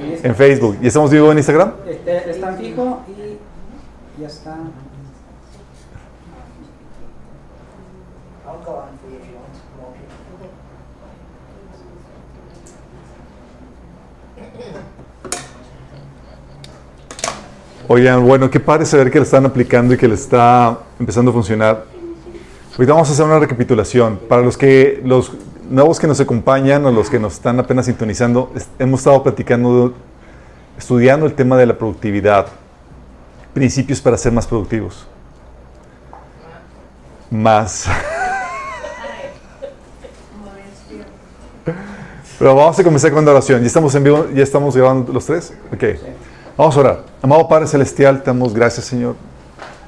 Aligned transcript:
En 0.00 0.34
Facebook. 0.34 0.78
¿Y 0.80 0.86
estamos 0.86 1.10
vivo 1.10 1.30
en 1.30 1.38
Instagram? 1.38 1.72
Este, 1.86 2.30
está 2.30 2.52
fijo 2.54 3.00
y 3.08 4.20
ya 4.20 4.26
está. 4.26 4.56
Oigan, 17.92 18.24
bueno, 18.24 18.48
qué 18.48 18.60
padre 18.60 18.86
saber 18.86 19.10
que 19.10 19.18
le 19.18 19.24
están 19.24 19.44
aplicando 19.44 19.94
y 19.94 19.96
que 19.96 20.06
le 20.06 20.14
está 20.14 20.78
empezando 21.00 21.32
a 21.32 21.34
funcionar. 21.34 21.84
Ahorita 22.72 22.92
vamos 22.92 23.08
a 23.10 23.12
hacer 23.12 23.26
una 23.26 23.40
recapitulación. 23.40 24.20
Para 24.28 24.42
los 24.42 24.56
que 24.56 25.00
los 25.04 25.32
nuevos 25.70 26.00
que 26.00 26.06
nos 26.06 26.20
acompañan 26.20 26.84
o 26.84 26.90
los 26.90 27.08
que 27.08 27.18
nos 27.18 27.34
están 27.34 27.58
apenas 27.60 27.86
sintonizando, 27.86 28.52
hemos 28.78 29.00
estado 29.00 29.22
platicando, 29.22 29.94
estudiando 30.76 31.24
el 31.26 31.34
tema 31.34 31.56
de 31.56 31.64
la 31.64 31.78
productividad, 31.78 32.46
principios 33.54 34.00
para 34.00 34.18
ser 34.18 34.32
más 34.32 34.46
productivos. 34.46 35.06
Más. 37.30 37.86
Pero 42.38 42.54
vamos 42.56 42.78
a 42.78 42.82
comenzar 42.82 43.12
con 43.12 43.24
la 43.24 43.30
oración. 43.30 43.60
¿Ya 43.60 43.68
estamos 43.68 43.94
en 43.94 44.02
vivo? 44.02 44.26
¿Ya 44.34 44.42
estamos 44.42 44.74
grabando 44.74 45.12
los 45.12 45.24
tres? 45.24 45.52
Ok. 45.72 45.84
Vamos 46.56 46.76
a 46.76 46.80
orar. 46.80 47.04
Amado 47.22 47.46
Padre 47.46 47.68
Celestial, 47.68 48.22
te 48.22 48.26
damos 48.26 48.52
gracias, 48.52 48.86
Señor, 48.86 49.14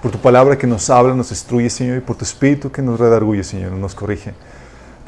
por 0.00 0.12
tu 0.12 0.18
palabra 0.18 0.56
que 0.56 0.66
nos 0.66 0.88
habla, 0.90 1.14
nos 1.14 1.30
instruye, 1.30 1.68
Señor, 1.68 1.96
y 1.98 2.00
por 2.00 2.14
tu 2.14 2.24
espíritu 2.24 2.70
que 2.70 2.82
nos 2.82 3.00
redarguye, 3.00 3.42
Señor, 3.42 3.72
nos 3.72 3.94
corrige. 3.94 4.32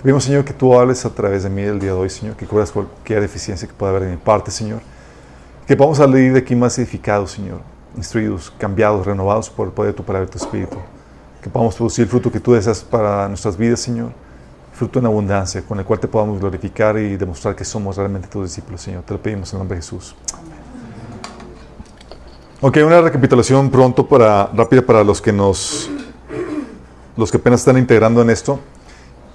Pedimos, 0.04 0.24
Señor, 0.24 0.44
que 0.44 0.52
tú 0.52 0.78
hables 0.78 1.02
a 1.06 1.14
través 1.14 1.44
de 1.44 1.48
mí 1.48 1.62
el 1.62 1.78
día 1.78 1.92
de 1.92 1.96
hoy, 1.96 2.10
Señor, 2.10 2.36
que 2.36 2.44
cubras 2.44 2.70
cualquier 2.70 3.22
deficiencia 3.22 3.66
que 3.66 3.72
pueda 3.72 3.88
haber 3.88 4.02
de 4.02 4.10
mi 4.10 4.18
parte, 4.18 4.50
Señor. 4.50 4.82
Que 5.66 5.74
podamos 5.78 5.96
salir 5.96 6.34
de 6.34 6.40
aquí 6.40 6.54
más 6.54 6.78
edificados, 6.78 7.30
Señor, 7.30 7.62
instruidos, 7.96 8.52
cambiados, 8.58 9.06
renovados 9.06 9.48
por 9.48 9.68
el 9.68 9.72
poder 9.72 9.92
de 9.92 9.96
tu 9.96 10.04
palabra 10.04 10.28
y 10.28 10.30
tu 10.30 10.36
espíritu. 10.36 10.76
Que 11.40 11.48
podamos 11.48 11.74
producir 11.74 12.02
el 12.02 12.10
fruto 12.10 12.30
que 12.30 12.38
tú 12.38 12.52
deseas 12.52 12.84
para 12.84 13.26
nuestras 13.28 13.56
vidas, 13.56 13.80
Señor. 13.80 14.12
Fruto 14.74 14.98
en 14.98 15.06
abundancia, 15.06 15.62
con 15.62 15.78
el 15.78 15.86
cual 15.86 15.98
te 16.00 16.06
podamos 16.06 16.38
glorificar 16.38 16.98
y 16.98 17.16
demostrar 17.16 17.56
que 17.56 17.64
somos 17.64 17.96
realmente 17.96 18.28
tus 18.28 18.44
discípulos, 18.44 18.82
Señor. 18.82 19.04
Te 19.04 19.14
lo 19.14 19.22
pedimos 19.22 19.50
en 19.54 19.56
el 19.56 19.60
nombre 19.60 19.76
de 19.76 19.82
Jesús. 19.82 20.14
Ok, 22.60 22.76
una 22.84 23.00
recapitulación 23.00 23.70
pronto 23.70 24.06
para, 24.06 24.50
rápida 24.52 24.82
para 24.82 25.02
los 25.02 25.22
que 25.22 25.32
nos, 25.32 25.88
los 27.16 27.30
que 27.30 27.38
apenas 27.38 27.60
están 27.60 27.78
integrando 27.78 28.20
en 28.20 28.28
esto. 28.28 28.60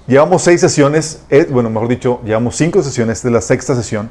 Llevamos 0.07 0.41
seis 0.41 0.61
sesiones, 0.61 1.23
eh, 1.29 1.47
bueno, 1.49 1.69
mejor 1.69 1.87
dicho, 1.87 2.21
llevamos 2.25 2.55
cinco 2.55 2.81
sesiones, 2.81 3.21
de 3.21 3.31
la 3.31 3.41
sexta 3.41 3.75
sesión, 3.75 4.09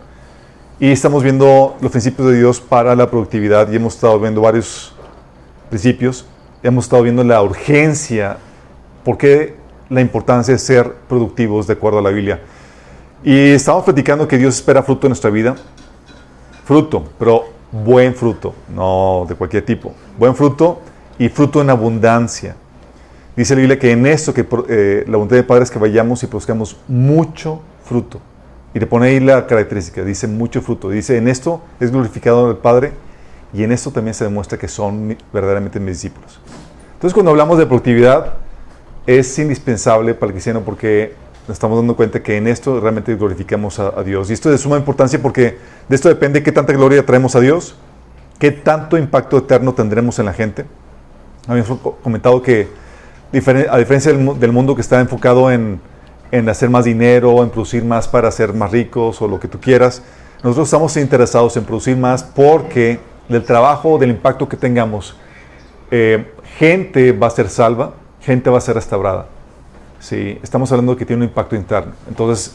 y 0.78 0.92
estamos 0.92 1.24
viendo 1.24 1.76
los 1.80 1.90
principios 1.90 2.28
de 2.28 2.38
Dios 2.38 2.60
para 2.60 2.94
la 2.94 3.10
productividad 3.10 3.68
y 3.70 3.76
hemos 3.76 3.94
estado 3.94 4.20
viendo 4.20 4.40
varios 4.40 4.94
principios, 5.68 6.24
hemos 6.62 6.84
estado 6.84 7.02
viendo 7.02 7.24
la 7.24 7.42
urgencia, 7.42 8.36
por 9.04 9.18
qué 9.18 9.56
la 9.88 10.00
importancia 10.00 10.54
de 10.54 10.58
ser 10.58 10.92
productivos 11.08 11.66
de 11.66 11.72
acuerdo 11.72 11.98
a 11.98 12.02
la 12.02 12.10
Biblia. 12.10 12.40
Y 13.24 13.50
estamos 13.50 13.84
platicando 13.84 14.28
que 14.28 14.38
Dios 14.38 14.54
espera 14.54 14.82
fruto 14.82 15.06
en 15.06 15.10
nuestra 15.10 15.30
vida, 15.30 15.56
fruto, 16.64 17.04
pero 17.18 17.46
buen 17.72 18.14
fruto, 18.14 18.54
no 18.74 19.26
de 19.28 19.34
cualquier 19.34 19.64
tipo. 19.64 19.94
Buen 20.16 20.34
fruto 20.34 20.80
y 21.18 21.28
fruto 21.28 21.60
en 21.60 21.70
abundancia. 21.70 22.54
Dice 23.38 23.54
la 23.54 23.60
Biblia 23.60 23.78
que 23.78 23.92
en 23.92 24.04
esto, 24.04 24.34
que 24.34 24.44
eh, 24.68 25.04
la 25.06 25.16
voluntad 25.16 25.36
de 25.36 25.44
Padre 25.44 25.62
es 25.62 25.70
que 25.70 25.78
vayamos 25.78 26.24
y 26.24 26.26
produzcamos 26.26 26.76
mucho 26.88 27.60
fruto. 27.84 28.20
Y 28.74 28.80
le 28.80 28.86
pone 28.88 29.06
ahí 29.06 29.20
la 29.20 29.46
característica, 29.46 30.02
dice 30.02 30.26
mucho 30.26 30.60
fruto. 30.60 30.90
Dice, 30.90 31.16
en 31.16 31.28
esto 31.28 31.62
es 31.78 31.92
glorificado 31.92 32.50
el 32.50 32.56
Padre 32.56 32.94
y 33.54 33.62
en 33.62 33.70
esto 33.70 33.92
también 33.92 34.14
se 34.14 34.24
demuestra 34.24 34.58
que 34.58 34.66
son 34.66 35.16
verdaderamente 35.32 35.78
mis 35.78 36.02
discípulos. 36.02 36.40
Entonces 36.94 37.14
cuando 37.14 37.30
hablamos 37.30 37.58
de 37.58 37.66
productividad 37.66 38.34
es 39.06 39.38
indispensable 39.38 40.14
para 40.14 40.30
el 40.30 40.32
cristiano 40.32 40.62
porque 40.64 41.14
nos 41.46 41.54
estamos 41.54 41.78
dando 41.78 41.94
cuenta 41.94 42.20
que 42.20 42.38
en 42.38 42.48
esto 42.48 42.80
realmente 42.80 43.14
glorificamos 43.14 43.78
a, 43.78 44.02
Dios. 44.02 44.30
Y 44.30 44.32
esto 44.32 44.48
es 44.48 44.54
de 44.54 44.58
suma 44.58 44.78
importancia 44.78 45.22
porque 45.22 45.58
de 45.88 45.94
esto 45.94 46.08
depende 46.08 46.42
qué 46.42 46.50
tanta 46.50 46.72
gloria 46.72 47.06
traemos 47.06 47.36
a 47.36 47.40
Dios, 47.40 47.76
qué 48.40 48.50
tanto 48.50 48.98
impacto 48.98 49.38
eterno 49.38 49.74
tendremos 49.74 50.18
en 50.18 50.24
la 50.24 50.32
gente. 50.32 50.64
Habíamos 51.46 51.78
comentado 52.02 52.42
que 52.42 52.87
a 53.32 53.78
diferencia 53.78 54.12
del, 54.12 54.52
mundo 54.52 54.74
que 54.74 54.80
está 54.80 55.00
enfocado 55.00 55.50
en, 55.50 55.80
en 56.30 56.48
hacer 56.48 56.70
más 56.70 56.84
dinero, 56.84 57.42
en 57.42 57.50
producir 57.50 57.84
más 57.84 58.08
para 58.08 58.30
ser 58.30 58.52
más 58.54 58.70
ricos 58.70 59.20
o 59.20 59.28
lo 59.28 59.38
que 59.38 59.48
tú 59.48 59.60
quieras, 59.60 60.02
nosotros 60.42 60.68
estamos 60.68 60.96
interesados 60.96 61.56
en 61.56 61.64
producir 61.64 61.96
más 61.96 62.22
porque 62.22 63.00
del 63.28 63.44
trabajo, 63.44 63.98
del 63.98 64.10
impacto 64.10 64.48
que 64.48 64.56
tengamos, 64.56 65.16
eh, 65.90 66.32
gente 66.58 67.12
va 67.12 67.26
a 67.26 67.30
ser 67.30 67.48
salva, 67.48 67.94
gente 68.20 68.48
va 68.48 68.58
a 68.58 68.60
ser 68.60 68.76
restaurada. 68.76 69.26
Sí, 70.00 70.38
estamos 70.42 70.70
hablando 70.70 70.92
de 70.92 70.98
que 70.98 71.04
tiene 71.04 71.24
un 71.24 71.28
impacto 71.28 71.56
interno. 71.56 71.92
Entonces, 72.08 72.54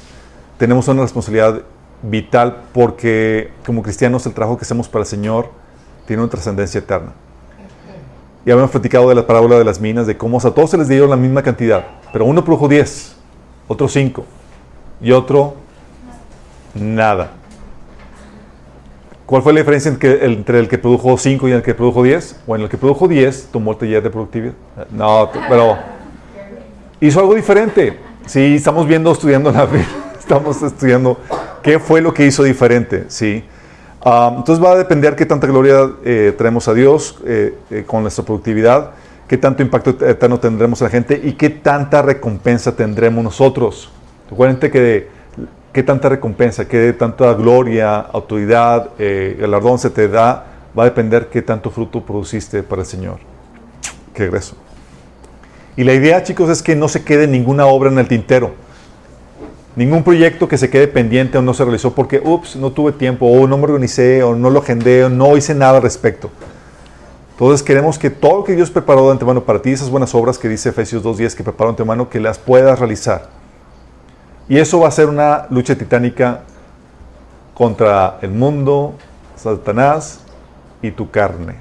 tenemos 0.57 0.87
una 0.87 1.01
responsabilidad 1.01 1.61
vital 2.01 2.63
porque 2.73 3.51
como 3.65 3.83
cristianos 3.83 4.25
el 4.25 4.33
trabajo 4.33 4.57
que 4.57 4.63
hacemos 4.63 4.87
para 4.87 5.03
el 5.03 5.07
Señor 5.07 5.49
tiene 6.05 6.21
una 6.21 6.29
trascendencia 6.29 6.79
eterna. 6.79 7.13
Y 8.45 8.51
habíamos 8.51 8.71
platicado 8.71 9.09
de 9.09 9.15
la 9.15 9.25
parábola 9.25 9.57
de 9.57 9.63
las 9.63 9.79
minas, 9.79 10.05
de 10.05 10.17
cómo 10.17 10.37
a 10.37 10.41
todos 10.41 10.69
se 10.69 10.77
les 10.77 10.87
dieron 10.87 11.09
la 11.09 11.15
misma 11.15 11.41
cantidad, 11.41 11.85
pero 12.11 12.25
uno 12.25 12.43
produjo 12.43 12.67
10, 12.67 13.15
otro 13.67 13.87
5 13.87 14.25
y 15.01 15.11
otro 15.11 15.55
nada. 16.73 17.31
¿Cuál 19.25 19.41
fue 19.41 19.53
la 19.53 19.61
diferencia 19.61 19.97
entre 20.01 20.59
el 20.59 20.67
que 20.67 20.77
produjo 20.77 21.17
5 21.17 21.47
y 21.47 21.51
el 21.53 21.61
que 21.61 21.73
produjo 21.73 22.03
10? 22.03 22.41
Bueno, 22.45 22.65
el 22.65 22.69
que 22.69 22.77
produjo 22.77 23.07
10 23.07 23.49
tomó 23.51 23.71
el 23.71 23.77
taller 23.77 24.03
de 24.03 24.09
productividad. 24.09 24.53
No, 24.91 25.29
pero 25.47 25.77
hizo 26.99 27.19
algo 27.19 27.33
diferente. 27.33 27.97
Sí, 28.25 28.55
estamos 28.55 28.85
viendo, 28.85 29.11
estudiando 29.11 29.51
la 29.51 29.67
estamos 30.19 30.61
estudiando 30.61 31.17
qué 31.61 31.79
fue 31.79 32.01
lo 32.01 32.13
que 32.13 32.25
hizo 32.25 32.43
diferente, 32.43 33.05
¿sí? 33.07 33.43
Ah, 34.05 34.33
entonces 34.35 34.63
va 34.63 34.73
a 34.73 34.75
depender 34.75 35.15
qué 35.15 35.25
tanta 35.25 35.47
gloria 35.47 35.89
eh, 36.03 36.33
traemos 36.37 36.67
a 36.67 36.73
Dios 36.73 37.17
eh, 37.25 37.55
eh, 37.71 37.83
con 37.87 38.01
nuestra 38.01 38.25
productividad, 38.25 38.91
qué 39.29 39.37
tanto 39.37 39.63
impacto 39.63 39.91
eterno 40.05 40.39
tendremos 40.41 40.81
a 40.81 40.85
la 40.85 40.91
gente 40.91 41.21
y 41.23 41.33
qué 41.33 41.49
tanta 41.49 42.01
recompensa 42.01 42.75
tendremos 42.75 43.23
nosotros. 43.23 43.89
Recuerden 44.29 44.57
que 44.57 45.07
qué 45.71 45.83
tanta 45.83 46.09
recompensa, 46.09 46.67
qué 46.67 46.91
tanta 46.91 47.33
gloria, 47.33 47.97
autoridad, 47.97 48.89
galardón 48.97 49.79
se 49.79 49.89
te 49.89 50.09
da, 50.09 50.47
va 50.77 50.83
a 50.83 50.85
depender 50.85 51.29
qué 51.29 51.41
tanto 51.41 51.69
fruto 51.69 52.01
produciste 52.01 52.61
para 52.61 52.81
el 52.81 52.87
Señor. 52.87 53.19
Qué 54.13 54.23
regreso. 54.23 54.55
Y 55.77 55.83
la 55.83 55.93
idea, 55.93 56.21
chicos, 56.23 56.49
es 56.49 56.61
que 56.61 56.75
no 56.75 56.87
se 56.87 57.03
quede 57.03 57.27
ninguna 57.27 57.65
obra 57.65 57.89
en 57.89 57.97
el 57.97 58.07
tintero. 58.07 58.53
Ningún 59.75 60.03
proyecto 60.03 60.47
que 60.47 60.57
se 60.57 60.69
quede 60.69 60.87
pendiente 60.87 61.37
o 61.37 61.41
no 61.41 61.53
se 61.53 61.63
realizó 61.63 61.95
porque, 61.95 62.21
ups, 62.23 62.55
no 62.55 62.71
tuve 62.71 62.91
tiempo, 62.91 63.25
o 63.25 63.47
no 63.47 63.57
me 63.57 63.63
organicé, 63.63 64.21
o 64.21 64.35
no 64.35 64.49
lo 64.51 64.59
agendé, 64.59 65.05
o 65.05 65.09
no 65.09 65.35
hice 65.35 65.55
nada 65.55 65.77
al 65.77 65.83
respecto. 65.83 66.29
Entonces 67.31 67.63
queremos 67.63 67.97
que 67.97 68.11
todo 68.11 68.37
lo 68.37 68.43
que 68.43 68.55
Dios 68.55 68.69
preparó 68.69 69.05
de 69.07 69.13
antemano 69.13 69.43
para 69.43 69.61
ti, 69.61 69.71
esas 69.71 69.89
buenas 69.89 70.13
obras 70.13 70.37
que 70.37 70.47
dice 70.47 70.69
Efesios 70.69 71.03
2.10 71.03 71.33
que 71.33 71.43
preparó 71.43 71.69
de 71.69 71.73
antemano, 71.73 72.07
que 72.07 72.19
las 72.19 72.37
puedas 72.37 72.77
realizar. 72.77 73.29
Y 74.47 74.59
eso 74.59 74.79
va 74.79 74.89
a 74.89 74.91
ser 74.91 75.09
una 75.09 75.47
lucha 75.49 75.75
titánica 75.75 76.41
contra 77.55 78.19
el 78.21 78.29
mundo, 78.29 78.93
Satanás 79.35 80.19
y 80.83 80.91
tu 80.91 81.09
carne. 81.09 81.55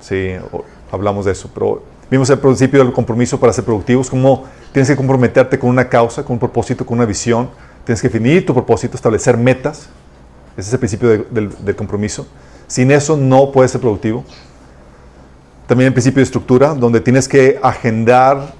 Sí, 0.00 0.32
hablamos 0.90 1.26
de 1.26 1.32
eso, 1.32 1.48
pero 1.54 1.82
Vimos 2.10 2.28
el 2.30 2.38
principio 2.38 2.84
del 2.84 2.92
compromiso 2.92 3.40
para 3.40 3.52
ser 3.52 3.64
productivos, 3.64 4.10
cómo 4.10 4.44
tienes 4.72 4.88
que 4.88 4.96
comprometerte 4.96 5.58
con 5.58 5.70
una 5.70 5.88
causa, 5.88 6.22
con 6.22 6.34
un 6.34 6.38
propósito, 6.38 6.84
con 6.84 6.98
una 6.98 7.06
visión. 7.06 7.48
Tienes 7.84 8.02
que 8.02 8.08
definir 8.08 8.44
tu 8.44 8.52
propósito, 8.52 8.96
establecer 8.96 9.36
metas. 9.36 9.88
Ese 10.56 10.68
es 10.68 10.72
el 10.72 10.78
principio 10.78 11.26
del, 11.30 11.76
compromiso. 11.76 12.26
Sin 12.66 12.90
eso 12.90 13.16
no 13.16 13.50
puedes 13.50 13.70
ser 13.70 13.80
productivo. 13.80 14.24
También 15.66 15.88
el 15.88 15.92
principio 15.94 16.20
de 16.20 16.24
estructura, 16.24 16.74
donde 16.74 17.00
tienes 17.00 17.26
que 17.26 17.58
agendar, 17.62 18.52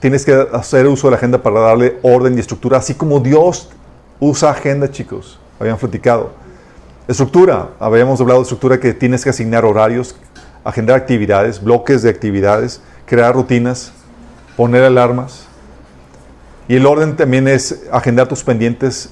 tienes 0.00 0.24
que 0.24 0.32
hacer 0.52 0.86
uso 0.86 1.06
de 1.06 1.12
la 1.12 1.16
agenda 1.16 1.42
para 1.42 1.60
darle 1.60 1.98
orden 2.02 2.36
y 2.36 2.40
estructura, 2.40 2.78
así 2.78 2.94
como 2.94 3.20
Dios 3.20 3.70
usa 4.18 4.50
agenda, 4.50 4.90
chicos. 4.90 5.38
Habían 5.60 5.76
platicado. 5.76 6.32
Estructura, 7.06 7.70
habíamos 7.78 8.20
hablado 8.20 8.40
de 8.40 8.44
estructura 8.44 8.80
que 8.80 8.94
tienes 8.94 9.22
que 9.22 9.30
asignar 9.30 9.64
horarios, 9.64 10.16
agendar 10.64 10.96
actividades, 10.96 11.62
bloques 11.62 12.02
de 12.02 12.10
actividades, 12.10 12.80
crear 13.06 13.34
rutinas, 13.34 13.92
poner 14.56 14.82
alarmas. 14.82 15.46
Y 16.66 16.76
el 16.76 16.86
orden 16.86 17.16
también 17.16 17.46
es 17.46 17.84
agendar 17.92 18.26
tus 18.26 18.42
pendientes 18.42 19.10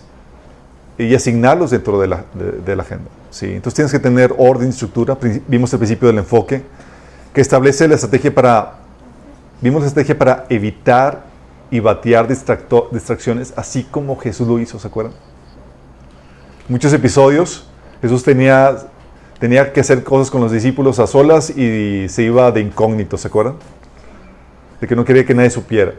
y 0.98 1.14
asignarlos 1.14 1.70
dentro 1.70 2.00
de 2.00 2.06
la, 2.08 2.24
agenda. 2.78 3.10
¿sí? 3.30 3.46
Entonces 3.46 3.74
tienes 3.74 3.92
que 3.92 3.98
tener 3.98 4.34
orden 4.38 4.68
y 4.68 4.70
estructura. 4.70 5.18
Vimos 5.46 5.72
el 5.72 5.78
principio 5.78 6.08
del 6.08 6.18
enfoque, 6.18 6.62
que 7.34 7.40
establece 7.40 7.86
la 7.88 7.96
estrategia 7.96 8.34
para, 8.34 8.74
vimos 9.60 9.84
estrategia 9.84 10.18
para 10.18 10.46
evitar 10.48 11.24
y 11.70 11.80
batear 11.80 12.28
distracciones, 12.28 13.52
así 13.56 13.84
como 13.84 14.16
Jesús 14.18 14.46
lo 14.46 14.58
hizo, 14.58 14.78
¿se 14.78 14.86
acuerdan? 14.86 15.14
Muchos 16.68 16.92
episodios 16.92 17.66
Jesús 18.02 18.24
tenía, 18.24 18.76
tenía 19.42 19.72
que 19.72 19.80
hacer 19.80 20.04
cosas 20.04 20.30
con 20.30 20.40
los 20.40 20.52
discípulos 20.52 21.00
a 21.00 21.08
solas 21.08 21.50
y 21.50 22.08
se 22.08 22.22
iba 22.22 22.52
de 22.52 22.60
incógnito, 22.60 23.18
¿se 23.18 23.26
acuerdan? 23.26 23.56
De 24.80 24.86
que 24.86 24.94
no 24.94 25.04
quería 25.04 25.26
que 25.26 25.34
nadie 25.34 25.50
supiera. 25.50 25.94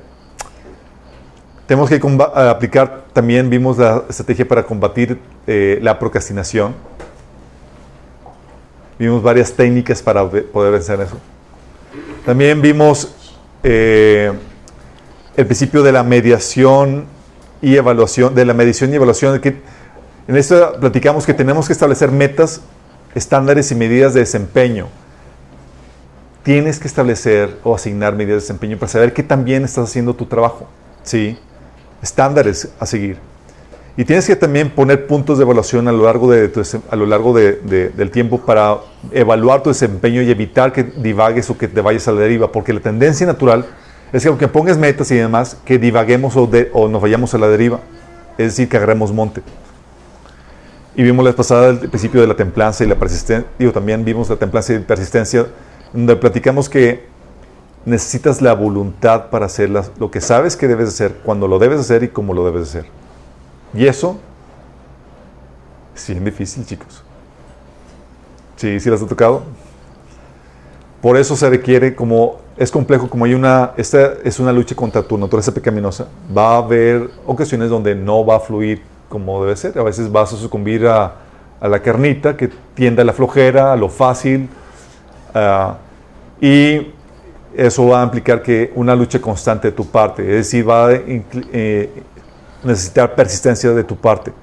Tenemos 1.67 1.89
que 1.89 1.99
aplicar, 2.35 3.03
también 3.11 3.49
vimos 3.49 3.77
la 3.77 4.05
estrategia 4.07 4.47
para 4.47 4.63
combatir 4.63 5.19
eh, 5.45 5.77
la 5.81 5.99
procrastinación. 5.99 6.73
Vimos 8.97 9.21
varias 9.21 9.51
técnicas 9.51 10.01
para 10.01 10.25
poder 10.25 10.71
vencer 10.71 11.01
eso. 11.01 11.17
También 12.25 12.61
vimos 12.61 13.13
eh, 13.61 14.31
el 15.35 15.45
principio 15.45 15.83
de 15.83 15.91
la 15.91 16.03
mediación 16.03 17.07
y 17.61 17.75
evaluación, 17.75 18.33
de 18.33 18.45
la 18.45 18.53
medición 18.53 18.93
y 18.93 18.95
evaluación. 18.95 19.41
En 20.29 20.37
esto 20.37 20.77
platicamos 20.79 21.25
que 21.25 21.33
tenemos 21.33 21.67
que 21.67 21.73
establecer 21.73 22.09
metas, 22.09 22.61
estándares 23.15 23.71
y 23.71 23.75
medidas 23.75 24.13
de 24.13 24.21
desempeño. 24.21 24.87
Tienes 26.43 26.79
que 26.79 26.87
establecer 26.87 27.57
o 27.63 27.73
asignar 27.73 28.15
medidas 28.15 28.35
de 28.35 28.41
desempeño 28.41 28.77
para 28.77 28.91
saber 28.91 29.13
que 29.13 29.23
también 29.23 29.63
estás 29.63 29.89
haciendo 29.89 30.13
tu 30.13 30.25
trabajo. 30.25 30.67
¿Sí? 31.03 31.37
Estándares 32.01 32.69
a 32.79 32.85
seguir. 32.85 33.17
Y 33.95 34.05
tienes 34.05 34.25
que 34.25 34.35
también 34.35 34.71
poner 34.71 35.05
puntos 35.05 35.37
de 35.37 35.43
evaluación 35.43 35.87
a 35.87 35.91
lo 35.91 36.05
largo, 36.05 36.31
de, 36.31 36.51
a 36.89 36.95
lo 36.95 37.05
largo 37.05 37.33
del 37.33 38.11
tiempo 38.11 38.39
para 38.39 38.77
evaluar 39.11 39.61
tu 39.61 39.69
desempeño 39.69 40.23
y 40.23 40.31
evitar 40.31 40.73
que 40.73 40.83
divagues 40.83 41.49
o 41.51 41.57
que 41.57 41.67
te 41.67 41.79
vayas 41.79 42.07
a 42.07 42.11
la 42.11 42.21
deriva, 42.21 42.51
porque 42.51 42.73
la 42.73 42.79
tendencia 42.79 43.27
natural 43.27 43.67
es 44.11 44.23
que 44.23 44.29
aunque 44.29 44.47
pongas 44.47 44.79
metas 44.79 45.11
y 45.11 45.15
demás, 45.15 45.57
que 45.63 45.77
divaguemos 45.77 46.35
o, 46.35 46.49
o 46.73 46.87
nos 46.87 47.01
vayamos 47.01 47.35
a 47.35 47.37
la 47.37 47.47
deriva. 47.47 47.81
Es 48.37 48.47
decir, 48.47 48.67
que 48.67 48.77
agarremos 48.77 49.11
monte. 49.11 49.43
Y 50.95 51.03
vimos 51.03 51.25
la 51.25 51.33
pasada 51.33 51.69
el 51.69 51.79
principio 51.89 52.21
de 52.21 52.27
la 52.27 52.35
templanza 52.35 52.83
y 52.83 52.87
la 52.87 52.95
persistencia. 52.95 53.49
Digo, 53.57 53.71
también 53.71 54.05
vimos 54.05 54.29
la 54.29 54.35
templanza 54.35 54.73
y 54.73 54.79
persistencia, 54.79 55.47
donde 55.91 56.15
platicamos 56.15 56.69
que 56.69 57.05
necesitas 57.85 58.41
la 58.41 58.53
voluntad 58.53 59.29
para 59.29 59.47
hacer 59.47 59.69
lo 59.69 60.11
que 60.11 60.21
sabes 60.21 60.55
que 60.55 60.67
debes 60.67 60.89
hacer, 60.89 61.15
cuando 61.23 61.47
lo 61.47 61.59
debes 61.59 61.79
hacer 61.79 62.03
y 62.03 62.09
cómo 62.09 62.33
lo 62.33 62.45
debes 62.45 62.69
hacer. 62.69 62.85
Y 63.73 63.87
eso 63.87 64.17
es 65.95 66.07
bien 66.07 66.23
difícil, 66.23 66.65
chicos. 66.65 67.03
¿Sí, 68.55 68.79
sí 68.79 68.89
las 68.89 69.01
ha 69.01 69.07
tocado? 69.07 69.43
Por 71.01 71.17
eso 71.17 71.35
se 71.35 71.49
requiere 71.49 71.95
como 71.95 72.43
es 72.55 72.71
complejo, 72.71 73.09
como 73.09 73.25
hay 73.25 73.33
una, 73.33 73.71
esta 73.77 74.13
es 74.23 74.39
una 74.39 74.53
lucha 74.53 74.75
contra 74.75 75.01
tu 75.01 75.17
naturaleza 75.17 75.51
pecaminosa, 75.51 76.07
va 76.35 76.53
a 76.53 76.57
haber 76.57 77.09
ocasiones 77.25 77.69
donde 77.69 77.95
no 77.95 78.25
va 78.25 78.37
a 78.37 78.39
fluir 78.39 78.81
como 79.09 79.43
debe 79.43 79.55
ser. 79.55 79.77
A 79.77 79.83
veces 79.83 80.11
vas 80.11 80.33
a 80.33 80.37
sucumbir 80.37 80.87
a, 80.87 81.15
la 81.61 81.79
carnita 81.81 82.35
que 82.35 82.49
tiende 82.73 83.03
a 83.03 83.05
la 83.05 83.13
flojera, 83.13 83.71
a 83.71 83.75
lo 83.77 83.87
fácil, 83.87 84.49
ah, 85.33 85.77
y 86.41 86.91
eso 87.55 87.87
va 87.87 88.01
a 88.01 88.03
implicar 88.03 88.41
que 88.41 88.73
una 88.75 88.95
lucha 88.95 89.21
constante 89.21 89.69
de 89.69 89.71
tu 89.71 89.85
parte, 89.85 90.23
es 90.23 90.35
decir, 90.37 90.67
va 90.67 90.87
a 90.87 90.93
eh, 90.93 91.89
necesitar 92.63 93.15
persistencia 93.15 93.71
de 93.71 93.83
tu 93.83 93.95
parte. 93.95 94.33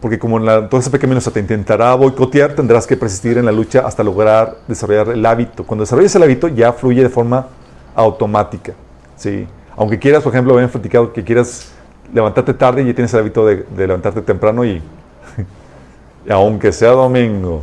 Porque 0.00 0.18
como 0.18 0.38
la 0.38 0.60
naturaleza 0.60 0.90
pecaminosa 0.90 1.30
te 1.30 1.40
intentará 1.40 1.94
boicotear, 1.94 2.54
tendrás 2.54 2.86
que 2.86 2.96
persistir 2.96 3.38
en 3.38 3.46
la 3.46 3.52
lucha 3.52 3.86
hasta 3.86 4.02
lograr 4.02 4.58
desarrollar 4.68 5.08
el 5.08 5.24
hábito. 5.24 5.64
Cuando 5.64 5.84
desarrolles 5.84 6.14
el 6.14 6.22
hábito, 6.22 6.48
ya 6.48 6.72
fluye 6.72 7.02
de 7.02 7.08
forma 7.08 7.46
automática. 7.94 8.74
¿sí? 9.16 9.46
Aunque 9.76 9.98
quieras, 9.98 10.22
por 10.22 10.32
ejemplo, 10.32 10.54
habían 10.54 10.68
platicado 10.68 11.12
que 11.12 11.24
quieras 11.24 11.72
levantarte 12.12 12.54
tarde 12.54 12.82
y 12.82 12.86
ya 12.86 12.94
tienes 12.94 13.12
el 13.14 13.20
hábito 13.20 13.46
de, 13.46 13.64
levantarte 13.76 14.22
temprano 14.22 14.64
y, 14.64 14.82
aunque 16.28 16.72
sea 16.72 16.90
domingo. 16.90 17.62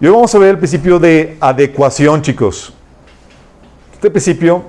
Y 0.00 0.06
hoy 0.06 0.12
vamos 0.12 0.34
a 0.34 0.38
ver 0.38 0.50
el 0.50 0.58
principio 0.58 0.98
de 0.98 1.36
adecuación, 1.40 2.22
chicos. 2.22 2.72
Este 3.92 4.10
principio 4.10 4.62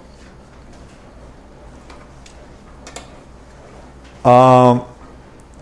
uh, 4.24 4.80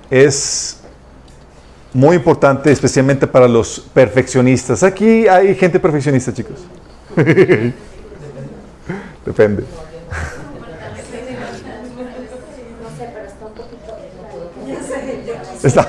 es 0.10 0.82
muy 1.94 2.16
importante, 2.16 2.72
especialmente 2.72 3.28
para 3.28 3.48
los 3.48 3.80
perfeccionistas. 3.94 4.84
Aquí 4.84 5.28
hay 5.28 5.54
gente 5.56 5.80
perfeccionista, 5.80 6.34
chicos. 6.34 6.66
Depende. 9.26 9.64
Está. 15.68 15.86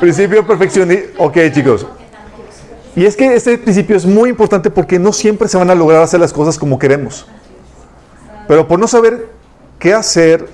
Principio 0.00 0.46
perfeccionista. 0.46 1.10
Ok, 1.18 1.38
chicos. 1.52 1.86
Y 2.94 3.06
es 3.06 3.16
que 3.16 3.34
este 3.34 3.56
principio 3.56 3.96
es 3.96 4.04
muy 4.04 4.30
importante 4.30 4.68
porque 4.68 4.98
no 4.98 5.12
siempre 5.12 5.48
se 5.48 5.56
van 5.56 5.70
a 5.70 5.74
lograr 5.74 6.02
hacer 6.02 6.20
las 6.20 6.32
cosas 6.32 6.58
como 6.58 6.78
queremos. 6.78 7.26
Pero 8.48 8.68
por 8.68 8.78
no 8.78 8.86
saber 8.86 9.28
qué 9.78 9.94
hacer, 9.94 10.46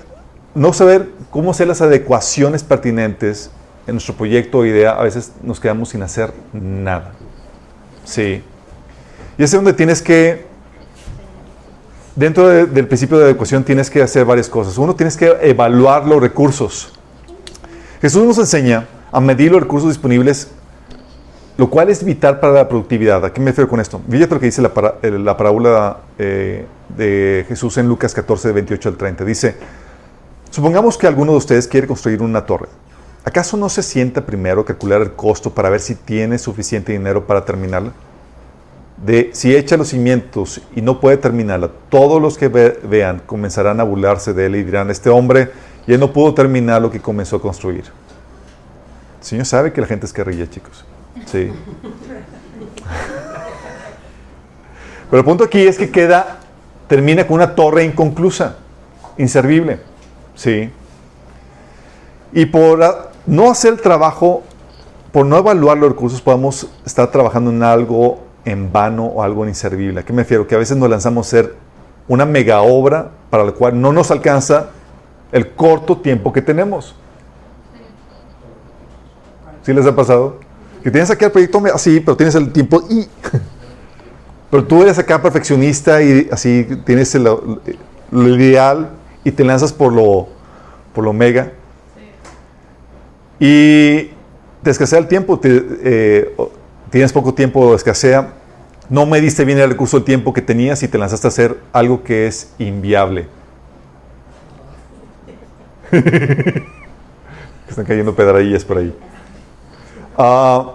no 0.55 0.71
saber 0.71 1.09
cómo 1.31 1.51
hacer 1.51 1.67
las 1.67 1.81
adecuaciones 1.81 2.63
pertinentes 2.63 3.51
en 3.87 3.95
nuestro 3.95 4.13
proyecto 4.13 4.59
o 4.59 4.65
idea, 4.65 4.91
a 4.91 5.03
veces 5.03 5.31
nos 5.41 5.59
quedamos 5.59 5.89
sin 5.89 6.03
hacer 6.03 6.31
nada. 6.53 7.11
Sí. 8.05 8.43
Y 9.37 9.43
es 9.43 9.51
donde 9.51 9.73
tienes 9.73 10.01
que, 10.01 10.45
dentro 12.15 12.47
del 12.47 12.87
principio 12.87 13.17
de 13.17 13.25
adecuación, 13.25 13.63
tienes 13.63 13.89
que 13.89 14.01
hacer 14.01 14.25
varias 14.25 14.49
cosas. 14.49 14.77
Uno, 14.77 14.95
tienes 14.95 15.15
que 15.17 15.35
evaluar 15.41 16.05
los 16.05 16.21
recursos. 16.21 16.93
Jesús 18.01 18.23
nos 18.23 18.37
enseña 18.37 18.87
a 19.11 19.19
medir 19.19 19.51
los 19.51 19.61
recursos 19.61 19.89
disponibles 19.89 20.49
lo 21.59 21.69
cual 21.69 21.89
es 21.89 22.05
vital 22.05 22.39
para 22.39 22.53
la 22.53 22.69
productividad. 22.69 23.25
¿A 23.25 23.33
qué 23.33 23.41
me 23.41 23.47
refiero 23.47 23.67
con 23.67 23.81
esto? 23.81 23.99
Fíjate 24.09 24.33
lo 24.33 24.39
que 24.39 24.45
dice 24.45 24.61
la, 24.61 24.71
la 25.01 25.35
parábola 25.35 25.97
eh, 26.17 26.65
de 26.95 27.43
Jesús 27.49 27.77
en 27.77 27.85
Lucas 27.85 28.13
14, 28.13 28.47
de 28.47 28.53
28 28.53 28.87
al 28.87 28.95
30. 28.95 29.25
Dice, 29.25 29.57
supongamos 30.49 30.97
que 30.97 31.05
alguno 31.05 31.33
de 31.33 31.37
ustedes 31.37 31.67
quiere 31.67 31.85
construir 31.85 32.21
una 32.21 32.45
torre. 32.45 32.69
¿Acaso 33.25 33.57
no 33.57 33.67
se 33.67 33.83
sienta 33.83 34.25
primero 34.25 34.63
calcular 34.63 35.01
el 35.01 35.11
costo 35.11 35.53
para 35.53 35.69
ver 35.69 35.81
si 35.81 35.95
tiene 35.95 36.37
suficiente 36.37 36.93
dinero 36.93 37.27
para 37.27 37.43
terminarla? 37.43 37.91
De 39.05 39.29
si 39.33 39.55
echa 39.55 39.77
los 39.77 39.89
cimientos 39.89 40.61
y 40.75 40.81
no 40.81 40.99
puede 40.99 41.17
terminarla, 41.17 41.69
todos 41.89 42.21
los 42.21 42.37
que 42.37 42.49
vean 42.49 43.21
comenzarán 43.25 43.79
a 43.79 43.83
burlarse 43.83 44.33
de 44.33 44.47
él 44.47 44.55
y 44.57 44.63
dirán, 44.63 44.89
este 44.89 45.09
hombre 45.09 45.51
ya 45.87 45.97
no 45.97 46.11
pudo 46.11 46.33
terminar 46.33 46.81
lo 46.81 46.91
que 46.91 46.99
comenzó 46.99 47.37
a 47.37 47.41
construir. 47.41 47.85
El 49.19 49.25
Señor 49.25 49.45
sabe 49.45 49.71
que 49.71 49.81
la 49.81 49.87
gente 49.87 50.05
es 50.05 50.13
carrilla, 50.13 50.49
chicos. 50.49 50.85
Sí. 51.25 51.51
Pero 55.09 55.19
el 55.19 55.25
punto 55.25 55.43
aquí 55.45 55.65
es 55.65 55.77
que 55.77 55.89
queda, 55.89 56.37
termina 56.87 57.25
con 57.25 57.35
una 57.35 57.55
torre 57.55 57.83
inconclusa, 57.83 58.57
inservible. 59.17 59.79
Sí. 60.35 60.69
Y 62.31 62.45
por 62.45 63.11
no 63.25 63.49
hacer 63.49 63.73
el 63.73 63.81
trabajo, 63.81 64.43
por 65.11 65.25
no 65.25 65.37
evaluar 65.37 65.77
los 65.77 65.89
recursos, 65.89 66.21
podemos 66.21 66.69
estar 66.85 67.09
trabajando 67.09 67.49
en 67.49 67.63
algo 67.63 68.28
en 68.49 68.71
vano 68.71 69.05
o 69.05 69.23
algo 69.23 69.47
inservible. 69.47 69.99
¿A 69.99 70.03
qué 70.03 70.13
me 70.13 70.23
refiero? 70.23 70.47
Que 70.47 70.55
a 70.55 70.57
veces 70.57 70.77
nos 70.77 70.89
lanzamos 70.89 71.25
a 71.25 71.27
hacer 71.27 71.55
una 72.07 72.25
mega 72.25 72.61
obra 72.61 73.11
para 73.29 73.43
la 73.43 73.51
cual 73.51 73.79
no 73.79 73.93
nos 73.93 74.11
alcanza 74.11 74.69
el 75.31 75.51
corto 75.51 75.97
tiempo 75.97 76.33
que 76.33 76.41
tenemos. 76.41 76.95
¿Sí 79.63 79.73
les 79.73 79.85
ha 79.85 79.95
pasado? 79.95 80.39
Que 80.83 80.89
tienes 80.89 81.11
aquí 81.11 81.25
el 81.25 81.31
proyecto 81.31 81.61
así, 81.73 81.99
pero 81.99 82.17
tienes 82.17 82.35
el 82.35 82.51
tiempo 82.51 82.81
y... 82.89 83.07
Pero 84.49 84.63
tú 84.63 84.81
eres 84.81 84.97
acá 84.97 85.21
perfeccionista 85.21 86.01
y 86.01 86.27
así 86.31 86.67
tienes 86.83 87.13
el, 87.13 87.23
lo 87.23 88.27
ideal 88.35 88.89
y 89.23 89.31
te 89.31 89.43
lanzas 89.43 89.71
por 89.71 89.93
lo, 89.93 90.27
por 90.91 91.03
lo 91.03 91.13
mega. 91.13 91.51
Y 93.39 94.09
te 94.63 94.71
escasea 94.71 94.99
el 94.99 95.07
tiempo, 95.07 95.39
eh, 95.43 96.35
tienes 96.89 97.13
poco 97.13 97.33
tiempo, 97.33 97.75
escasea. 97.75 98.33
No 98.89 99.05
mediste 99.05 99.45
bien 99.45 99.59
el 99.59 99.69
recurso 99.69 99.97
del 99.97 100.05
tiempo 100.05 100.33
que 100.33 100.41
tenías 100.41 100.81
y 100.81 100.87
te 100.87 100.97
lanzaste 100.97 101.27
a 101.27 101.29
hacer 101.29 101.59
algo 101.71 102.03
que 102.03 102.25
es 102.25 102.53
inviable. 102.57 103.27
Están 107.69 107.85
cayendo 107.85 108.15
pedradillas 108.15 108.65
por 108.65 108.79
ahí. 108.79 108.91
Ah, 110.17 110.71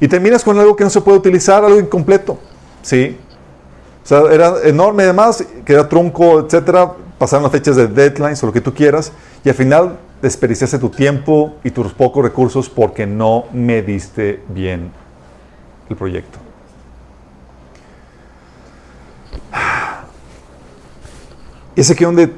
y 0.00 0.06
terminas 0.06 0.44
con 0.44 0.58
algo 0.58 0.76
que 0.76 0.84
no 0.84 0.90
se 0.90 1.00
puede 1.00 1.18
utilizar, 1.18 1.64
algo 1.64 1.80
incompleto. 1.80 2.38
¿Sí? 2.82 3.18
O 4.04 4.06
sea, 4.06 4.22
era 4.30 4.54
enorme 4.62 5.02
además, 5.02 5.44
queda 5.64 5.88
tronco, 5.88 6.40
etcétera. 6.40 6.92
Pasaron 7.18 7.42
las 7.42 7.52
fechas 7.52 7.74
de 7.74 7.88
deadlines 7.88 8.42
o 8.44 8.46
lo 8.46 8.52
que 8.52 8.60
tú 8.60 8.72
quieras. 8.72 9.12
Y 9.44 9.48
al 9.48 9.54
final 9.56 9.98
desperdiciaste 10.22 10.78
tu 10.78 10.90
tiempo 10.90 11.56
y 11.64 11.70
tus 11.70 11.92
pocos 11.92 12.22
recursos 12.22 12.68
porque 12.68 13.06
no 13.06 13.46
mediste 13.52 14.40
bien 14.48 14.92
el 15.88 15.96
proyecto. 15.96 16.43
Y 21.76 21.80
es 21.80 21.90
aquí 21.90 22.04
donde 22.04 22.30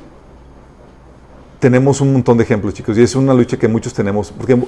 tenemos 1.58 2.00
un 2.00 2.12
montón 2.12 2.38
de 2.38 2.44
ejemplos, 2.44 2.74
chicos, 2.74 2.96
y 2.96 3.02
es 3.02 3.14
una 3.14 3.34
lucha 3.34 3.56
que 3.56 3.68
muchos 3.68 3.92
tenemos, 3.92 4.30
porque 4.30 4.58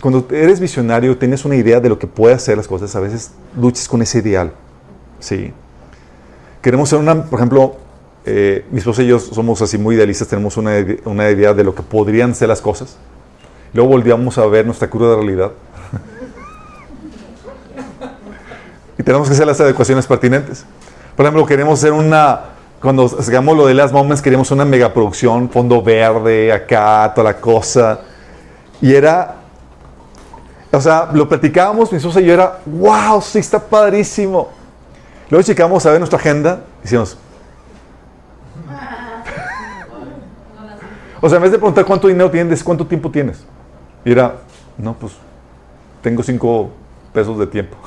cuando 0.00 0.26
eres 0.30 0.60
visionario, 0.60 1.16
tienes 1.16 1.44
una 1.44 1.56
idea 1.56 1.80
de 1.80 1.88
lo 1.88 1.98
que 1.98 2.06
puede 2.06 2.34
hacer 2.34 2.56
las 2.56 2.68
cosas, 2.68 2.94
a 2.96 3.00
veces 3.00 3.32
luchas 3.58 3.88
con 3.88 4.02
ese 4.02 4.18
ideal, 4.18 4.52
¿sí? 5.20 5.52
Queremos 6.60 6.88
ser 6.88 6.98
una, 6.98 7.24
por 7.24 7.38
ejemplo, 7.38 7.76
eh, 8.24 8.64
mi 8.70 8.78
esposa 8.78 9.02
y 9.02 9.08
yo 9.08 9.18
somos 9.18 9.60
así 9.62 9.78
muy 9.78 9.96
idealistas, 9.96 10.28
tenemos 10.28 10.56
una, 10.56 10.72
una, 11.04 11.30
idea 11.30 11.52
de 11.52 11.62
lo 11.62 11.74
que 11.74 11.82
podrían 11.82 12.34
ser 12.34 12.48
las 12.48 12.60
cosas. 12.60 12.96
Luego 13.74 13.90
volvíamos 13.90 14.38
a 14.38 14.46
ver 14.46 14.64
nuestra 14.64 14.88
cruda 14.88 15.14
realidad. 15.14 15.52
y 18.98 19.02
tenemos 19.02 19.28
que 19.28 19.34
hacer 19.34 19.46
las 19.46 19.60
adecuaciones 19.60 20.06
pertinentes. 20.06 20.64
Por 21.16 21.26
ejemplo, 21.26 21.44
queremos 21.44 21.78
hacer 21.78 21.92
una, 21.92 22.53
cuando 22.84 23.10
hagamos 23.18 23.56
lo 23.56 23.66
de 23.66 23.72
las 23.72 23.92
moments, 23.92 24.20
queríamos 24.20 24.50
una 24.50 24.66
megaproducción, 24.66 25.48
fondo 25.48 25.80
verde, 25.80 26.52
acá, 26.52 27.10
toda 27.14 27.32
la 27.32 27.40
cosa. 27.40 28.00
Y 28.78 28.92
era, 28.92 29.36
o 30.70 30.78
sea, 30.78 31.08
lo 31.14 31.26
platicábamos, 31.26 31.90
mi 31.90 31.96
esposa 31.96 32.20
y 32.20 32.26
yo 32.26 32.34
era, 32.34 32.58
wow, 32.66 33.22
sí, 33.22 33.38
está 33.38 33.58
padrísimo. 33.58 34.50
Luego 35.30 35.42
checamos 35.42 35.86
a 35.86 35.92
ver 35.92 35.98
nuestra 35.98 36.18
agenda 36.18 36.60
y 36.80 36.82
decimos, 36.82 37.16
o 41.22 41.28
sea, 41.30 41.36
en 41.36 41.42
vez 41.42 41.52
de 41.52 41.56
preguntar 41.56 41.86
cuánto 41.86 42.06
dinero 42.06 42.30
tienes, 42.30 42.62
cuánto 42.62 42.86
tiempo 42.86 43.10
tienes. 43.10 43.46
Y 44.04 44.12
era, 44.12 44.34
no, 44.76 44.92
pues 44.92 45.14
tengo 46.02 46.22
cinco 46.22 46.68
pesos 47.14 47.38
de 47.38 47.46
tiempo. 47.46 47.78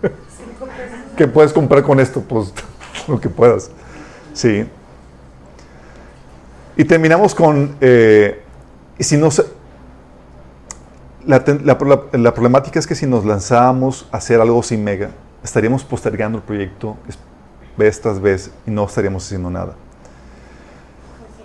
¿Qué 1.16 1.26
puedes 1.26 1.52
comprar 1.52 1.82
con 1.82 1.98
esto? 1.98 2.20
Pues 2.20 2.54
lo 3.08 3.20
que 3.20 3.28
puedas. 3.28 3.70
Sí. 4.32 4.66
Y 6.76 6.84
terminamos 6.84 7.34
con, 7.34 7.76
eh, 7.80 8.42
si 8.98 9.16
no 9.16 9.28
la, 11.26 11.44
la, 11.64 12.34
problemática 12.34 12.78
es 12.78 12.86
que 12.86 12.94
si 12.94 13.06
nos 13.06 13.24
lanzábamos 13.24 14.08
a 14.10 14.16
hacer 14.16 14.40
algo 14.40 14.62
sin 14.62 14.82
mega, 14.82 15.10
estaríamos 15.44 15.84
postergando 15.84 16.38
el 16.38 16.44
proyecto 16.44 16.96
vez 17.76 18.00
tras 18.00 18.20
vez 18.20 18.50
y 18.66 18.70
no 18.70 18.84
estaríamos 18.84 19.26
haciendo 19.26 19.50
nada. 19.50 19.74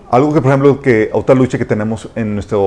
Algo 0.09 0.33
que, 0.33 0.41
por 0.41 0.51
ejemplo, 0.51 0.79
que 0.79 1.09
otra 1.12 1.35
lucha 1.35 1.57
que 1.57 1.65
tenemos 1.65 2.09
en 2.15 2.35
nuestra 2.35 2.57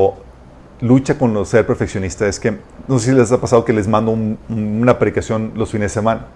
lucha 0.81 1.17
con 1.19 1.35
los 1.35 1.49
ser 1.49 1.67
perfeccionista 1.67 2.27
es 2.27 2.39
que, 2.39 2.59
no 2.87 2.99
sé 2.99 3.11
si 3.11 3.17
les 3.17 3.33
ha 3.33 3.41
pasado 3.41 3.65
que 3.65 3.73
les 3.73 3.89
mando 3.89 4.17
una 4.49 4.99
predicación 4.99 5.53
los 5.55 5.71
fines 5.71 5.93
de 5.93 5.95
semana, 5.95 6.27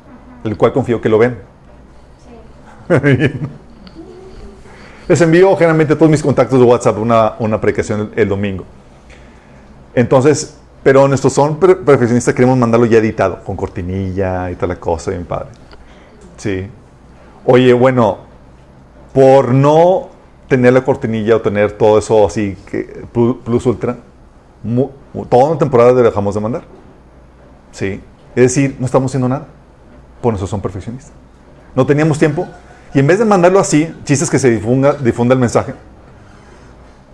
el 0.45 0.57
cual 0.57 0.73
confío 0.73 1.01
que 1.01 1.09
lo 1.09 1.19
ven. 1.19 1.39
Les 5.09 5.21
envío 5.21 5.55
generalmente 5.57 5.97
todos 5.97 6.11
mis 6.11 6.23
contactos 6.23 6.59
de 6.59 6.65
WhatsApp 6.65 6.99
una, 6.99 7.35
una 7.39 7.61
predicación 7.61 8.13
el, 8.15 8.29
domingo. 8.29 8.65
Entonces, 9.95 10.57
pero 10.83 11.07
nuestros 11.09 11.33
son 11.33 11.59
perfeccionistas 11.59 12.35
queremos 12.35 12.57
mandarlo 12.57 12.87
ya 12.87 12.99
editado, 12.99 13.43
con 13.45 13.57
cortinilla 13.57 14.51
y 14.51 14.55
tal 14.55 14.71
la 14.71 14.77
cosa, 14.77 15.11
bien 15.11 15.25
padre. 15.25 15.49
Sí. 16.37 16.67
Oye, 17.45 17.73
bueno, 17.73 18.19
por 19.13 19.53
no 19.53 20.09
tener 20.49 20.73
la 20.73 20.85
cortinilla 20.85 21.37
o 21.37 21.41
tener 21.41 21.73
todo 21.73 21.99
eso 21.99 22.27
así, 22.27 22.57
que 22.71 23.05
plus 23.13 23.67
ultra, 23.67 23.97
toda 25.29 25.51
una 25.51 25.59
temporada 25.59 25.93
le 25.93 26.03
dejamos 26.03 26.35
de 26.35 26.41
mandar. 26.41 26.63
¿Sí? 27.73 28.01
Es 28.35 28.43
decir, 28.43 28.77
no 28.79 28.87
estamos 28.87 29.11
haciendo 29.11 29.29
nada. 29.29 29.47
Por 30.21 30.35
eso 30.35 30.47
son 30.47 30.61
perfeccionistas. 30.61 31.13
No 31.75 31.85
teníamos 31.87 32.19
tiempo. 32.19 32.47
Y 32.95 32.99
en 32.99 33.07
vez 33.07 33.19
de 33.19 33.25
mandarlo 33.25 33.59
así, 33.59 33.93
chistes 34.05 34.29
que 34.29 34.39
se 34.39 34.51
difunda, 34.51 34.93
difunda 34.93 35.35
el 35.35 35.41
mensaje, 35.41 35.75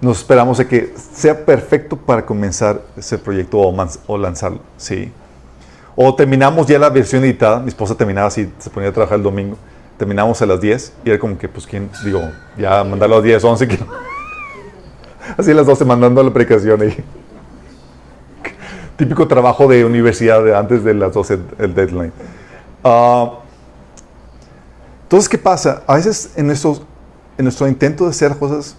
nos 0.01 0.19
esperamos 0.19 0.59
de 0.59 0.67
que 0.67 0.95
sea 1.13 1.45
perfecto 1.45 1.97
para 1.97 2.25
comenzar 2.25 2.81
ese 2.97 3.19
proyecto 3.19 3.59
o, 3.59 4.19
lanzarlo. 4.19 4.61
¿sí? 4.77 5.13
O 5.97 6.15
terminamos 6.15 6.67
ya 6.67 6.79
la 6.79 6.91
versión 6.91 7.25
editada. 7.25 7.61
Mi 7.61 7.69
esposa 7.69 7.97
terminaba 7.97 8.29
así, 8.29 8.53
se 8.59 8.71
ponía 8.71 8.91
a 8.91 8.93
trabajar 8.93 9.19
el 9.19 9.25
domingo. 9.25 9.57
Terminamos 9.97 10.41
a 10.43 10.47
las 10.47 10.61
10 10.61 10.93
y 11.05 11.11
era 11.11 11.19
como 11.19 11.37
que, 11.37 11.49
pues, 11.49 11.67
¿quién? 11.67 11.91
Digo, 12.05 12.23
ya 12.57 12.85
mandarlo 12.85 13.17
a 13.17 13.19
las 13.19 13.25
10, 13.25 13.45
11. 13.45 13.69
Que... 13.69 13.79
Así 15.37 15.51
a 15.51 15.55
las 15.55 15.67
12 15.67 15.85
mandando 15.85 16.23
la 16.23 16.33
predicación 16.33 16.81
ahí. 16.81 16.97
Típico 18.97 19.27
trabajo 19.27 19.67
de 19.67 19.85
universidad 19.85 20.45
de 20.45 20.57
antes 20.57 20.85
de 20.85 20.95
las 20.95 21.13
12, 21.13 21.39
el 21.59 21.75
deadline. 21.75 22.13
Uh, 22.85 23.31
entonces, 25.09 25.27
¿qué 25.27 25.39
pasa? 25.39 25.83
A 25.87 25.95
veces 25.95 26.33
en, 26.37 26.51
estos, 26.51 26.83
en 27.39 27.47
nuestro 27.47 27.67
intento 27.67 28.05
de 28.05 28.11
hacer 28.11 28.37
cosas 28.37 28.77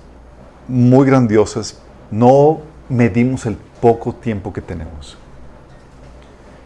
muy 0.68 1.08
grandiosas, 1.08 1.80
no 2.12 2.60
medimos 2.88 3.48
el 3.48 3.58
poco 3.82 4.14
tiempo 4.14 4.54
que 4.54 4.62
tenemos. 4.62 5.18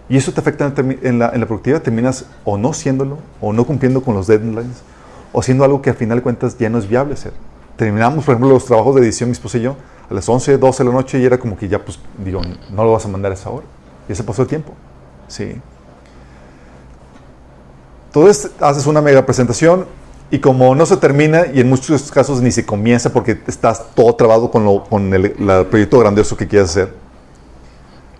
Y 0.09 0.17
eso 0.17 0.33
te 0.33 0.41
afecta 0.41 0.73
en 0.75 1.17
la, 1.17 1.29
en 1.29 1.39
la, 1.39 1.45
productividad. 1.45 1.81
Terminas 1.81 2.25
o 2.43 2.57
no 2.57 2.73
siéndolo, 2.73 3.19
o 3.39 3.53
no 3.53 3.63
cumpliendo 3.63 4.01
con 4.01 4.15
los 4.15 4.27
deadlines, 4.27 4.83
o 5.31 5.41
siendo 5.41 5.63
algo 5.63 5.81
que 5.81 5.91
al 5.91 5.95
final 5.95 6.21
cuentas 6.21 6.57
ya 6.57 6.69
no 6.69 6.77
es 6.77 6.89
viable 6.89 7.13
hacer. 7.13 7.31
Terminamos, 7.77 8.25
por 8.25 8.33
ejemplo, 8.33 8.49
los 8.49 8.65
trabajos 8.65 8.95
de 8.95 9.01
edición, 9.01 9.29
mi 9.29 9.31
esposa 9.31 9.59
y 9.59 9.61
yo, 9.61 9.77
a 10.09 10.13
las 10.13 10.27
11, 10.27 10.57
12 10.57 10.83
de 10.83 10.89
la 10.89 10.93
noche 10.93 11.19
y 11.19 11.23
era 11.23 11.37
como 11.37 11.55
que 11.55 11.69
ya, 11.69 11.79
pues, 11.79 11.97
digo, 12.17 12.41
no 12.69 12.83
lo 12.83 12.91
vas 12.91 13.05
a 13.05 13.07
mandar 13.07 13.31
a 13.31 13.35
esa 13.35 13.49
hora. 13.49 13.65
Ya 14.09 14.15
se 14.15 14.25
pasó 14.25 14.41
el 14.41 14.49
tiempo. 14.49 14.73
Sí. 15.29 15.55
Entonces 18.15 18.51
haces 18.59 18.85
una 18.85 19.01
mega 19.01 19.25
presentación 19.25 19.87
y 20.29 20.37
como 20.37 20.75
no 20.75 20.85
se 20.85 20.97
termina 20.97 21.47
y 21.51 21.61
en 21.61 21.67
muchos 21.67 22.11
casos 22.11 22.43
ni 22.43 22.51
se 22.51 22.63
comienza 22.63 23.11
porque 23.11 23.41
estás 23.47 23.87
todo 23.95 24.13
trabado 24.13 24.51
con, 24.51 24.63
lo, 24.63 24.83
con 24.83 25.11
el, 25.15 25.31
proyecto 25.65 25.97
grandioso 25.97 26.37
que 26.37 26.47
quieres 26.47 26.69
hacer, 26.69 26.93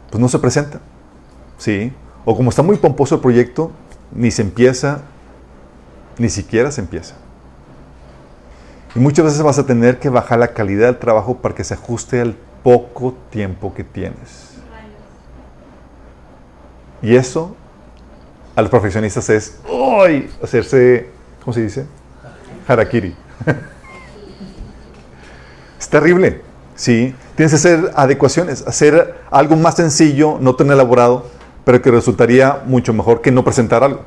pues 0.10 0.20
no 0.20 0.28
se 0.28 0.40
presenta. 0.40 0.80
¿Sí? 1.60 1.94
O 2.26 2.36
como 2.36 2.50
está 2.50 2.64
muy 2.64 2.78
pomposo 2.78 3.14
el 3.14 3.22
proyecto, 3.22 3.70
ni 4.12 4.32
se 4.32 4.42
empieza, 4.42 5.02
ni 6.18 6.30
siquiera 6.30 6.72
se 6.72 6.82
empieza. 6.82 7.14
Y 8.96 9.00
muchas 9.00 9.26
veces 9.26 9.44
vas 9.44 9.60
a 9.60 9.68
tener 9.68 10.00
que 10.00 10.10
bajar 10.10 10.40
la 10.40 10.56
calidad 10.56 10.88
del 10.88 10.98
trabajo 10.98 11.38
para 11.38 11.54
que 11.54 11.64
se 11.64 11.76
ajuste 11.76 12.20
al 12.20 12.36
poco 12.64 13.14
tiempo 13.30 13.76
que 13.76 13.84
tienes. 13.84 14.54
Y 17.04 17.16
eso 17.16 17.56
a 18.56 18.62
los 18.62 18.70
profesionistas 18.70 19.30
es 19.30 19.58
¡Uy! 19.70 20.30
hacerse, 20.42 21.08
¿cómo 21.44 21.54
se 21.54 21.62
dice? 21.62 21.86
Harakiri. 22.68 23.16
es 25.80 25.90
terrible, 25.90 26.42
¿sí? 26.76 27.16
Tienes 27.36 27.52
que 27.52 27.56
hacer 27.56 27.92
adecuaciones, 27.96 28.66
hacer 28.68 29.16
algo 29.32 29.56
más 29.56 29.76
sencillo, 29.76 30.38
no 30.40 30.56
tan 30.56 30.70
elaborado, 30.72 31.26
pero 31.66 31.82
que 31.82 31.92
resultaría 31.92 32.62
mucho 32.66 32.94
mejor 32.94 33.22
que 33.22 33.32
no 33.32 33.44
presentar 33.44 33.84
algo. 33.84 34.02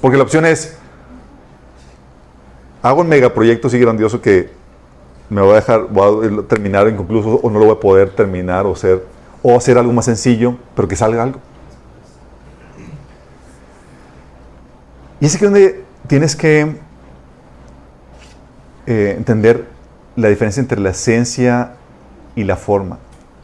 Porque 0.00 0.16
la 0.16 0.24
opción 0.24 0.44
es, 0.44 0.76
hago 2.82 3.00
un 3.00 3.08
megaproyecto 3.08 3.68
así 3.68 3.78
grandioso 3.78 4.20
que 4.20 4.50
me 5.28 5.40
voy 5.42 5.52
a 5.52 5.54
dejar, 5.56 5.86
terminar 6.48 6.88
inconcluso 6.88 7.40
o 7.42 7.50
no 7.50 7.58
lo 7.58 7.66
voy 7.66 7.76
a 7.76 7.80
poder 7.80 8.10
terminar 8.10 8.66
o 8.66 8.72
hacer, 8.72 9.04
o 9.42 9.56
hacer 9.56 9.78
algo 9.78 9.92
más 9.92 10.04
sencillo, 10.04 10.56
pero 10.74 10.88
que 10.88 10.96
salga 10.96 11.22
algo. 11.22 11.40
Y 15.20 15.26
es 15.26 15.34
aquí 15.34 15.44
donde 15.44 15.84
tienes 16.06 16.36
que 16.36 16.76
eh, 18.86 19.14
entender 19.16 19.66
la 20.14 20.28
diferencia 20.28 20.60
entre 20.60 20.80
la 20.80 20.90
esencia 20.90 21.74
y 22.34 22.44
la 22.44 22.56
forma. 22.56 22.98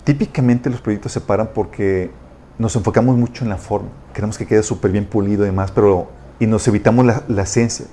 Típicamente 0.04 0.70
los 0.70 0.80
proyectos 0.80 1.12
se 1.12 1.20
paran 1.20 1.50
porque 1.54 2.10
nos 2.58 2.76
enfocamos 2.76 3.16
mucho 3.16 3.44
en 3.44 3.50
la 3.50 3.56
forma. 3.56 3.88
Queremos 4.12 4.36
que 4.36 4.46
quede 4.46 4.62
súper 4.62 4.90
bien 4.90 5.06
pulido 5.06 5.44
y 5.44 5.46
demás, 5.46 5.70
pero 5.70 6.08
y 6.38 6.46
nos 6.46 6.66
evitamos 6.66 7.06
la, 7.06 7.42
esencia. 7.42 7.86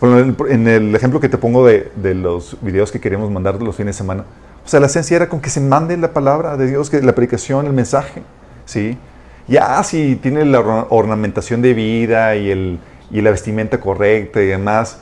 en 0.00 0.66
el 0.66 0.94
ejemplo 0.94 1.20
que 1.20 1.28
te 1.28 1.36
pongo 1.38 1.66
de, 1.66 1.90
los 2.14 2.56
videos 2.62 2.90
que 2.90 3.00
queríamos 3.00 3.30
mandar 3.30 3.62
los 3.62 3.76
fines 3.76 3.94
de 3.94 3.98
semana, 3.98 4.24
o 4.64 4.68
sea, 4.68 4.80
la 4.80 4.86
esencia 4.86 5.16
era 5.16 5.28
con 5.28 5.40
que 5.40 5.50
se 5.50 5.60
mande 5.60 5.96
la 5.98 6.14
palabra 6.14 6.56
de 6.56 6.66
Dios, 6.66 6.88
que 6.88 7.02
la 7.02 7.14
predicación, 7.14 7.66
el 7.66 7.74
mensaje, 7.74 8.22
¿sí? 8.64 8.96
Ya 9.46 9.82
si 9.82 10.16
tiene 10.16 10.44
la 10.44 10.60
ornamentación 10.60 11.60
de 11.60 11.74
vida 11.74 12.34
y, 12.36 12.50
el, 12.50 12.78
y 13.10 13.20
la 13.20 13.30
vestimenta 13.30 13.78
correcta 13.78 14.42
y 14.42 14.46
demás, 14.46 14.98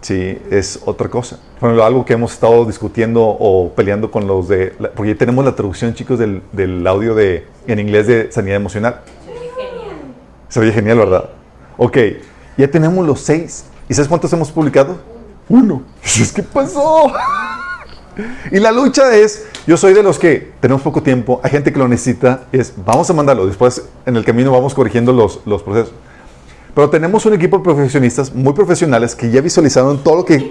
sí, 0.00 0.38
es 0.50 0.80
otra 0.84 1.08
cosa. 1.08 1.38
Bueno, 1.60 1.82
algo 1.84 2.04
que 2.04 2.14
hemos 2.14 2.32
estado 2.32 2.64
discutiendo 2.64 3.24
o 3.24 3.72
peleando 3.74 4.10
con 4.10 4.26
los 4.26 4.48
de... 4.48 4.74
Porque 4.94 5.12
ya 5.12 5.18
tenemos 5.18 5.44
la 5.44 5.54
traducción, 5.54 5.94
chicos, 5.94 6.18
del, 6.18 6.42
del 6.52 6.86
audio 6.86 7.14
de, 7.14 7.46
en 7.66 7.78
inglés 7.78 8.06
de 8.06 8.32
sanidad 8.32 8.56
emocional. 8.56 9.00
Se 9.24 9.30
ve 9.30 9.38
genial. 9.56 9.96
Se 10.48 10.60
ve 10.60 10.72
genial, 10.72 10.98
¿verdad? 10.98 11.30
Ok, 11.76 11.98
ya 12.56 12.68
tenemos 12.68 13.06
los 13.06 13.20
seis. 13.20 13.66
¿Y 13.88 13.94
sabes 13.94 14.08
cuántos 14.08 14.32
hemos 14.32 14.50
publicado? 14.50 14.98
Uno. 15.48 15.82
¿Qué 16.34 16.42
pasó? 16.42 17.12
Y 18.50 18.58
la 18.58 18.72
lucha 18.72 19.14
es, 19.14 19.44
yo 19.66 19.76
soy 19.76 19.94
de 19.94 20.02
los 20.02 20.18
que 20.18 20.52
tenemos 20.60 20.82
poco 20.82 21.02
tiempo, 21.02 21.40
hay 21.42 21.50
gente 21.50 21.72
que 21.72 21.78
lo 21.78 21.88
necesita, 21.88 22.44
es, 22.52 22.72
vamos 22.84 23.10
a 23.10 23.12
mandarlo, 23.12 23.46
después 23.46 23.82
en 24.04 24.16
el 24.16 24.24
camino 24.24 24.52
vamos 24.52 24.74
corrigiendo 24.74 25.12
los, 25.12 25.40
los 25.44 25.62
procesos. 25.62 25.92
Pero 26.74 26.88
tenemos 26.90 27.26
un 27.26 27.34
equipo 27.34 27.58
de 27.58 27.64
profesionistas 27.64 28.32
muy 28.34 28.52
profesionales 28.52 29.14
que 29.14 29.30
ya 29.30 29.40
visualizaron 29.40 30.02
todo 30.04 30.16
lo 30.16 30.24
que... 30.24 30.50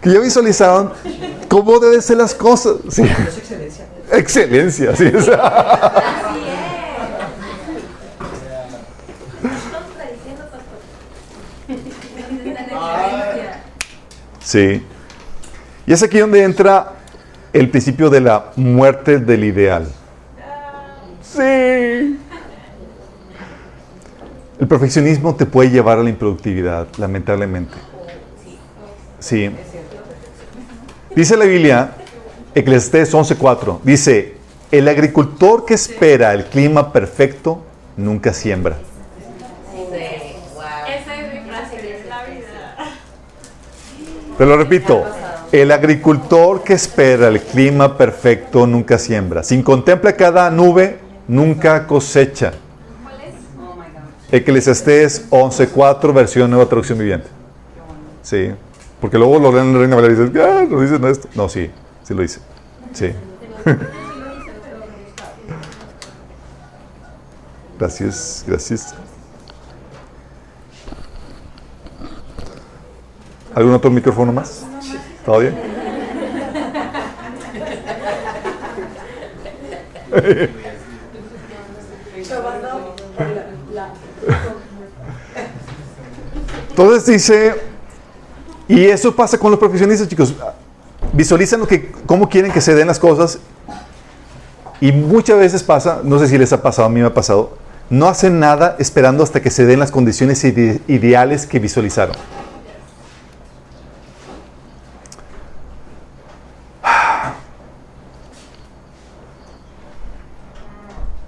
que 0.00 0.10
ya 0.10 0.18
visualizaron 0.20 0.92
cómo 1.48 1.78
deben 1.78 2.00
ser 2.00 2.16
las 2.16 2.34
cosas. 2.34 2.76
Sí. 2.88 3.02
Excelencia. 3.02 3.86
Excelencia, 4.12 4.96
sí. 4.96 5.06
o 5.14 5.20
sea, 5.20 5.34
Así 5.34 6.40
es. 9.44 9.64
Estamos 9.64 9.90
prediciendo, 9.96 10.44
pastor. 10.44 10.78
Sí. 14.42 14.84
Y 15.86 15.92
es 15.92 16.02
aquí 16.02 16.18
donde 16.18 16.42
entra 16.42 16.92
el 17.52 17.68
principio 17.70 18.10
de 18.10 18.20
la 18.20 18.52
muerte 18.56 19.18
del 19.18 19.44
ideal. 19.44 19.86
Sí. 21.22 22.18
El 24.60 24.68
perfeccionismo 24.68 25.34
te 25.34 25.46
puede 25.46 25.70
llevar 25.70 25.98
a 25.98 26.02
la 26.02 26.10
improductividad, 26.10 26.86
lamentablemente. 26.98 27.74
Sí. 29.18 29.50
Dice 31.14 31.36
la 31.36 31.44
Biblia, 31.44 31.92
Eclesiastés 32.54 33.14
11:4, 33.14 33.80
dice, 33.82 34.36
el 34.70 34.86
agricultor 34.88 35.64
que 35.64 35.74
espera 35.74 36.32
el 36.34 36.44
clima 36.44 36.92
perfecto 36.92 37.62
nunca 37.96 38.32
siembra. 38.32 38.76
Esa 40.88 41.14
es 41.16 41.34
mi 41.34 41.40
frase 41.48 41.76
de 41.76 42.04
la 42.08 42.24
vida. 42.24 42.76
Te 44.40 44.46
lo 44.46 44.56
repito, 44.56 45.04
el 45.52 45.70
agricultor 45.70 46.64
que 46.64 46.72
espera 46.72 47.28
el 47.28 47.42
clima 47.42 47.98
perfecto 47.98 48.66
nunca 48.66 48.96
siembra. 48.96 49.42
Sin 49.42 49.62
contempla 49.62 50.16
cada 50.16 50.50
nube, 50.50 50.98
nunca 51.28 51.86
cosecha. 51.86 52.52
Eclesiastés 54.32 55.28
11.4, 55.28 56.14
versión 56.14 56.50
nueva 56.50 56.64
traducción 56.64 56.96
viviente. 56.96 57.28
Sí, 58.22 58.50
porque 58.98 59.18
luego 59.18 59.38
lo 59.38 59.52
leen 59.52 59.66
en 59.66 59.72
la 59.74 59.78
Reina 59.80 59.96
Valera 59.96 60.14
y 60.14 60.16
dicen, 60.16 60.42
ah, 60.42 60.64
no 60.66 60.80
dicen 60.80 61.04
esto. 61.04 61.28
No, 61.34 61.46
sí, 61.46 61.70
sí 62.02 62.14
lo 62.14 62.22
dice. 62.22 62.40
Sí. 62.94 63.12
Gracias, 67.78 68.44
gracias. 68.46 68.94
¿Algún 73.54 73.74
otro 73.74 73.90
micrófono 73.90 74.32
más? 74.32 74.64
¿Todo 75.24 75.40
bien? 75.40 75.54
Entonces 86.70 87.06
dice, 87.06 87.54
y 88.68 88.84
eso 88.86 89.14
pasa 89.14 89.38
con 89.38 89.50
los 89.50 89.60
profesionistas, 89.60 90.08
chicos. 90.08 90.34
Visualizan 91.12 91.60
lo 91.60 91.66
que, 91.66 91.90
cómo 92.06 92.28
quieren 92.28 92.52
que 92.52 92.60
se 92.60 92.74
den 92.74 92.86
las 92.86 92.98
cosas. 92.98 93.38
Y 94.80 94.92
muchas 94.92 95.38
veces 95.38 95.62
pasa, 95.62 96.00
no 96.02 96.18
sé 96.18 96.28
si 96.28 96.38
les 96.38 96.52
ha 96.52 96.62
pasado, 96.62 96.86
a 96.86 96.90
mí 96.90 97.00
me 97.00 97.06
ha 97.06 97.12
pasado, 97.14 97.58
no 97.90 98.06
hacen 98.08 98.40
nada 98.40 98.76
esperando 98.78 99.22
hasta 99.22 99.42
que 99.42 99.50
se 99.50 99.66
den 99.66 99.78
las 99.78 99.90
condiciones 99.90 100.42
ide- 100.44 100.80
ideales 100.88 101.46
que 101.46 101.58
visualizaron. 101.58 102.16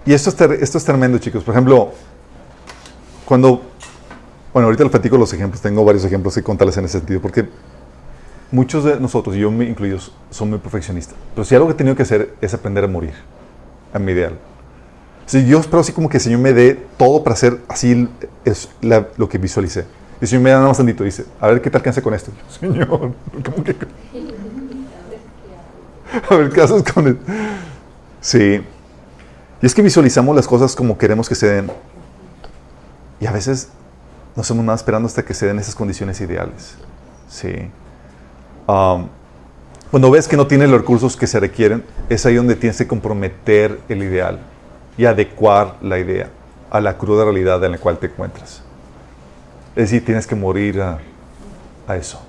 Y 0.05 0.13
esto 0.13 0.31
es, 0.31 0.41
esto 0.63 0.79
es 0.79 0.85
tremendo, 0.85 1.19
chicos. 1.19 1.45
Por 1.45 1.55
ejemplo, 1.55 1.93
cuando, 3.25 3.63
bueno, 4.53 4.67
ahorita 4.67 4.83
les 4.85 4.91
platico 4.91 5.17
los 5.17 5.33
ejemplos, 5.33 5.63
tengo 5.63 5.85
varios 5.85 6.05
ejemplos 6.05 6.35
que 6.35 6.43
contarles 6.43 6.77
en 6.77 6.85
ese 6.87 6.99
sentido, 6.99 7.21
porque 7.21 7.49
muchos 8.51 8.85
de 8.85 8.99
nosotros, 8.99 9.37
y 9.37 9.41
yo 9.41 9.51
me 9.51 9.65
incluyo, 9.65 9.99
son 10.31 10.51
muy 10.51 10.59
perfeccionistas. 10.59 11.15
Pero 11.35 11.45
si 11.45 11.55
algo 11.55 11.69
que 11.69 11.75
he 11.75 11.77
tenido 11.77 11.95
que 11.97 12.03
hacer 12.03 12.35
es 12.41 12.53
aprender 12.53 12.85
a 12.85 12.89
morir, 12.89 13.15
a 13.93 13.99
mi 13.99 14.13
ideal. 14.13 14.39
Si 15.27 15.47
yo 15.47 15.61
espero 15.61 15.81
así 15.81 15.93
como 15.93 16.09
que 16.09 16.17
el 16.17 16.23
Señor 16.23 16.41
me 16.41 16.53
dé 16.53 16.85
todo 16.99 17.23
para 17.23 17.35
hacer 17.35 17.61
así 17.69 18.09
es 18.45 18.69
la- 18.81 19.07
lo 19.17 19.29
que 19.29 19.39
visualicé. 19.39 19.83
Y 20.21 20.25
el 20.25 20.29
Señor 20.29 20.43
me 20.43 20.51
da 20.51 20.57
nada 20.57 20.69
más 20.69 20.77
tantito 20.77 21.05
dice, 21.05 21.25
a 21.41 21.47
ver 21.47 21.63
qué 21.63 21.71
te 21.71 21.77
alcanza 21.77 22.03
con 22.03 22.13
esto. 22.13 22.33
Señor, 22.61 22.89
¿cómo 22.89 23.65
que? 23.65 23.77
a 26.29 26.37
ver 26.37 26.51
qué 26.51 26.61
haces 26.61 26.83
con 26.93 27.07
él. 27.07 27.19
Sí. 28.21 28.61
Y 29.63 29.67
es 29.67 29.75
que 29.75 29.83
visualizamos 29.83 30.35
las 30.35 30.49
cosas 30.49 30.75
como 30.75 30.99
queremos 30.99 31.29
que 31.29 31.37
se 31.37 31.47
den. 31.47 31.71
Y 33.21 33.27
a 33.27 33.33
veces 33.33 33.69
no 34.35 34.43
hacemos 34.43 34.65
nada 34.65 34.75
esperando 34.75 35.07
hasta 35.07 35.25
que 35.25 35.35
se 35.35 35.47
den 35.47 35.61
esas 35.61 35.77
condiciones 35.77 36.21
ideales. 36.21 36.75
Sí. 37.29 37.71
Um, 38.67 39.07
cuando 39.91 40.11
ves 40.11 40.27
que 40.27 40.37
no 40.37 40.49
tienes 40.49 40.69
los 40.69 40.81
recursos 40.81 41.17
que 41.17 41.29
se 41.29 41.39
requieren, 41.39 41.85
es 42.09 42.27
ahí 42.27 42.35
donde 42.35 42.57
tienes 42.57 42.77
que 42.77 42.89
comprometer 42.89 43.79
el 43.89 44.03
ideal 44.03 44.41
y 44.99 45.05
adecuar 45.05 45.77
la 45.81 45.99
idea 45.99 46.29
a 46.71 46.81
la 46.81 46.99
cruda 46.99 47.25
realidad 47.25 47.63
en 47.65 47.73
la 47.73 47.79
cual 47.79 47.99
te 47.99 48.07
encuentras. 48.07 48.63
Es 49.77 49.91
decir, 49.91 50.05
tienes 50.05 50.27
que 50.27 50.35
morir 50.35 50.81
a, 50.81 50.99
a 51.87 51.97
eso. 51.97 52.21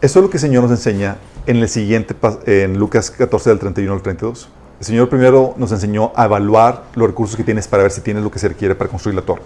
Eso 0.00 0.18
es 0.18 0.22
lo 0.22 0.30
que 0.30 0.36
el 0.36 0.40
Señor 0.40 0.62
nos 0.62 0.70
enseña 0.70 1.16
en 1.46 1.56
el 1.56 1.68
siguiente, 1.68 2.14
en 2.46 2.78
Lucas 2.78 3.10
14 3.10 3.50
del 3.50 3.58
31 3.58 3.92
al 3.92 4.02
32. 4.02 4.48
El 4.80 4.84
Señor 4.84 5.08
primero 5.08 5.54
nos 5.56 5.72
enseñó 5.72 6.12
a 6.14 6.26
evaluar 6.26 6.84
los 6.94 7.06
recursos 7.06 7.36
que 7.36 7.44
tienes 7.44 7.66
para 7.68 7.82
ver 7.82 7.92
si 7.92 8.00
tienes 8.00 8.22
lo 8.22 8.30
que 8.30 8.38
se 8.38 8.48
requiere 8.48 8.74
para 8.74 8.90
construir 8.90 9.14
la 9.14 9.22
torre. 9.22 9.42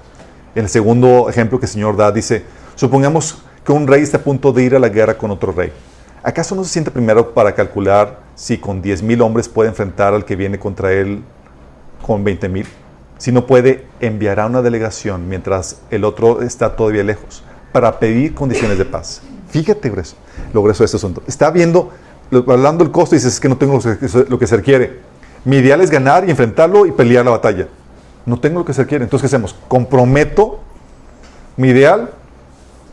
En 0.55 0.65
el 0.65 0.69
segundo 0.69 1.29
ejemplo 1.29 1.61
que 1.61 1.67
el 1.67 1.73
Señor 1.73 1.97
da, 1.97 2.11
dice, 2.11 2.45
supongamos 2.75 3.43
que 3.65 3.73
un 3.73 3.87
rey 3.87 4.03
está 4.03 4.19
a 4.19 4.23
punto 4.23 4.53
de 4.53 4.65
ir 4.65 4.75
a 4.75 4.79
la 4.79 4.89
guerra 4.89 5.17
con 5.17 5.31
otro 5.31 5.53
rey. 5.53 5.73
¿Acaso 6.23 6.55
no 6.55 6.65
se 6.65 6.71
siente 6.71 6.91
primero 6.91 7.33
para 7.33 7.55
calcular 7.55 8.21
si 8.35 8.59
con 8.59 8.83
10.000 8.83 9.23
hombres 9.23 9.49
puede 9.49 9.69
enfrentar 9.69 10.13
al 10.15 10.25
que 10.25 10.37
viene 10.37 10.59
contra 10.59 10.93
él 10.93 11.23
con 12.05 12.25
20.000? 12.25 12.67
Si 13.19 13.33
no 13.33 13.47
puede, 13.47 13.87
enviará 14.01 14.47
una 14.47 14.63
delegación 14.63 15.29
mientras 15.29 15.83
el 15.91 16.05
otro 16.05 16.43
está 16.43 16.75
todavía 16.75 17.05
lejos 17.05 17.45
para 17.73 17.99
pedir 17.99 18.35
condiciones 18.35 18.79
de 18.79 18.85
paz. 18.85 19.23
Fíjate, 19.51 19.91
grueso, 19.91 20.17
lo 20.53 20.63
grueso 20.63 20.83
de 20.83 20.87
este 20.87 20.97
asunto. 20.97 21.23
Está 21.27 21.51
viendo, 21.51 21.91
hablando 22.33 22.85
del 22.85 22.93
costo, 22.93 23.15
y 23.15 23.19
dices, 23.19 23.35
es 23.35 23.41
que 23.41 23.49
no 23.49 23.57
tengo 23.57 23.75
lo 24.29 24.39
que, 24.39 24.47
se- 24.47 24.57
requiere. 24.57 25.01
Mi 25.45 25.57
ideal 25.57 25.81
es 25.81 25.91
ganar 25.91 26.27
y 26.27 26.31
enfrentarlo 26.31 26.87
y 26.87 26.93
pelear 26.93 27.25
la 27.25 27.33
batalla. 27.33 27.67
No 28.27 28.39
tengo 28.39 28.61
lo 28.61 28.65
que 28.65 28.73
se 28.75 28.83
requiere. 28.83 29.05
Entonces, 29.05 29.23
¿qué 29.29 29.35
hacemos? 29.35 29.57
Comprometo 29.69 30.61
mi 31.57 31.69
ideal 31.69 32.11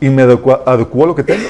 y 0.00 0.08
me 0.08 0.22
adecuo, 0.22 0.60
adecuo 0.66 1.04
a 1.04 1.06
lo 1.08 1.14
que 1.14 1.22
tengo. 1.22 1.46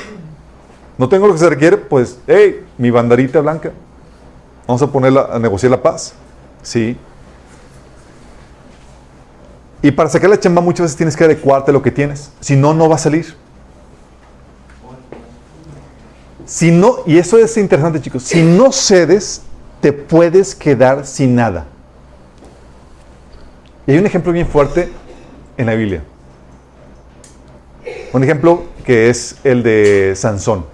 No 0.99 1.09
tengo 1.09 1.27
lo 1.29 1.33
que 1.33 1.39
se 1.39 1.49
requiere, 1.49 1.77
pues, 1.77 2.19
hey, 2.27 2.65
mi 2.77 2.91
banderita 2.91 3.41
blanca. 3.41 3.71
Vamos 4.67 4.83
a 4.83 4.89
ponerla 4.89 5.29
a 5.33 5.39
negociar 5.39 5.71
la 5.71 5.81
paz. 5.81 6.13
Sí. 6.63 6.97
Y 9.81 9.93
para 9.93 10.09
sacar 10.11 10.29
la 10.29 10.39
chamba 10.41 10.61
muchas 10.61 10.85
veces 10.85 10.97
tienes 10.97 11.17
que 11.17 11.25
adecuarte 11.25 11.71
a 11.71 11.75
lo 11.75 11.81
que 11.83 11.93
tienes. 11.93 12.33
Si 12.41 12.57
no, 12.57 12.75
no 12.75 12.89
va 12.89 12.97
a 12.97 12.99
salir. 12.99 13.35
Si 16.49 16.71
no, 16.71 17.01
y 17.05 17.19
eso 17.19 17.37
es 17.37 17.55
interesante, 17.59 18.01
chicos. 18.01 18.23
Si 18.23 18.43
no 18.43 18.73
cedes, 18.73 19.43
te 19.83 19.93
puedes 19.93 20.55
quedar 20.55 21.07
sin 21.07 21.35
nada. 21.35 21.67
Y 23.87 23.93
hay 23.93 23.99
un 23.99 24.07
ejemplo 24.07 24.33
bien 24.33 24.47
fuerte 24.47 24.91
en 25.59 25.67
la 25.67 25.75
Biblia. 25.75 26.03
Un 28.15 28.25
ejemplo 28.25 28.65
que 28.83 29.11
es 29.11 29.37
el 29.45 29.63
de 29.63 30.15
Sansón. 30.17 30.65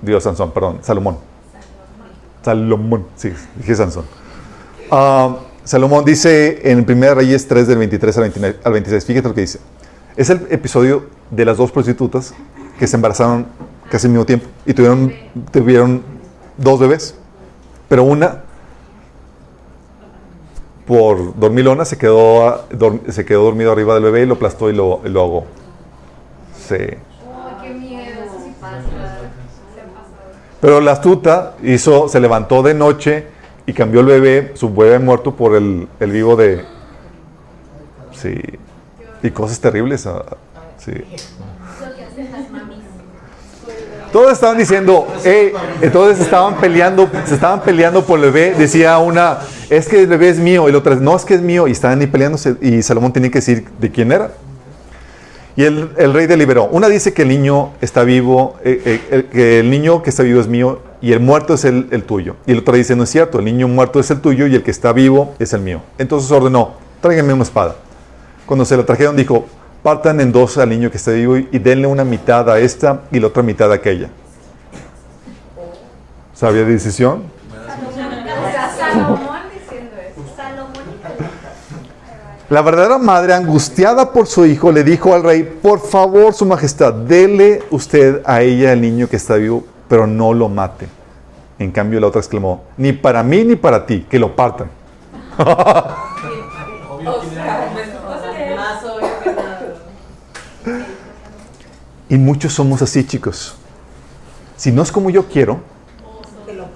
Dios, 0.00 0.24
Sansón, 0.24 0.52
perdón, 0.52 0.78
Salomón. 0.80 1.18
Salomón, 2.42 3.06
sí, 3.14 3.30
dije 3.56 3.74
Sansón. 3.74 4.06
Ah, 4.90 5.36
Salomón 5.64 6.06
dice 6.06 6.70
en 6.70 6.90
1 6.90 7.14
Reyes 7.14 7.46
3 7.46 7.66
del 7.66 7.76
23 7.76 8.16
al 8.16 8.22
29 8.22 8.58
al 8.64 8.72
26, 8.72 9.04
fíjate 9.04 9.28
lo 9.28 9.34
que 9.34 9.42
dice. 9.42 9.60
Es 10.16 10.30
el 10.30 10.46
episodio 10.48 11.10
de 11.30 11.44
las 11.44 11.58
dos 11.58 11.70
prostitutas 11.70 12.32
que 12.78 12.86
se 12.86 12.96
embarazaron 12.96 13.46
casi 13.90 14.06
al 14.06 14.12
mismo 14.12 14.24
tiempo 14.26 14.46
y 14.66 14.74
tuvieron, 14.74 15.12
tuvieron 15.50 16.02
dos 16.56 16.80
bebés. 16.80 17.16
Pero 17.88 18.04
una, 18.04 18.42
por 20.86 21.38
dormilona, 21.38 21.84
se 21.84 21.98
quedó, 21.98 22.66
se 23.08 23.24
quedó 23.24 23.44
dormido 23.44 23.72
arriba 23.72 23.94
del 23.94 24.04
bebé 24.04 24.22
y 24.22 24.26
lo 24.26 24.34
aplastó 24.34 24.70
y 24.70 24.74
lo, 24.74 25.00
y 25.04 25.08
lo 25.08 25.20
ahogó. 25.20 25.46
Sí. 26.68 26.74
Ay, 26.74 26.98
qué 27.62 27.70
miedo, 27.74 28.22
eso 28.24 28.40
sí 28.44 28.54
pasa. 28.60 28.82
Se 29.74 29.80
ha 29.80 29.84
pasado. 29.84 30.32
Pero 30.60 30.80
la 30.80 30.92
astuta 30.92 31.54
hizo, 31.62 32.08
se 32.08 32.20
levantó 32.20 32.62
de 32.62 32.74
noche 32.74 33.26
y 33.66 33.72
cambió 33.72 34.00
el 34.00 34.06
bebé, 34.06 34.52
su 34.54 34.72
bebé 34.74 34.98
muerto, 34.98 35.34
por 35.36 35.54
el, 35.54 35.88
el 36.00 36.10
vivo 36.10 36.36
de... 36.36 36.64
Sí. 38.12 38.34
Y 39.22 39.30
cosas 39.30 39.60
terribles. 39.60 40.06
ah, 40.06 40.24
Sí. 40.78 40.92
Lo 40.92 41.94
que 41.94 42.04
hacen 42.04 42.32
las 42.32 42.50
mamis. 42.50 42.78
Todos 44.12 44.32
estaban 44.32 44.58
diciendo, 44.58 45.06
eh, 45.24 45.54
entonces 45.80 46.20
estaban 46.20 46.56
peleando, 46.56 47.08
se 47.24 47.34
estaban 47.34 47.62
peleando 47.62 48.04
por 48.04 48.18
el 48.18 48.30
bebé. 48.30 48.54
Decía 48.56 48.98
una, 48.98 49.38
es 49.70 49.88
que 49.88 50.02
el 50.02 50.06
bebé 50.06 50.28
es 50.28 50.38
mío. 50.38 50.68
Y 50.68 50.72
la 50.72 50.78
otra, 50.78 50.96
no, 50.96 51.16
es 51.16 51.24
que 51.24 51.34
es 51.34 51.40
mío. 51.40 51.66
Y 51.66 51.72
estaban 51.72 52.00
ahí 52.00 52.06
peleándose. 52.06 52.56
Y 52.60 52.82
Salomón 52.82 53.12
tenía 53.12 53.30
que 53.30 53.38
decir 53.38 53.64
de 53.80 53.90
quién 53.90 54.12
era. 54.12 54.32
Y 55.56 55.64
el, 55.64 56.12
rey 56.12 56.26
deliberó. 56.26 56.66
Una 56.66 56.88
dice 56.88 57.14
que 57.14 57.22
el 57.22 57.28
niño 57.28 57.72
está 57.80 58.04
vivo, 58.04 58.56
eh, 58.64 59.00
eh, 59.10 59.26
que 59.30 59.60
el 59.60 59.70
niño 59.70 60.02
que 60.02 60.10
está 60.10 60.22
vivo 60.22 60.40
es 60.40 60.46
mío 60.46 60.80
y 61.02 61.12
el 61.12 61.20
muerto 61.20 61.54
es 61.54 61.64
el, 61.64 61.88
el 61.90 62.04
tuyo. 62.04 62.36
Y 62.46 62.52
el 62.52 62.58
otro 62.58 62.74
dice, 62.74 62.96
no 62.96 63.04
es 63.04 63.10
cierto, 63.10 63.38
el 63.38 63.44
niño 63.44 63.68
muerto 63.68 64.00
es 64.00 64.10
el 64.10 64.20
tuyo 64.20 64.46
y 64.46 64.54
el 64.54 64.62
que 64.62 64.70
está 64.70 64.92
vivo 64.92 65.34
es 65.38 65.52
el 65.52 65.60
mío. 65.60 65.82
Entonces 65.98 66.30
ordenó, 66.30 66.74
tráiganme 67.02 67.34
una 67.34 67.42
espada. 67.42 67.76
Cuando 68.46 68.64
se 68.64 68.76
la 68.76 68.86
trajeron 68.86 69.14
dijo, 69.14 69.46
partan 69.82 70.20
en 70.20 70.32
dos 70.32 70.58
al 70.58 70.68
niño 70.68 70.90
que 70.90 70.96
está 70.96 71.10
vivo 71.10 71.36
y, 71.36 71.58
denle 71.58 71.86
una 71.86 72.04
mitad 72.04 72.48
a 72.48 72.58
esta 72.58 73.02
y 73.10 73.18
la 73.18 73.26
otra 73.26 73.42
mitad 73.42 73.70
a 73.72 73.74
aquella. 73.74 74.08
¿Sabía 76.34 76.64
decisión? 76.64 77.24
La 82.48 82.60
verdadera 82.60 82.98
madre, 82.98 83.32
angustiada 83.32 84.12
por 84.12 84.26
su 84.26 84.44
hijo, 84.44 84.70
le 84.72 84.84
dijo 84.84 85.14
al 85.14 85.22
rey, 85.22 85.42
por 85.42 85.80
favor, 85.80 86.34
su 86.34 86.44
majestad, 86.44 86.92
dele 86.92 87.62
usted 87.70 88.20
a 88.26 88.42
ella 88.42 88.74
el 88.74 88.82
niño 88.82 89.08
que 89.08 89.16
está 89.16 89.36
vivo, 89.36 89.64
pero 89.88 90.06
no 90.06 90.34
lo 90.34 90.50
mate. 90.50 90.86
En 91.58 91.70
cambio, 91.70 91.98
la 91.98 92.08
otra 92.08 92.20
exclamó, 92.20 92.64
ni 92.76 92.92
para 92.92 93.22
mí 93.22 93.42
ni 93.44 93.56
para 93.56 93.86
ti, 93.86 94.06
que 94.08 94.18
lo 94.18 94.36
partan. 94.36 94.68
Más 98.56 98.84
obvio 98.84 99.08
que 99.24 99.32
nada. 99.32 99.52
Y 102.12 102.18
muchos 102.18 102.52
somos 102.52 102.82
así, 102.82 103.06
chicos. 103.06 103.54
Si 104.58 104.70
no 104.70 104.82
es 104.82 104.92
como 104.92 105.08
yo 105.08 105.28
quiero, 105.28 105.62
Que 106.44 106.52
lo 106.52 106.66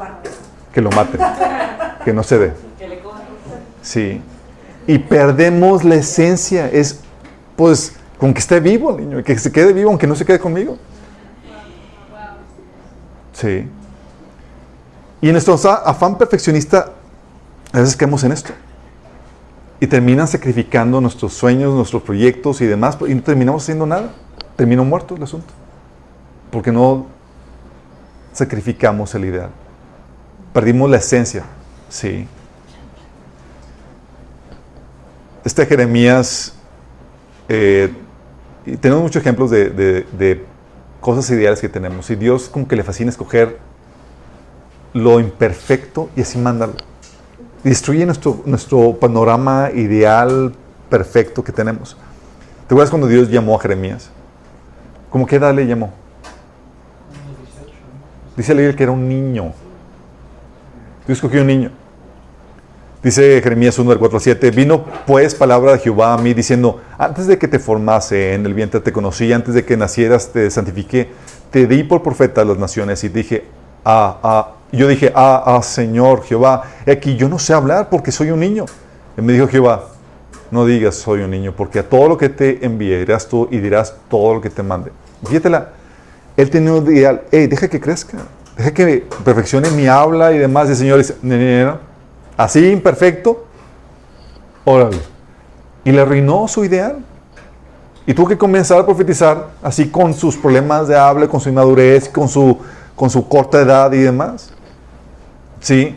que 0.73 0.81
lo 0.81 0.91
maten, 0.93 1.21
que 2.07 2.15
no 2.15 2.23
se 2.23 2.39
dé. 2.39 2.53
Que 2.79 2.89
le 2.89 3.01
cojan. 3.01 3.21
Sí. 3.83 4.23
Y 4.87 4.99
perdemos 4.99 5.85
la 5.85 5.97
esencia. 5.97 6.71
Es, 6.71 7.01
pues, 7.55 7.97
con 8.17 8.33
que 8.33 8.39
esté 8.39 8.61
vivo 8.61 8.97
el 8.97 9.07
niño, 9.07 9.23
que 9.23 9.39
se 9.39 9.53
quede 9.53 9.75
vivo 9.75 9.91
aunque 9.91 10.07
no 10.07 10.15
se 10.15 10.25
quede 10.25 10.39
conmigo. 10.39 10.79
Sí. 13.35 13.69
Y 15.21 15.27
en 15.27 15.33
nuestro 15.33 15.53
afán 15.53 16.17
perfeccionista, 16.17 16.93
a 17.73 17.81
veces 17.81 17.95
caemos 17.95 18.25
en 18.25 18.33
esto. 18.33 18.55
Y 19.81 19.87
terminan 19.87 20.29
sacrificando 20.29 20.99
nuestros 20.99 21.35
sueños, 21.35 21.75
nuestros 21.75 22.03
proyectos 22.03 22.63
y 22.63 22.65
demás, 22.65 22.97
y 23.07 23.15
no 23.15 23.23
terminamos 23.23 23.65
haciendo 23.65 23.85
nada. 23.85 24.15
Terminó 24.57 24.85
muerto 24.85 25.15
el 25.17 25.23
asunto. 25.23 25.53
Porque 26.51 26.73
no 26.73 27.07
sacrificamos 28.33 29.15
el 29.15 29.27
ideal. 29.27 29.51
Perdimos 30.53 30.91
la 30.91 30.97
esencia. 30.99 31.45
Sí. 31.89 32.27
Este 35.45 35.65
Jeremías, 35.67 36.55
eh, 37.49 37.93
y 38.65 38.77
tenemos 38.77 39.03
muchos 39.05 39.21
ejemplos 39.21 39.51
de, 39.51 39.71
de- 39.71 40.45
cosas 41.01 41.31
ideales 41.31 41.61
que 41.61 41.69
tenemos. 41.69 42.11
Y 42.11 42.17
Dios 42.17 42.49
como 42.49 42.67
que 42.67 42.75
le 42.75 42.83
fascina 42.83 43.11
escoger 43.11 43.59
lo 44.93 45.21
imperfecto 45.21 46.11
y 46.17 46.23
así 46.23 46.37
mándalo. 46.37 46.73
Destruye 47.63 48.05
nuestro, 48.07 48.43
nuestro 48.45 48.95
panorama 48.99 49.71
ideal 49.73 50.53
perfecto 50.91 51.45
que 51.45 51.53
tenemos. 51.53 51.97
¿Te 52.67 52.75
acuerdas 52.75 52.91
cuando 52.91 53.07
Dios 53.07 53.29
llamó 53.31 53.55
a 53.57 53.61
Jeremías? 53.61 54.11
¿Cómo 55.11 55.27
qué 55.27 55.37
edad 55.37 55.55
le 55.55 55.67
llamó? 55.67 55.93
Dice 58.37 58.55
la 58.55 58.61
Biblia 58.61 58.77
que 58.77 58.83
era 58.83 58.93
un 58.93 59.09
niño. 59.09 59.53
Dios 61.07 61.19
escogió 61.19 61.41
un 61.41 61.47
niño. 61.47 61.71
Dice 63.03 63.41
Jeremías 63.41 63.79
1 63.79 63.89
del 63.89 63.99
4 63.99 64.17
al 64.17 64.23
7, 64.23 64.51
vino 64.51 64.85
pues 65.07 65.35
palabra 65.35 65.73
de 65.73 65.79
Jehová 65.79 66.15
a 66.15 66.19
mí 66.19 66.35
diciendo, 66.35 66.81
antes 66.99 67.29
de 67.29 67.39
que 67.39 67.47
te 67.47 67.61
formase 67.61 68.35
en 68.35 68.45
el 68.45 68.53
vientre 68.53 68.81
te 68.81 68.91
conocí, 68.91 69.33
antes 69.33 69.55
de 69.55 69.65
que 69.65 69.77
nacieras 69.77 70.33
te 70.33 70.51
santifiqué, 70.51 71.11
te 71.53 71.67
di 71.67 71.85
por 71.85 72.03
profeta 72.03 72.41
a 72.41 72.45
las 72.45 72.59
naciones 72.59 73.05
y 73.05 73.09
dije, 73.09 73.45
ah, 73.85 74.19
ah, 74.23 74.53
yo 74.73 74.89
dije, 74.89 75.13
ah, 75.15 75.43
ah, 75.47 75.63
Señor 75.63 76.25
Jehová, 76.25 76.65
aquí 76.85 77.17
yo 77.17 77.29
no 77.29 77.39
sé 77.39 77.55
hablar 77.55 77.89
porque 77.91 78.11
soy 78.11 78.33
un 78.33 78.41
niño. 78.41 78.65
Y 79.17 79.23
me 79.23 79.33
dijo 79.33 79.47
Jehová, 79.47 79.85
no 80.51 80.67
digas 80.67 80.95
soy 80.95 81.21
un 81.21 81.31
niño, 81.31 81.53
porque 81.57 81.81
a 81.81 81.89
todo 81.89 82.09
lo 82.09 82.17
que 82.19 82.29
te 82.29 82.65
envíe 82.65 82.95
irás 83.01 83.29
tú 83.29 83.49
y 83.51 83.59
dirás 83.59 83.95
todo 84.09 84.35
lo 84.35 84.41
que 84.41 84.51
te 84.51 84.63
mande. 84.63 84.93
Fíjatela, 85.25 85.71
él 86.37 86.51
tenía 86.51 86.73
un 86.73 86.87
ideal, 86.87 87.23
hey, 87.31 87.47
deja 87.47 87.69
que 87.69 87.81
crezca, 87.81 88.19
deja 88.57 88.73
que 88.73 89.07
perfeccione 89.25 89.71
mi 89.71 89.87
habla 89.87 90.33
y 90.33 90.39
demás. 90.39 90.69
Y 90.69 90.73
el 90.73 90.77
Señor 90.77 90.99
dice, 90.99 91.17
"No, 91.23 91.37
no, 91.37 91.43
no, 91.43 91.65
no. 91.73 91.79
así 92.37 92.71
imperfecto, 92.71 93.47
órale. 94.65 94.99
Y 95.85 95.93
le 95.93 96.01
arruinó 96.01 96.47
su 96.49 96.65
ideal. 96.65 96.99
Y 98.07 98.15
tuvo 98.15 98.29
que 98.29 98.39
comenzar 98.39 98.79
a 98.79 98.87
profetizar 98.87 99.49
así 99.63 99.89
con 99.89 100.15
sus 100.15 100.37
problemas 100.37 100.87
de 100.87 100.97
habla, 100.97 101.27
con 101.27 101.41
su 101.41 101.49
inmadurez, 101.49 102.09
con 102.09 102.29
su, 102.29 102.59
con 102.95 103.11
su 103.11 103.27
corta 103.27 103.61
edad 103.61 103.93
y 103.93 103.99
demás. 103.99 104.53
Sí. 105.61 105.97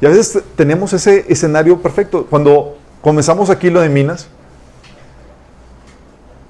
Y 0.00 0.06
a 0.06 0.08
veces 0.10 0.42
tenemos 0.56 0.92
ese 0.92 1.24
escenario 1.28 1.80
perfecto. 1.80 2.26
Cuando 2.28 2.76
comenzamos 3.00 3.50
aquí 3.50 3.70
lo 3.70 3.80
de 3.80 3.88
Minas, 3.88 4.28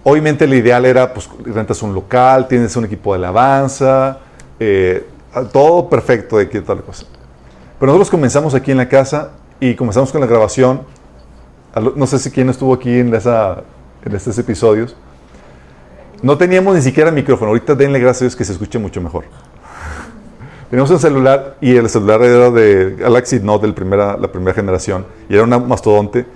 obviamente 0.02 0.44
el 0.44 0.54
ideal 0.54 0.84
era, 0.84 1.12
pues, 1.12 1.28
rentas 1.44 1.82
un 1.82 1.94
local, 1.94 2.48
tienes 2.48 2.74
un 2.76 2.84
equipo 2.84 3.12
de 3.12 3.18
alabanza, 3.18 4.18
eh, 4.58 5.06
todo 5.52 5.88
perfecto 5.88 6.38
de 6.38 6.48
que 6.48 6.60
tal 6.60 6.82
cosa. 6.82 7.06
Pero 7.78 7.92
nosotros 7.92 8.10
comenzamos 8.10 8.54
aquí 8.54 8.70
en 8.70 8.76
la 8.76 8.88
casa 8.88 9.30
y 9.58 9.74
comenzamos 9.74 10.12
con 10.12 10.20
la 10.20 10.26
grabación. 10.26 10.82
No 11.94 12.06
sé 12.06 12.18
si 12.18 12.30
quién 12.30 12.48
estuvo 12.50 12.74
aquí 12.74 12.98
en, 12.98 13.14
esa, 13.14 13.62
en 14.04 14.14
estos 14.14 14.36
episodios. 14.38 14.96
No 16.22 16.36
teníamos 16.36 16.74
ni 16.74 16.82
siquiera 16.82 17.10
micrófono. 17.10 17.50
Ahorita 17.50 17.74
denle 17.74 17.98
gracias 17.98 18.22
a 18.22 18.24
Dios 18.24 18.36
que 18.36 18.44
se 18.44 18.52
escuche 18.52 18.78
mucho 18.78 19.00
mejor. 19.00 19.24
Teníamos 20.70 20.90
un 20.90 20.98
celular 20.98 21.56
y 21.60 21.74
el 21.76 21.88
celular 21.88 22.22
era 22.22 22.50
de 22.50 22.96
Galaxy 22.96 23.40
Note, 23.40 23.72
primera, 23.72 24.16
la 24.16 24.30
primera 24.30 24.52
generación, 24.54 25.06
y 25.28 25.34
era 25.34 25.44
una 25.44 25.58
mastodonte. 25.58 26.26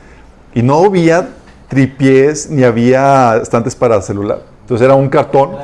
Y 0.55 0.62
no 0.62 0.85
había 0.85 1.29
tripiés 1.69 2.49
ni 2.49 2.64
había 2.64 3.37
estantes 3.37 3.75
para 3.75 4.01
celular. 4.01 4.40
Entonces 4.61 4.85
era 4.85 4.95
un 4.95 5.09
cartón. 5.09 5.57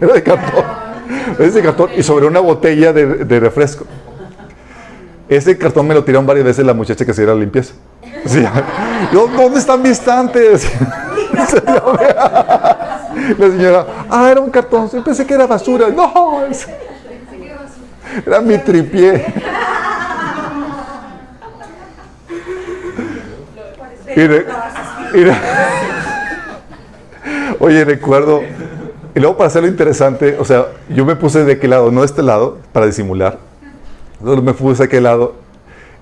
Era 0.00 0.12
de 0.12 0.22
cartón. 0.22 0.64
Era 1.38 1.50
de 1.50 1.62
cartón 1.62 1.90
y 1.96 2.02
sobre 2.02 2.26
una 2.26 2.40
botella 2.40 2.92
de, 2.92 3.40
refresco. 3.40 3.86
Ese 5.28 5.56
cartón 5.56 5.86
me 5.86 5.94
lo 5.94 6.04
tiraron 6.04 6.26
varias 6.26 6.44
veces 6.44 6.66
la 6.66 6.74
muchacha 6.74 7.04
que 7.04 7.12
hacía 7.12 7.26
la 7.26 7.34
limpieza. 7.34 7.74
¿Dónde 9.12 9.58
están 9.58 9.80
mis 9.80 9.92
estantes? 9.92 10.70
La 13.38 13.48
señora, 13.48 13.86
ah, 14.10 14.30
era 14.30 14.40
un 14.40 14.50
cartón. 14.50 14.90
Yo 14.90 15.02
pensé 15.02 15.26
que 15.26 15.34
era 15.34 15.46
basura. 15.46 15.88
No, 15.88 16.42
era 18.26 18.40
mi 18.40 18.58
tripié. 18.58 19.24
Y 24.16 24.26
re- 24.26 24.46
y 25.14 25.24
re- 25.24 25.36
Oye, 27.60 27.84
recuerdo. 27.84 28.42
Y 29.14 29.20
luego 29.20 29.36
para 29.36 29.46
hacerlo 29.48 29.68
interesante, 29.68 30.36
o 30.38 30.44
sea, 30.44 30.66
yo 30.88 31.04
me 31.04 31.14
puse 31.16 31.44
de 31.44 31.52
aquel 31.52 31.70
lado, 31.70 31.90
no 31.92 32.00
de 32.00 32.06
este 32.06 32.22
lado, 32.22 32.58
para 32.72 32.86
disimular. 32.86 33.38
Entonces 34.18 34.44
me 34.44 34.52
puse 34.54 34.78
de 34.78 34.84
aquel 34.86 35.04
lado 35.04 35.34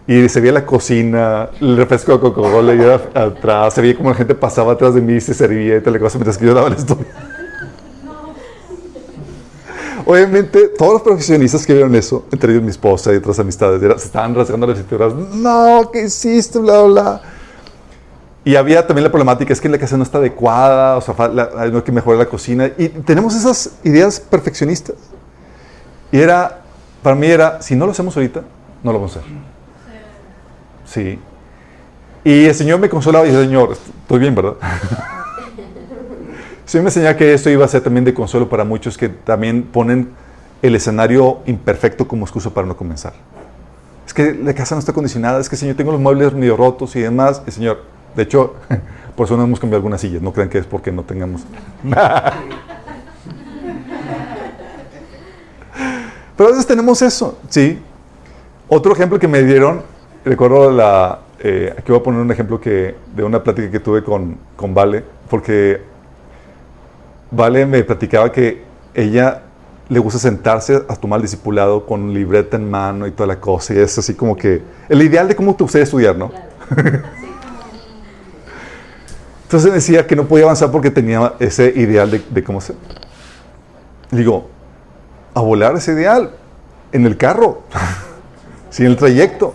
y 0.07 0.29
se 0.29 0.40
veía 0.40 0.53
la 0.53 0.64
cocina, 0.66 1.51
el 1.61 1.77
refresco 1.77 2.12
de 2.12 2.20
Coca-Cola 2.20 2.75
y 2.75 2.81
era 2.81 3.01
atrás, 3.14 3.75
se 3.75 3.83
veía 3.83 3.96
como 3.96 4.09
la 4.11 4.14
gente 4.16 4.35
pasaba 4.35 4.72
atrás 4.72 4.94
de 4.94 5.01
mí 5.01 5.14
y 5.14 5.20
se 5.20 5.35
servía 5.35 5.77
y 5.77 5.81
tal 5.81 5.98
cosa 6.01 6.18
mientras 6.18 6.38
que 6.38 6.46
yo 6.46 6.55
daba 6.55 6.68
el 6.68 6.75
estudio. 6.75 7.05
Obviamente, 10.05 10.68
todos 10.77 10.94
los 10.94 11.03
profesionistas 11.03 11.64
que 11.64 11.75
vieron 11.75 11.94
eso, 11.94 12.25
entre 12.33 12.51
ellos 12.53 12.64
mi 12.64 12.70
esposa 12.70 13.12
y 13.12 13.16
otras 13.16 13.38
amistades, 13.38 13.81
se 14.01 14.07
estaban 14.07 14.35
rasgando 14.35 14.66
las 14.66 14.79
cinturas. 14.79 15.12
No, 15.14 15.88
¿qué 15.92 16.03
hiciste? 16.05 16.59
Bla, 16.59 16.83
bla. 16.83 17.22
Y 18.44 18.57
había 18.57 18.87
también 18.87 19.05
la 19.05 19.11
problemática, 19.11 19.52
es 19.52 19.61
que 19.61 19.68
la 19.68 19.78
casa 19.78 19.96
no 19.96 20.02
está 20.02 20.18
adecuada, 20.18 20.96
o 20.96 21.00
sea, 21.00 21.14
hay 21.57 21.70
que 21.83 21.92
mejorar 21.92 22.18
la 22.18 22.26
cocina. 22.26 22.70
Y 22.76 22.88
tenemos 22.88 23.37
esas 23.37 23.76
ideas 23.85 24.18
perfeccionistas. 24.18 24.96
Y 26.11 26.18
era, 26.18 26.61
para 27.02 27.14
mí 27.14 27.28
era, 27.28 27.62
si 27.62 27.76
no 27.76 27.87
lo 27.87 27.92
hacemos 27.92 28.16
ahorita, 28.16 28.42
no 28.83 28.92
lo 28.92 28.98
vamos 28.98 29.16
a 29.16 29.20
hacer. 29.20 29.31
Sí. 30.85 31.18
Y 32.24 32.46
el 32.46 32.55
Señor 32.55 32.81
me 32.81 32.88
consolaba 32.88 33.24
y 33.26 33.31
dice, 33.31 33.44
Señor, 33.44 33.72
estoy 33.72 34.18
bien, 34.18 34.35
¿verdad? 34.35 34.55
Señor 36.64 36.85
me 36.85 36.88
enseñaba 36.88 37.16
que 37.16 37.33
esto 37.33 37.50
iba 37.50 37.64
a 37.64 37.68
ser 37.68 37.83
también 37.83 38.05
de 38.05 38.14
consuelo 38.14 38.48
para 38.48 38.64
muchos 38.64 38.96
que 38.96 39.09
también 39.09 39.62
ponen 39.62 40.11
el 40.62 40.74
escenario 40.74 41.40
imperfecto 41.46 42.09
como 42.09 42.24
excusa 42.24 42.50
para 42.50 42.66
no 42.66 42.76
comenzar. 42.76 43.12
Es 44.07 44.14
que 44.14 44.35
la 44.35 44.55
casa 44.55 44.74
no 44.74 44.78
está 44.78 44.92
acondicionada, 44.92 45.40
es 45.40 45.48
que 45.48 45.57
Señor, 45.57 45.76
tengo 45.76 45.92
los 45.92 46.00
muebles 46.00 46.33
medio 46.35 46.57
rotos 46.57 46.96
y 46.96 47.00
demás. 47.00 47.42
El 47.46 47.52
Señor, 47.52 47.83
de 48.14 48.22
hecho, 48.22 48.55
por 49.16 49.27
eso 49.27 49.37
no 49.37 49.44
hemos 49.44 49.61
cambiado 49.61 49.79
algunas 49.79 50.01
sillas, 50.01 50.22
no 50.22 50.33
crean 50.33 50.48
que 50.48 50.59
es 50.59 50.66
porque 50.66 50.90
no 50.92 51.03
tengamos. 51.03 51.42
Pero 56.37 56.48
a 56.48 56.53
veces 56.53 56.66
tenemos 56.66 57.03
eso, 57.03 57.38
¿sí? 57.48 57.79
Otro 58.68 58.92
ejemplo 58.92 59.18
que 59.18 59.29
me 59.29 59.42
dieron, 59.42 59.83
recuerdo 60.25 60.70
la, 60.70 61.20
eh, 61.38 61.75
aquí 61.77 61.92
voy 61.92 62.01
a 62.01 62.03
poner 62.03 62.20
un 62.20 62.31
ejemplo 62.31 62.61
que, 62.61 62.94
de 63.14 63.22
una 63.22 63.42
plática 63.42 63.70
que 63.70 63.81
tuve 63.81 64.03
con, 64.03 64.38
con 64.57 64.72
Vale, 64.75 65.05
porque 65.29 65.83
Vale 67.31 67.66
me 67.66 67.83
platicaba 67.85 68.33
que 68.33 68.62
ella 68.94 69.42
le 69.88 69.98
gusta 69.98 70.18
sentarse 70.18 70.83
a 70.88 70.96
tomar 70.96 71.18
el 71.18 71.22
discipulado 71.22 71.85
con 71.85 72.14
libreta 72.14 72.57
en 72.57 72.70
mano 72.70 73.07
y 73.07 73.11
toda 73.11 73.27
la 73.27 73.40
cosa, 73.40 73.75
y 73.75 73.79
es 73.79 73.98
así 73.98 74.14
como 74.14 74.37
que 74.37 74.62
el 74.88 75.03
ideal 75.03 75.29
de 75.29 75.37
cómo 75.37 75.55
te 75.55 75.64
gustaría 75.64 75.85
estudiar, 75.85 76.16
¿no? 76.16 76.31
Entonces 79.53 79.71
decía 79.71 80.07
que 80.07 80.17
no 80.17 80.25
podía 80.25 80.45
avanzar 80.45 80.71
porque 80.71 80.91
tenía 80.91 81.35
ese 81.38 81.75
ideal 81.77 82.11
de, 82.11 82.25
de 82.31 82.43
cómo 82.43 82.59
ser. 82.59 82.75
Digo, 84.11 84.49
a 85.35 85.43
volar 85.43 85.77
ese 85.77 85.93
ideal 85.93 86.31
en 86.91 87.05
el 87.05 87.19
carro, 87.19 87.61
sin 88.71 88.87
el 88.87 88.97
trayecto. 88.97 89.55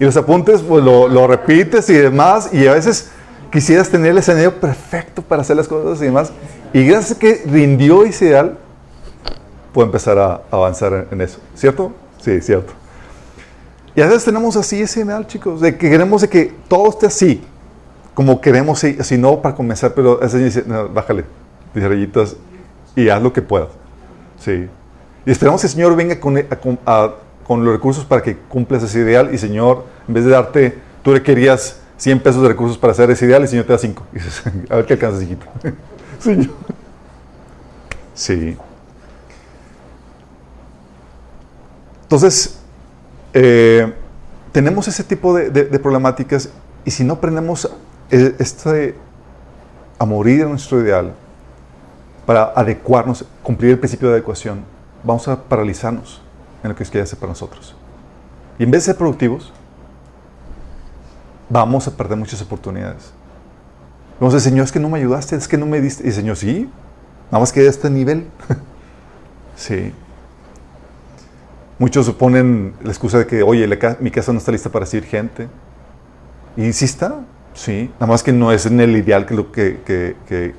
Y 0.00 0.04
los 0.06 0.16
apuntes, 0.16 0.60
pues 0.60 0.82
lo, 0.82 1.06
lo, 1.06 1.28
repites 1.28 1.88
y 1.88 1.92
demás, 1.92 2.52
y 2.52 2.66
a 2.66 2.72
veces 2.72 3.12
quisieras 3.52 3.90
tener 3.90 4.10
el 4.10 4.18
escenario 4.18 4.58
perfecto 4.58 5.22
para 5.22 5.42
hacer 5.42 5.56
las 5.56 5.68
cosas 5.68 6.02
y 6.02 6.06
demás. 6.06 6.32
Y 6.72 6.84
gracias 6.84 7.16
a 7.16 7.20
que 7.20 7.44
rindió 7.46 8.02
ese 8.04 8.24
ideal, 8.24 8.58
puede 9.72 9.86
empezar 9.86 10.18
a 10.18 10.40
avanzar 10.50 11.06
en 11.12 11.20
eso. 11.20 11.38
¿Cierto? 11.54 11.92
Sí, 12.20 12.40
cierto. 12.40 12.72
Y 13.94 14.00
a 14.00 14.06
veces 14.06 14.24
tenemos 14.24 14.56
así 14.56 14.82
ese 14.82 15.02
ideal, 15.02 15.28
chicos, 15.28 15.60
de 15.60 15.78
que 15.78 15.88
queremos 15.88 16.22
de 16.22 16.28
que 16.28 16.52
todo 16.66 16.88
esté 16.88 17.06
así, 17.06 17.44
como 18.16 18.40
queremos, 18.40 18.78
si 18.78 19.18
no 19.18 19.42
para 19.42 19.54
comenzar, 19.54 19.92
pero 19.92 20.22
ese 20.22 20.38
dice, 20.38 20.64
no, 20.66 20.88
bájale, 20.88 21.26
dice 21.74 21.86
rayitas, 21.86 22.36
y 22.94 23.10
haz 23.10 23.22
lo 23.22 23.30
que 23.30 23.42
puedas. 23.42 23.68
Sí. 24.40 24.66
Y 25.26 25.30
esperamos 25.30 25.60
que 25.60 25.66
el 25.66 25.72
Señor 25.74 25.94
venga 25.94 26.18
con, 26.18 26.38
a, 26.86 27.14
con, 27.46 27.62
los 27.62 27.74
recursos 27.74 28.06
para 28.06 28.22
que 28.22 28.38
cumplas 28.48 28.82
ese 28.82 29.00
ideal. 29.00 29.34
Y 29.34 29.36
Señor, 29.38 29.84
en 30.08 30.14
vez 30.14 30.24
de 30.24 30.30
darte, 30.30 30.78
tú 31.02 31.12
le 31.12 31.22
querías 31.22 31.78
100 31.98 32.20
pesos 32.20 32.40
de 32.40 32.48
recursos 32.48 32.78
para 32.78 32.92
hacer 32.92 33.10
ese 33.10 33.26
ideal, 33.26 33.42
y 33.42 33.44
el 33.44 33.48
Señor 33.50 33.66
te 33.66 33.72
da 33.74 33.78
5. 33.78 34.06
Y 34.12 34.14
dices, 34.14 34.42
a 34.70 34.76
ver 34.76 34.86
qué 34.86 34.94
alcanzas, 34.94 35.22
hijito. 35.22 35.44
Señor. 36.18 36.54
Sí. 38.14 38.56
Entonces, 42.04 42.60
eh, 43.34 43.92
tenemos 44.52 44.88
ese 44.88 45.04
tipo 45.04 45.34
de, 45.34 45.50
de, 45.50 45.64
de, 45.64 45.78
problemáticas 45.78 46.48
y 46.86 46.90
si 46.92 47.04
no 47.04 47.14
aprendemos 47.14 47.70
este, 48.10 48.94
a 49.98 50.04
morir 50.04 50.42
en 50.42 50.50
nuestro 50.50 50.80
ideal 50.80 51.14
para 52.24 52.52
adecuarnos, 52.54 53.24
cumplir 53.42 53.72
el 53.72 53.78
principio 53.78 54.08
de 54.08 54.14
adecuación, 54.14 54.64
vamos 55.04 55.28
a 55.28 55.42
paralizarnos 55.42 56.20
en 56.62 56.70
lo 56.70 56.76
que 56.76 56.82
es 56.82 56.90
que 56.90 57.00
hace 57.00 57.16
para 57.16 57.30
nosotros. 57.30 57.76
Y 58.58 58.64
en 58.64 58.70
vez 58.70 58.82
de 58.82 58.92
ser 58.92 58.96
productivos, 58.96 59.52
vamos 61.48 61.86
a 61.86 61.96
perder 61.96 62.18
muchas 62.18 62.42
oportunidades. 62.42 63.12
Vamos 64.18 64.34
a 64.34 64.38
decir, 64.38 64.50
Señor, 64.50 64.64
es 64.64 64.72
que 64.72 64.80
no 64.80 64.88
me 64.88 64.98
ayudaste, 64.98 65.36
es 65.36 65.46
que 65.46 65.58
no 65.58 65.66
me 65.66 65.80
diste. 65.80 66.08
Y 66.08 66.12
Señor, 66.12 66.36
sí, 66.36 66.70
nada 67.30 67.40
más 67.40 67.52
que 67.52 67.60
a 67.60 67.68
este 67.68 67.90
nivel. 67.90 68.26
sí. 69.56 69.92
Muchos 71.78 72.10
ponen 72.12 72.74
la 72.82 72.88
excusa 72.88 73.18
de 73.18 73.26
que, 73.26 73.42
oye, 73.42 73.68
mi 74.00 74.10
casa 74.10 74.32
no 74.32 74.38
está 74.38 74.50
lista 74.50 74.70
para 74.70 74.86
recibir 74.86 75.04
gente. 75.04 75.48
Y 76.56 76.72
sí. 77.56 77.90
Nada 77.94 78.06
más 78.06 78.22
que 78.22 78.32
no 78.32 78.52
es 78.52 78.66
en 78.66 78.78
el 78.80 78.96
ideal 78.96 79.26
que, 79.26 79.34
lo 79.34 79.50
que, 79.50 79.80
que, 79.84 80.14
que, 80.28 80.54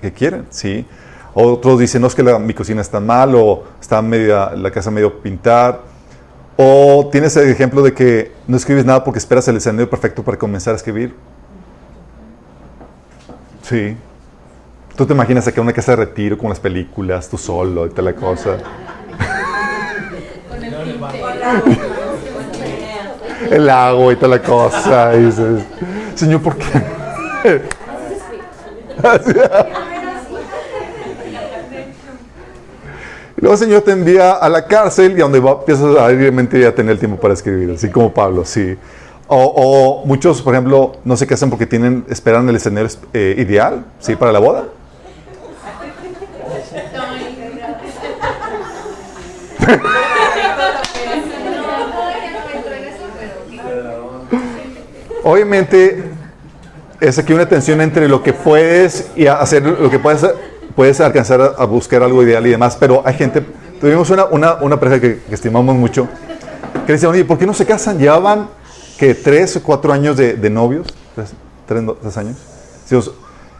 que 0.00 0.12
quieren, 0.12 0.46
sí. 0.50 0.86
Otros 1.38 1.78
dicen, 1.78 2.00
no, 2.00 2.08
es 2.08 2.14
que 2.14 2.22
la, 2.22 2.38
mi 2.38 2.54
cocina 2.54 2.80
está 2.80 2.98
mal, 2.98 3.34
o 3.34 3.64
está 3.78 4.00
media, 4.00 4.52
la 4.56 4.70
casa 4.70 4.90
medio 4.90 5.20
pintar. 5.20 5.82
O 6.56 7.10
tienes 7.12 7.36
el 7.36 7.50
ejemplo 7.50 7.82
de 7.82 7.92
que 7.92 8.32
no 8.48 8.56
escribes 8.56 8.86
nada 8.86 9.04
porque 9.04 9.18
esperas 9.18 9.46
el 9.48 9.56
escenario 9.58 9.90
perfecto 9.90 10.22
para 10.22 10.38
comenzar 10.38 10.72
a 10.72 10.76
escribir. 10.76 11.14
Sí. 13.60 13.96
Tú 14.96 15.04
te 15.04 15.12
imaginas 15.12 15.46
acá 15.46 15.60
una 15.60 15.74
casa 15.74 15.92
de 15.92 15.96
retiro 15.96 16.38
con 16.38 16.48
las 16.48 16.58
películas, 16.58 17.28
tú 17.28 17.36
solo 17.36 17.86
y 17.86 17.90
toda 17.90 18.02
la 18.04 18.14
cosa. 18.14 18.56
el 23.50 23.68
agua 23.68 24.12
y 24.14 24.16
toda 24.16 24.38
la 24.38 24.42
cosa. 24.42 25.14
Y 25.16 25.26
dices, 25.26 25.64
Señor, 26.16 26.40
¿por 26.42 26.56
qué? 26.56 26.66
Y 33.36 33.40
luego 33.40 33.52
el 33.52 33.58
Señor 33.58 33.82
te 33.82 33.92
envía 33.92 34.32
a 34.32 34.48
la 34.48 34.66
cárcel 34.66 35.12
y 35.16 35.20
a 35.20 35.24
donde 35.24 35.40
va, 35.40 35.52
empiezas 35.52 35.94
a 35.96 36.08
realmente 36.08 36.66
a 36.66 36.74
tener 36.74 36.92
el 36.92 36.98
tiempo 36.98 37.20
para 37.20 37.34
escribir, 37.34 37.70
así 37.72 37.90
como 37.90 38.12
Pablo, 38.12 38.44
sí. 38.44 38.76
O, 39.28 39.36
o, 39.36 40.06
muchos, 40.06 40.40
por 40.40 40.54
ejemplo, 40.54 40.92
no 41.04 41.16
se 41.16 41.26
casan 41.26 41.50
porque 41.50 41.66
tienen, 41.66 42.06
esperan 42.08 42.48
el 42.48 42.56
escenario 42.56 42.88
eh, 43.12 43.34
ideal, 43.38 43.84
¿sí? 43.98 44.16
Para 44.16 44.32
la 44.32 44.38
boda. 44.38 44.64
Obviamente, 55.26 56.04
es 57.00 57.18
aquí 57.18 57.32
una 57.32 57.48
tensión 57.48 57.80
entre 57.80 58.08
lo 58.08 58.22
que 58.22 58.32
puedes 58.32 59.10
y 59.16 59.26
hacer, 59.26 59.60
lo 59.60 59.90
que 59.90 59.98
puedes, 59.98 60.24
puedes 60.76 61.00
alcanzar 61.00 61.56
a, 61.58 61.64
buscar 61.64 62.04
algo 62.04 62.22
ideal 62.22 62.46
y 62.46 62.50
demás, 62.50 62.76
pero 62.78 63.02
hay 63.04 63.14
gente, 63.14 63.44
tuvimos 63.80 64.08
una, 64.10 64.26
una, 64.26 64.54
una 64.54 64.78
pareja 64.78 65.00
que, 65.00 65.18
que, 65.28 65.34
estimamos 65.34 65.74
mucho, 65.74 66.06
que 66.86 66.92
decía, 66.92 67.08
oye, 67.08 67.24
¿por 67.24 67.38
qué 67.38 67.44
no 67.44 67.54
se 67.54 67.66
casan? 67.66 67.98
Llevaban 67.98 68.50
que 69.00 69.16
tres 69.16 69.56
o 69.56 69.64
cuatro 69.64 69.92
años 69.92 70.16
de, 70.16 70.34
de 70.34 70.48
novios, 70.48 70.86
tres, 71.16 71.32
tres, 71.66 71.82
tres 72.00 72.16
años, 72.18 72.36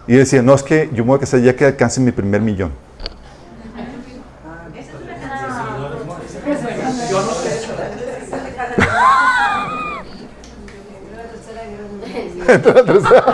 y 0.06 0.14
decía, 0.14 0.42
no, 0.42 0.54
es 0.54 0.62
que 0.62 0.88
yo 0.92 1.02
me 1.02 1.08
voy 1.08 1.16
a 1.16 1.20
casar 1.20 1.40
ya 1.40 1.56
que 1.56 1.64
alcance 1.64 2.00
mi 2.00 2.12
primer 2.12 2.42
millón. 2.42 2.70
Entra 12.48 12.74
la 12.74 12.84
tercera. 12.84 13.24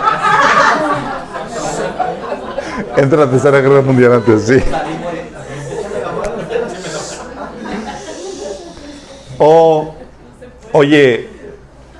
Entra 2.97 3.25
la 3.25 3.61
guerra 3.61 3.81
mundial 3.81 4.13
antes, 4.13 4.43
sí. 4.43 4.57
O, 9.37 9.95
oye, 10.71 11.27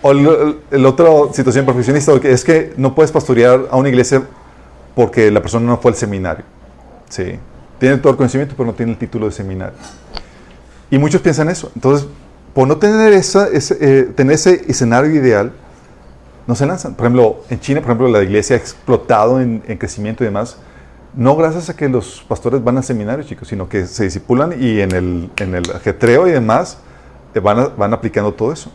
o 0.02 0.12
el 0.12 0.86
otra 0.86 1.10
situación 1.34 1.66
profesionista 1.66 2.14
es 2.24 2.44
que 2.44 2.74
no 2.78 2.94
puedes 2.94 3.12
pastorear 3.12 3.68
a 3.72 3.78
una 3.78 3.90
iglesia 3.90 4.24
porque 4.96 5.32
la 5.32 5.42
persona 5.42 5.66
no 5.66 5.78
fue 5.78 5.92
al 5.92 5.98
seminario. 5.98 6.46
Sí. 7.10 7.40
Tiene 7.80 7.98
todo 7.98 8.12
el 8.12 8.18
conocimiento, 8.18 8.54
pero 8.56 8.68
no 8.68 8.74
tiene 8.74 8.94
el 8.94 8.98
título 8.98 9.26
de 9.26 9.32
seminario. 9.32 9.76
Y 10.90 10.98
muchos 10.98 11.22
piensan 11.22 11.50
eso. 11.50 11.72
Entonces, 11.76 12.08
por 12.54 12.68
no 12.68 12.78
tener, 12.78 13.14
eh, 13.14 14.10
tener 14.16 14.36
ese 14.36 14.64
escenario 14.68 15.12
ideal, 15.12 15.52
no 16.48 16.56
se 16.56 16.66
lanzan. 16.66 16.96
Por 16.96 17.06
ejemplo, 17.06 17.38
en 17.50 17.60
China, 17.60 17.82
por 17.82 17.92
ejemplo, 17.92 18.08
la 18.08 18.24
iglesia 18.24 18.56
ha 18.56 18.60
explotado 18.60 19.40
en, 19.40 19.64
en, 19.68 19.78
creciimiento 19.78 20.24
y 20.24 20.28
demás, 20.28 20.58
no 21.16 21.36
gracias 21.36 21.70
a 21.70 21.76
que 21.76 21.88
los 21.90 22.26
pastores 22.28 22.64
van 22.64 22.78
al 22.78 22.84
seminario, 22.84 23.24
chicos, 23.24 23.48
sino 23.48 23.70
que 23.70 23.86
se 23.86 24.04
disipulan 24.06 24.54
y 24.60 24.82
en 24.82 24.92
el, 24.94 25.30
en 25.38 25.56
el 25.56 25.72
ajetreo 25.72 26.28
y 26.28 26.32
demás 26.32 26.80
van, 27.42 27.60
a, 27.60 27.68
van 27.68 27.94
aplicando 27.94 28.34
todo 28.34 28.52
eso. 28.52 28.72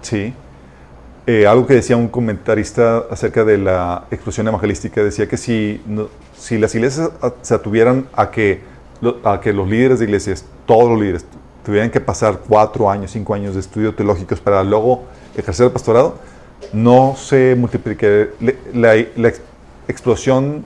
Sí. 0.00 0.34
Eh, 1.26 1.46
algo 1.46 1.66
que 1.66 1.74
decía 1.74 1.96
un 1.96 2.08
comentarista 2.08 3.04
acerca 3.10 3.44
de 3.44 3.58
la 3.58 4.06
explosión 4.10 4.48
evangelística, 4.48 5.02
decía 5.04 5.28
que 5.28 5.36
si, 5.36 5.80
si 6.36 6.58
las 6.58 6.74
iglesias 6.74 7.10
se 7.42 7.54
atuvieran 7.54 8.08
a 8.12 8.30
que, 8.30 8.60
a 9.22 9.40
que 9.40 9.52
los 9.52 9.68
líderes 9.68 10.00
de 10.00 10.06
iglesias, 10.06 10.44
todos 10.66 10.90
los 10.90 11.00
líderes, 11.00 11.24
tuvieran 11.64 11.90
que 11.90 12.00
pasar 12.00 12.40
cuatro 12.48 12.90
años, 12.90 13.12
cinco 13.12 13.34
años 13.34 13.54
de 13.54 13.60
estudios 13.60 13.94
teológicos 13.94 14.40
para 14.40 14.64
luego 14.64 15.04
ejercer 15.36 15.66
el 15.66 15.72
pastorado, 15.72 16.16
no 16.72 17.14
se 17.16 17.54
multiplique 17.56 18.30
la, 18.74 18.96
explosión 19.88 20.64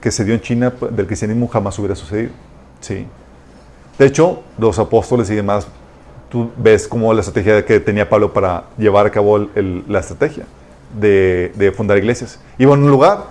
que 0.00 0.10
se 0.10 0.24
dio 0.24 0.34
en 0.34 0.40
China 0.40 0.72
del 0.90 1.06
cristianismo 1.06 1.48
jamás 1.48 1.78
hubiera 1.78 1.94
sucedido. 1.94 2.30
Sí. 2.80 3.06
De 3.98 4.06
hecho, 4.06 4.42
los 4.58 4.78
apóstoles 4.78 5.30
y 5.30 5.34
demás, 5.34 5.66
tú 6.30 6.50
ves 6.56 6.88
como 6.88 7.12
la 7.12 7.20
estrategia 7.20 7.64
que 7.64 7.80
tenía 7.80 8.08
Pablo 8.08 8.32
para 8.32 8.64
llevar 8.78 9.06
a 9.06 9.10
cabo 9.10 9.38
la 9.38 10.00
estrategia 10.00 10.44
de, 10.98 11.72
fundar 11.76 11.98
iglesias. 11.98 12.38
Iba 12.58 12.74
en 12.74 12.82
un 12.82 12.90
lugar, 12.90 13.26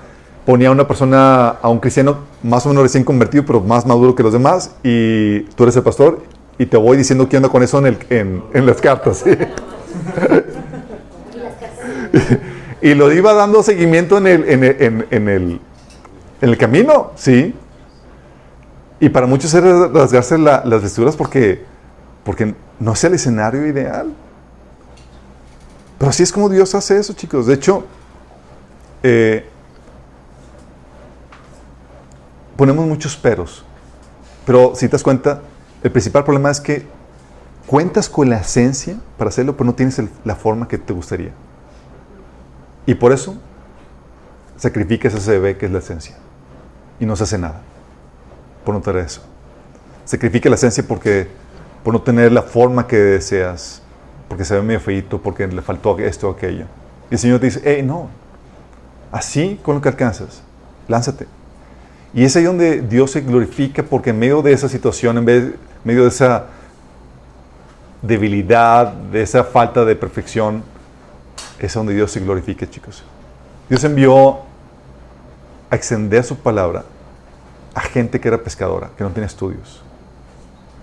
ponía 0.46 0.70
a 0.70 0.72
una 0.72 0.88
persona, 0.88 1.50
a 1.50 1.70
un 1.70 1.80
cristiano 1.80 2.20
más 2.44 2.66
o 2.66 2.70
menos 2.70 2.84
recién 2.84 3.04
convertido, 3.04 3.46
pero 3.46 3.62
más 3.62 3.86
maduro 3.86 4.16
que 4.16 4.24
los 4.24 4.34
demás, 4.34 4.76
y 4.84 5.42
tú 5.56 5.64
eres 5.64 5.76
el 5.76 5.84
pastor, 5.84 6.22
y 6.58 6.66
te 6.66 6.78
voy 6.78 6.98
diciendo 6.98 7.28
qué 7.28 7.38
onda 7.38 7.50
con 7.50 7.64
eso 7.64 7.86
en, 7.86 8.44
en 8.54 8.66
las 8.66 8.80
cartas. 8.80 9.24
¿sí? 9.26 9.32
y 12.82 12.94
lo 12.94 13.12
iba 13.12 13.34
dando 13.34 13.64
seguimiento 13.64 14.18
en 14.18 14.28
el, 14.28 14.50
en 14.50 14.64
el, 14.64 14.78
en, 15.12 15.30
el, 15.30 15.62
en 16.42 16.50
el 16.50 16.58
camino, 16.58 17.12
sí. 17.16 17.54
Y 19.00 19.10
para 19.10 19.26
muchos 19.28 19.54
es 19.54 19.64
rasgarse 19.92 20.38
la- 20.38 20.64
las 20.66 20.82
vestiduras 20.82 21.16
porque, 21.16 21.64
porque 22.24 22.54
no 22.80 22.94
es 22.94 23.04
el 23.04 23.14
escenario 23.14 23.66
ideal. 23.66 24.14
Pero 25.98 26.10
así 26.10 26.24
es 26.24 26.32
como 26.32 26.50
Dios 26.50 26.74
hace 26.76 26.98
eso, 26.98 27.14
chicos. 27.14 27.46
De 27.48 27.54
hecho, 27.54 27.86
eh, 29.04 29.46
ponemos 32.58 32.86
muchos 32.86 33.16
peros. 33.16 33.64
Pero 34.46 34.74
si 34.76 34.88
te 34.88 34.94
das 34.94 35.04
cuenta, 35.04 35.42
el 35.84 35.92
principal 35.92 36.24
problema 36.24 36.52
es 36.52 36.60
que 36.60 36.86
cuentas 37.68 38.10
con 38.10 38.30
la 38.30 38.38
esencia 38.38 38.98
para 39.18 39.30
hacerlo, 39.30 39.54
pero 39.56 39.66
no 39.66 39.74
tienes 39.76 40.02
la 40.26 40.36
forma 40.36 40.68
que 40.68 40.78
te 40.78 40.94
gustaría. 40.94 41.32
Y 42.86 42.96
por 42.96 43.12
eso 43.12 43.36
sacrificas 44.58 45.14
ese 45.14 45.32
bebé 45.32 45.58
que 45.58 45.66
es 45.66 45.72
la 45.72 45.80
esencia. 45.80 46.16
Y 47.00 47.06
no 47.06 47.16
se 47.16 47.24
hace 47.24 47.38
nada 47.38 47.62
por 48.64 48.76
no 48.76 48.82
tener 48.82 49.06
eso. 49.06 49.22
Sacrifica 50.06 50.50
la 50.50 50.56
esencia 50.56 50.84
porque, 50.88 51.28
por 51.84 51.94
no 51.94 52.02
tener 52.02 52.32
la 52.32 52.42
forma 52.42 52.88
que 52.88 52.98
deseas, 52.98 53.82
porque 54.28 54.46
se 54.46 54.56
ve 54.56 54.62
medio 54.62 54.80
feito, 54.80 55.22
porque 55.22 55.48
le 55.48 55.62
faltó 55.62 55.98
esto 56.00 56.30
o 56.30 56.32
aquello. 56.32 56.66
Y 57.10 57.16
el 57.16 57.20
Señor 57.20 57.40
te 57.40 57.48
dice, 57.48 57.62
hey, 57.64 57.82
no, 57.84 58.10
así 59.12 59.60
con 59.62 59.76
lo 59.76 59.82
que 59.82 59.90
alcanzas, 59.90 60.44
lánzate. 60.88 61.28
Y 62.14 62.24
es 62.24 62.36
ahí 62.36 62.44
donde 62.44 62.82
Dios 62.82 63.12
se 63.12 63.22
glorifica 63.22 63.84
porque 63.84 64.10
en 64.10 64.20
medio 64.20 64.42
de 64.42 64.52
esa 64.52 64.68
situación, 64.68 65.18
en 65.18 65.56
medio 65.84 66.04
de 66.04 66.10
esa 66.10 66.46
debilidad, 68.02 68.92
de 68.94 69.22
esa 69.22 69.44
falta 69.44 69.86
de 69.86 69.96
perfección, 69.96 70.64
es 71.68 71.74
donde 71.74 71.94
Dios 71.94 72.12
se 72.12 72.20
glorifica, 72.20 72.70
chicos. 72.70 73.04
Dios 73.70 73.84
envió 73.84 74.40
a 75.70 75.76
extender 75.76 76.24
su 76.24 76.36
palabra 76.38 76.84
a 77.74 77.82
gente 77.82 78.20
que 78.20 78.28
era 78.28 78.38
pescadora, 78.38 78.90
que 78.98 79.04
no 79.04 79.12
tenía 79.12 79.28
estudios. 79.28 79.82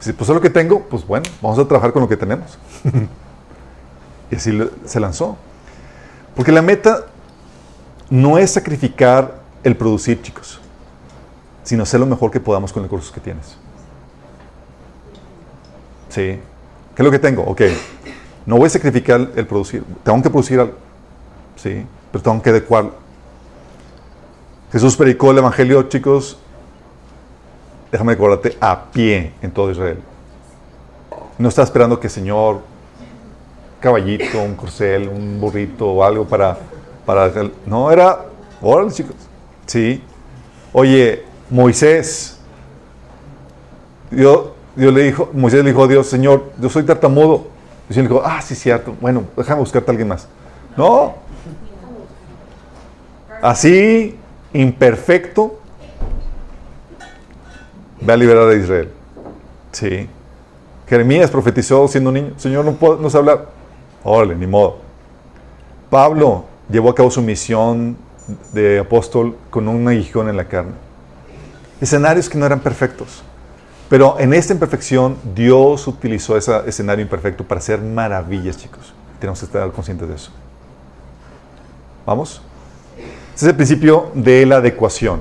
Si 0.01 0.13
pues 0.13 0.31
es 0.31 0.35
lo 0.35 0.41
que 0.41 0.51
tengo, 0.51 0.81
pues 0.83 1.07
bueno, 1.07 1.29
vamos 1.43 1.59
a 1.59 1.67
trabajar 1.67 1.93
con 1.93 2.03
lo 2.03 2.09
que 2.09 2.17
tenemos. 2.17 2.59
y 4.31 4.37
así 4.37 4.59
se 4.85 5.01
lanzó. 5.01 5.37
Porque 6.37 6.53
la 6.53 6.63
meta 6.63 7.07
no 8.09 8.39
es 8.39 8.53
sacrificar 8.53 9.41
el 9.65 9.77
producir, 9.77 10.23
chicos, 10.23 10.61
sino 11.65 11.83
hacer 11.83 12.01
lo 12.01 12.07
mejor 12.07 12.31
que 12.31 12.41
podamos 12.41 12.73
con 12.73 12.83
los 12.83 12.91
recursos 12.91 13.13
que 13.13 13.21
tienes. 13.21 13.57
Sí. 16.09 16.41
¿Qué 16.95 17.03
es 17.03 17.05
lo 17.05 17.11
que 17.11 17.19
tengo? 17.19 17.43
Ok. 17.43 17.63
No 18.49 18.57
voy 18.57 18.69
a 18.69 18.71
sacrificar 18.71 19.29
el 19.37 19.47
producir. 19.47 19.85
Tengo 20.03 20.23
que 20.23 20.31
producir 20.31 20.59
algo. 20.59 20.73
Sí. 21.57 21.85
Pero 22.11 22.23
tengo 22.25 22.41
que 22.41 22.49
adecuarlo. 22.49 22.93
Jesús 24.73 24.97
predicó 24.97 25.33
el 25.33 25.39
Evangelio, 25.39 25.83
chicos, 25.83 26.39
déjame 27.93 28.13
recordarte, 28.13 28.57
a 28.59 28.87
pie 28.87 29.35
en 29.43 29.51
todo 29.51 29.71
Israel. 29.71 29.99
No 31.37 31.51
está 31.51 31.63
esperando 31.63 32.01
que 32.01 32.09
Señor, 32.09 32.63
caballito, 33.81 34.43
un 34.43 34.55
corcel, 34.55 35.09
un 35.09 35.39
burrito 35.39 35.87
o 35.87 36.03
algo 36.03 36.25
para... 36.25 36.57
para 37.05 37.31
no, 37.67 37.93
era... 37.93 38.25
Órale, 38.63 38.91
chicos. 38.93 39.17
Sí. 39.67 40.03
Oye, 40.73 41.23
Moisés, 41.51 42.39
Dios, 44.11 44.53
Dios 44.75 44.95
le 44.95 45.03
dijo, 45.03 45.29
Moisés 45.35 45.63
le 45.63 45.71
dijo 45.71 45.85
a 45.85 45.87
Dios, 45.87 46.07
Señor, 46.07 46.51
yo 46.59 46.71
soy 46.71 46.85
tartamudo. 46.85 47.58
Y 47.89 47.93
el 47.93 47.95
Señor 47.95 48.11
dijo, 48.11 48.23
ah, 48.25 48.43
sí, 48.43 48.55
cierto. 48.55 48.95
Bueno, 49.01 49.25
déjame 49.37 49.61
buscarte 49.61 49.91
a 49.91 49.93
alguien 49.93 50.09
más. 50.09 50.29
No. 50.77 51.15
Así, 53.41 54.17
imperfecto, 54.53 55.59
va 58.07 58.15
a 58.15 58.17
liberar 58.17 58.49
a 58.49 58.55
Israel. 58.55 58.91
Sí. 59.73 60.09
Jeremías 60.87 61.31
profetizó 61.31 61.87
siendo 61.89 62.13
niño. 62.13 62.33
Señor, 62.37 62.65
no, 62.65 62.73
puedo, 62.73 62.97
no 62.97 63.09
sé 63.09 63.19
hablar. 63.19 63.47
Órale, 64.05 64.35
ni 64.35 64.47
modo. 64.47 64.79
Pablo 65.91 66.45
llevó 66.69 66.91
a 66.91 66.95
cabo 66.95 67.11
su 67.11 67.23
misión 67.23 67.97
de 68.53 68.81
apóstol 68.81 69.37
con 69.51 69.69
un 69.69 69.87
aguijón 69.89 70.29
en 70.29 70.37
la 70.37 70.45
carne. 70.45 70.73
Escenarios 71.81 72.29
que 72.29 72.37
no 72.37 72.45
eran 72.45 72.61
perfectos. 72.61 73.23
Pero 73.89 74.17
en 74.19 74.35
esta 74.35 74.53
imperfección, 74.53 75.17
Dios 75.35 75.87
utilizó 75.87 76.37
ese 76.37 76.53
escenario 76.67 77.03
imperfecto 77.03 77.45
para 77.45 77.59
hacer 77.59 77.81
maravillas, 77.81 78.59
chicos. 78.59 78.93
Tenemos 79.19 79.41
que 79.41 79.47
estar 79.47 79.71
conscientes 79.73 80.09
de 80.09 80.15
eso. 80.15 80.31
¿Vamos? 82.05 82.43
Este 82.97 83.47
es 83.47 83.51
el 83.51 83.57
principio 83.57 84.11
de 84.15 84.45
la 84.45 84.57
adecuación. 84.57 85.21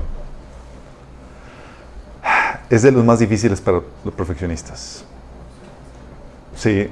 Es 2.68 2.82
de 2.82 2.92
los 2.92 3.04
más 3.04 3.18
difíciles 3.18 3.60
para 3.60 3.80
los 4.04 4.14
perfeccionistas. 4.14 5.04
Sí. 6.54 6.90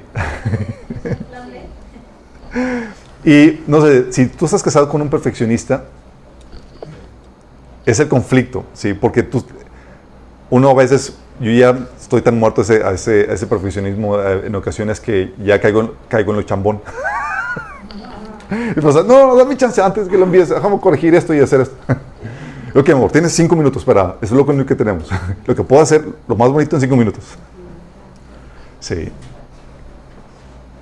y 3.25 3.63
no 3.67 3.81
sé, 3.81 4.11
si 4.11 4.25
tú 4.27 4.45
estás 4.45 4.63
casado 4.63 4.89
con 4.89 5.01
un 5.01 5.09
perfeccionista, 5.09 5.83
es 7.85 7.99
el 7.99 8.07
conflicto, 8.07 8.65
¿sí? 8.73 8.93
Porque 8.93 9.23
tú, 9.23 9.45
uno 10.49 10.69
a 10.69 10.73
veces, 10.73 11.13
yo 11.39 11.51
ya 11.51 11.77
estoy 11.99 12.21
tan 12.21 12.39
muerto 12.39 12.61
a 12.61 12.63
ese, 12.63 12.83
a 12.83 12.91
ese, 12.91 13.27
a 13.29 13.33
ese 13.33 13.47
perfeccionismo 13.47 14.19
eh, 14.19 14.43
en 14.45 14.55
ocasiones 14.55 14.99
que 14.99 15.33
ya 15.43 15.59
caigo, 15.59 15.95
caigo 16.07 16.31
en 16.31 16.37
lo 16.37 16.43
chambón. 16.43 16.81
y 18.75 18.79
pasa, 18.79 19.03
no, 19.03 19.35
dame 19.35 19.57
chance 19.57 19.81
antes 19.81 20.07
que 20.07 20.17
lo 20.17 20.23
envíes, 20.23 20.49
déjame 20.49 20.79
corregir 20.79 21.13
esto 21.15 21.33
y 21.33 21.39
hacer 21.39 21.61
esto. 21.61 21.75
ok, 22.75 22.89
amor, 22.89 23.11
tienes 23.11 23.33
cinco 23.33 23.55
minutos 23.55 23.83
para, 23.83 24.15
eso 24.21 24.25
es 24.25 24.31
lo 24.31 24.43
único 24.43 24.65
que 24.65 24.75
tenemos. 24.75 25.09
lo 25.45 25.55
que 25.55 25.63
puedo 25.63 25.81
hacer, 25.81 26.05
lo 26.27 26.35
más 26.35 26.49
bonito 26.49 26.75
en 26.75 26.81
cinco 26.81 26.95
minutos. 26.95 27.23
Sí. 28.79 29.11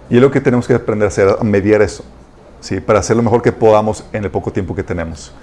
Y 0.10 0.16
es 0.18 0.22
lo 0.22 0.30
que 0.30 0.40
tenemos 0.40 0.68
que 0.68 0.76
aprender 0.76 1.08
a 1.08 1.10
hacer, 1.10 1.36
a 1.40 1.44
mediar 1.44 1.82
eso, 1.82 2.06
¿sí? 2.62 2.80
Para 2.80 3.00
hacer 3.00 3.18
lo 3.18 3.24
mejor 3.24 3.42
que 3.42 3.52
podamos 3.52 4.06
en 4.14 4.24
el 4.24 4.30
poco 4.30 4.52
tiempo 4.52 4.76
que 4.76 4.84
tenemos. 4.84 5.34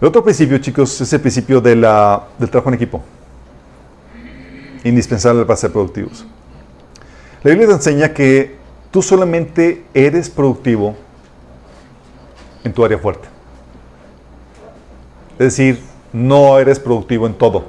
El 0.00 0.08
otro 0.08 0.22
principio, 0.22 0.58
chicos, 0.58 1.00
es 1.00 1.12
el 1.12 1.20
principio 1.20 1.60
de 1.60 1.74
la, 1.74 2.24
del 2.38 2.50
trabajo 2.50 2.68
en 2.70 2.74
equipo. 2.74 3.02
Indispensable 4.84 5.44
para 5.44 5.56
ser 5.56 5.72
productivos. 5.72 6.24
La 7.42 7.50
Biblia 7.50 7.68
te 7.68 7.74
enseña 7.74 8.12
que 8.12 8.56
tú 8.90 9.02
solamente 9.02 9.84
eres 9.94 10.30
productivo 10.30 10.96
en 12.64 12.72
tu 12.72 12.84
área 12.84 12.98
fuerte. 12.98 13.28
Es 15.32 15.56
decir, 15.56 15.80
no 16.12 16.58
eres 16.58 16.78
productivo 16.78 17.26
en 17.26 17.34
todo. 17.34 17.64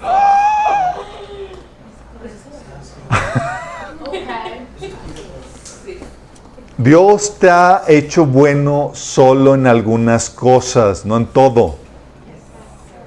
Dios 6.78 7.36
te 7.38 7.50
ha 7.50 7.82
hecho 7.88 8.26
bueno 8.26 8.92
solo 8.94 9.54
en 9.54 9.66
algunas 9.66 10.30
cosas, 10.30 11.04
no 11.04 11.16
en 11.16 11.26
todo. 11.26 11.74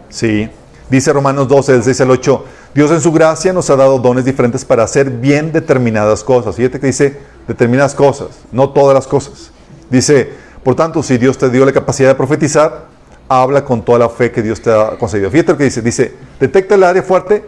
Sí. 0.10 0.50
Dice 0.90 1.14
Romanos 1.14 1.48
12, 1.48 1.72
del 1.72 1.84
6 1.84 2.02
al 2.02 2.12
8, 2.12 2.46
Dios 2.74 2.90
en 2.92 3.02
su 3.02 3.12
gracia 3.12 3.54
nos 3.54 3.70
ha 3.70 3.76
dado 3.76 4.00
dones 4.00 4.26
diferentes 4.26 4.66
para 4.66 4.84
hacer 4.84 5.10
bien 5.10 5.52
determinadas 5.52 6.24
cosas. 6.24 6.56
Fíjate 6.56 6.80
que 6.80 6.88
dice 6.88 7.20
determinadas 7.48 7.94
cosas, 7.94 8.30
no 8.52 8.70
todas 8.70 8.96
las 8.96 9.06
cosas. 9.06 9.52
Dice, 9.90 10.32
por 10.64 10.76
tanto, 10.76 11.04
si 11.04 11.18
Dios 11.18 11.38
te 11.38 11.50
dio 11.50 11.66
la 11.66 11.72
capacidad 11.72 12.10
de 12.10 12.16
profetizar, 12.16 12.86
habla 13.30 13.64
con 13.64 13.84
toda 13.84 14.00
la 14.00 14.10
fe 14.10 14.32
que 14.32 14.42
Dios 14.42 14.62
te 14.62 14.72
ha 14.72 14.98
concedido. 14.98 15.30
Fíjate 15.30 15.52
lo 15.52 15.58
que 15.58 15.66
dice, 15.66 15.82
dice, 15.82 16.14
detecta 16.40 16.76
el 16.76 16.84
área 16.84 17.04
fuerte 17.04 17.46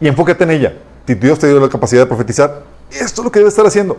y 0.00 0.08
enfócate 0.08 0.44
en 0.44 0.50
ella. 0.50 0.74
Si 1.06 1.14
Dios 1.14 1.38
te 1.38 1.46
dio 1.48 1.60
la 1.60 1.68
capacidad 1.68 2.02
de 2.02 2.06
profetizar, 2.06 2.62
esto 2.90 3.20
es 3.20 3.24
lo 3.24 3.30
que 3.30 3.40
debes 3.40 3.52
estar 3.52 3.66
haciendo. 3.66 3.98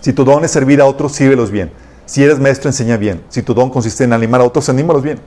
Si 0.00 0.12
tu 0.12 0.24
don 0.24 0.44
es 0.44 0.50
servir 0.50 0.80
a 0.80 0.84
otros, 0.84 1.12
sírvelos 1.12 1.52
bien. 1.52 1.70
Si 2.06 2.24
eres 2.24 2.40
maestro, 2.40 2.68
enseña 2.68 2.96
bien. 2.96 3.22
Si 3.28 3.42
tu 3.42 3.54
don 3.54 3.70
consiste 3.70 4.02
en 4.02 4.12
animar 4.12 4.40
a 4.40 4.44
otros, 4.44 4.68
anímalos 4.68 5.02
bien. 5.02 5.20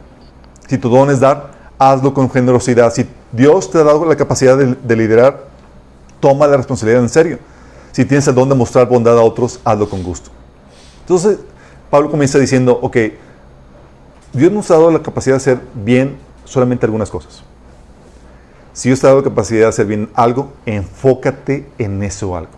Si 0.67 0.77
tu 0.77 0.89
don 0.89 1.09
es 1.09 1.21
dar, 1.21 1.54
hazlo 1.77 2.13
con 2.13 2.29
generosidad. 2.29 2.93
Si 2.93 3.07
Dios 3.31 3.69
te 3.69 3.79
ha 3.79 3.83
dado 3.83 4.05
la 4.05 4.15
capacidad 4.15 4.57
de, 4.57 4.75
de 4.75 4.95
liderar, 4.95 5.45
toma 6.19 6.47
la 6.47 6.57
responsabilidad 6.57 7.01
en 7.01 7.09
serio. 7.09 7.39
Si 7.91 8.05
tienes 8.05 8.27
el 8.27 8.35
don 8.35 8.49
de 8.49 8.55
mostrar 8.55 8.87
bondad 8.87 9.17
a 9.17 9.21
otros, 9.21 9.59
hazlo 9.63 9.89
con 9.89 10.03
gusto. 10.03 10.29
Entonces, 11.01 11.39
Pablo 11.89 12.09
comienza 12.09 12.39
diciendo, 12.39 12.77
ok, 12.81 12.97
Dios 14.33 14.51
nos 14.51 14.69
ha 14.71 14.73
dado 14.73 14.91
la 14.91 15.01
capacidad 15.01 15.35
de 15.35 15.37
hacer 15.37 15.59
bien 15.73 16.17
solamente 16.43 16.85
algunas 16.85 17.09
cosas. 17.09 17.43
Si 18.73 18.89
Dios 18.89 18.99
te 18.99 19.07
ha 19.07 19.11
dado 19.11 19.21
la 19.21 19.29
capacidad 19.29 19.61
de 19.61 19.67
hacer 19.67 19.85
bien 19.85 20.09
algo, 20.13 20.51
enfócate 20.65 21.65
en 21.77 22.03
eso 22.03 22.35
algo. 22.35 22.51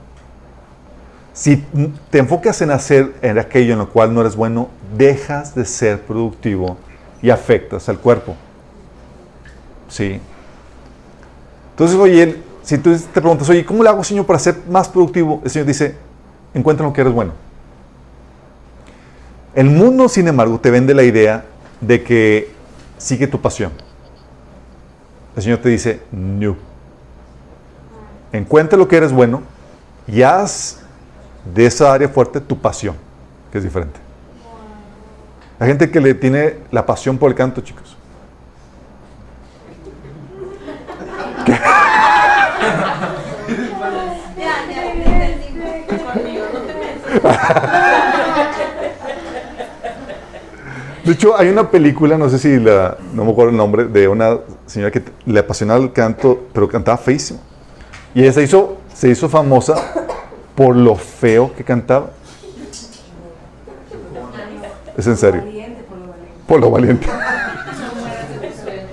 Si 1.34 1.64
te 2.10 2.18
enfocas 2.18 2.60
en 2.64 2.72
hacer 2.72 3.14
en 3.22 3.38
aquello 3.38 3.74
en 3.74 3.80
lo 3.80 3.90
cual 3.92 4.12
no 4.12 4.22
eres 4.22 4.36
bueno, 4.36 4.70
dejas 4.98 5.54
de 5.54 5.66
ser 5.66 6.02
productivo 6.02 6.78
y 7.22 7.30
afectas 7.30 7.88
al 7.90 8.00
cuerpo. 8.00 8.36
Sí. 9.88 10.20
Entonces, 11.72 11.98
oye, 11.98 12.44
si 12.64 12.78
tú 12.78 12.98
te 12.98 13.22
preguntas, 13.22 13.48
oye, 13.50 13.66
¿cómo 13.66 13.84
le 13.84 13.90
hago, 13.90 14.04
Señor, 14.04 14.26
para 14.26 14.40
ser 14.40 14.58
más 14.70 14.90
productivo? 14.90 15.42
El 15.44 15.50
Señor 15.50 15.68
dice, 15.68 15.96
encuentra 16.54 16.86
lo 16.86 16.94
que 16.94 17.02
eres 17.02 17.14
bueno. 17.14 17.34
El 19.56 19.70
mundo, 19.70 20.10
sin 20.10 20.28
embargo, 20.28 20.60
te 20.60 20.70
vende 20.70 20.94
la 20.94 21.04
idea 21.04 21.46
de 21.82 22.04
que 22.04 22.52
sigue 22.98 23.28
tu 23.28 23.40
pasión. 23.40 23.72
el 25.36 25.44
Señor 25.44 25.60
te 25.60 25.70
dice, 25.70 26.02
no. 26.12 26.56
Encuentra 28.32 28.78
lo 28.78 28.88
que 28.88 28.98
eres 28.98 29.12
bueno 29.12 29.42
y 30.08 30.22
haz 30.22 30.82
de 31.54 31.66
esa 31.66 31.94
área 31.94 32.10
fuerte 32.10 32.42
tu 32.42 32.60
pasión, 32.60 32.96
que 33.52 33.58
es 33.58 33.64
diferente. 33.64 34.00
Hay 35.60 35.68
gente 35.68 35.90
que 35.90 36.00
le 36.00 36.14
tiene 36.14 36.58
la 36.72 36.86
pasión 36.86 37.18
por 37.18 37.32
el 37.32 37.36
canto, 37.36 37.62
chicos. 37.62 37.97
De 51.08 51.14
hecho, 51.14 51.38
hay 51.38 51.48
una 51.48 51.72
película, 51.72 52.18
no 52.18 52.30
sé 52.30 52.38
si 52.38 52.60
la, 52.60 52.98
no 53.14 53.24
me 53.24 53.32
acuerdo 53.32 53.52
el 53.52 53.58
nombre, 53.58 53.86
de 53.86 54.10
una 54.10 54.40
señora 54.66 54.92
que 54.92 55.02
le 55.26 55.40
apasionaba 55.40 55.82
el 55.82 55.94
canto, 55.94 56.48
pero 56.52 56.68
cantaba 56.68 56.98
feísimo. 56.98 57.40
Y 58.14 58.24
ella 58.24 58.34
se 58.34 58.44
hizo, 58.44 58.78
se 58.94 59.08
hizo 59.10 59.30
famosa 59.30 59.76
por 60.54 60.76
lo 60.76 60.96
feo 60.96 61.54
que 61.56 61.64
cantaba. 61.64 62.10
Es 64.98 65.08
en 65.08 65.16
serio. 65.16 65.44
Por 65.48 65.50
lo 65.98 66.08
valiente. 66.08 66.38
Por 66.46 66.60
lo 66.60 66.72
valiente. 66.72 67.08
No 67.08 67.14
mueras 68.02 68.30
de 68.30 68.48
tus 68.48 68.56
sueños. 68.60 68.92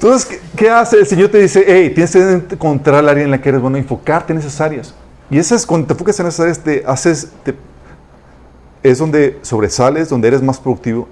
Entonces, 0.00 0.40
¿qué, 0.54 0.70
hace? 0.70 0.96
El 1.00 1.06
Señor 1.08 1.28
te 1.28 1.38
dice, 1.38 1.64
hey, 1.66 1.90
tienes 1.92 2.12
que 2.12 2.54
encontrar 2.54 3.02
el 3.02 3.08
área 3.08 3.24
en 3.24 3.32
la 3.32 3.40
que 3.40 3.48
eres 3.48 3.60
bueno, 3.60 3.76
enfocarte 3.78 4.32
en 4.32 4.38
esas 4.38 4.60
áreas. 4.60 4.94
Y 5.28 5.38
esas, 5.38 5.66
cuando 5.66 5.88
te 5.88 5.92
enfocas 5.94 6.20
en 6.20 6.28
esas 6.28 6.38
áreas, 6.38 6.58
te 6.60 6.84
haces, 6.86 7.32
te- 7.42 7.56
es 8.84 8.98
donde 8.98 9.40
sobresales, 9.42 10.08
donde 10.08 10.28
eres 10.28 10.40
más 10.40 10.60
productivo. 10.60 11.08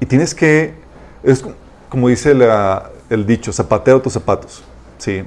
Y 0.00 0.04
tienes 0.04 0.34
que, 0.34 0.74
es 1.22 1.40
co- 1.40 1.54
como 1.88 2.08
dice 2.08 2.34
la- 2.34 2.90
el 3.08 3.24
dicho, 3.24 3.50
zapatero 3.54 4.02
tus 4.02 4.12
zapatos. 4.12 4.62
Sí. 4.98 5.24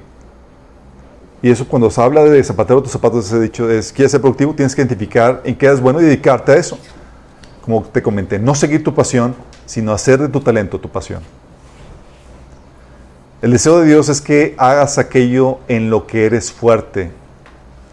Y 1.41 1.49
eso 1.49 1.67
cuando 1.67 1.89
se 1.89 1.99
habla 1.99 2.23
de 2.25 2.43
zapatero 2.43 2.83
tus 2.83 2.91
zapatos, 2.91 3.25
ese 3.25 3.39
dicho 3.39 3.67
es, 3.71 3.91
quieres 3.91 4.11
ser 4.11 4.21
productivo, 4.21 4.53
tienes 4.53 4.75
que 4.75 4.81
identificar 4.81 5.41
en 5.45 5.55
qué 5.55 5.65
eres 5.65 5.81
bueno 5.81 5.99
y 5.99 6.03
dedicarte 6.03 6.51
a 6.51 6.57
eso. 6.57 6.77
Como 7.65 7.81
te 7.85 8.03
comenté, 8.03 8.37
no 8.37 8.53
seguir 8.53 8.83
tu 8.83 8.93
pasión, 8.93 9.33
sino 9.65 9.91
hacer 9.93 10.19
de 10.19 10.27
tu 10.29 10.39
talento 10.41 10.79
tu 10.79 10.89
pasión. 10.89 11.23
El 13.41 13.51
deseo 13.51 13.79
de 13.79 13.85
Dios 13.87 14.09
es 14.09 14.19
que 14.21 14.53
hagas 14.57 14.97
aquello 14.97 15.59
en 15.67 15.89
lo 15.89 16.05
que 16.07 16.25
eres 16.25 16.51
fuerte. 16.51 17.11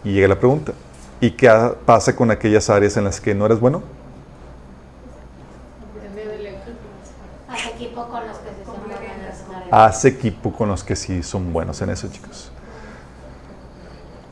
Y 0.03 0.13
llega 0.13 0.27
la 0.27 0.39
pregunta, 0.39 0.73
¿y 1.21 1.31
qué 1.31 1.49
pasa 1.85 2.15
con 2.15 2.31
aquellas 2.31 2.69
áreas 2.69 2.97
en 2.97 3.05
las 3.05 3.21
que 3.21 3.33
no 3.33 3.45
eres 3.45 3.59
bueno? 3.59 3.81
Haz 7.49 7.65
equipo 7.67 8.07
con 8.07 8.27
los 8.27 8.37
que 8.37 8.49
se 8.49 8.65
son 8.65 8.75
buenos 8.83 8.99
en 9.01 9.25
esa 9.25 9.57
área. 9.57 9.85
Haz 9.85 10.05
equipo 10.05 10.53
con 10.53 10.69
los 10.69 10.83
que 10.83 10.95
sí 10.95 11.23
son 11.23 11.53
buenos 11.53 11.81
en 11.81 11.89
eso, 11.91 12.07
chicos. 12.09 12.51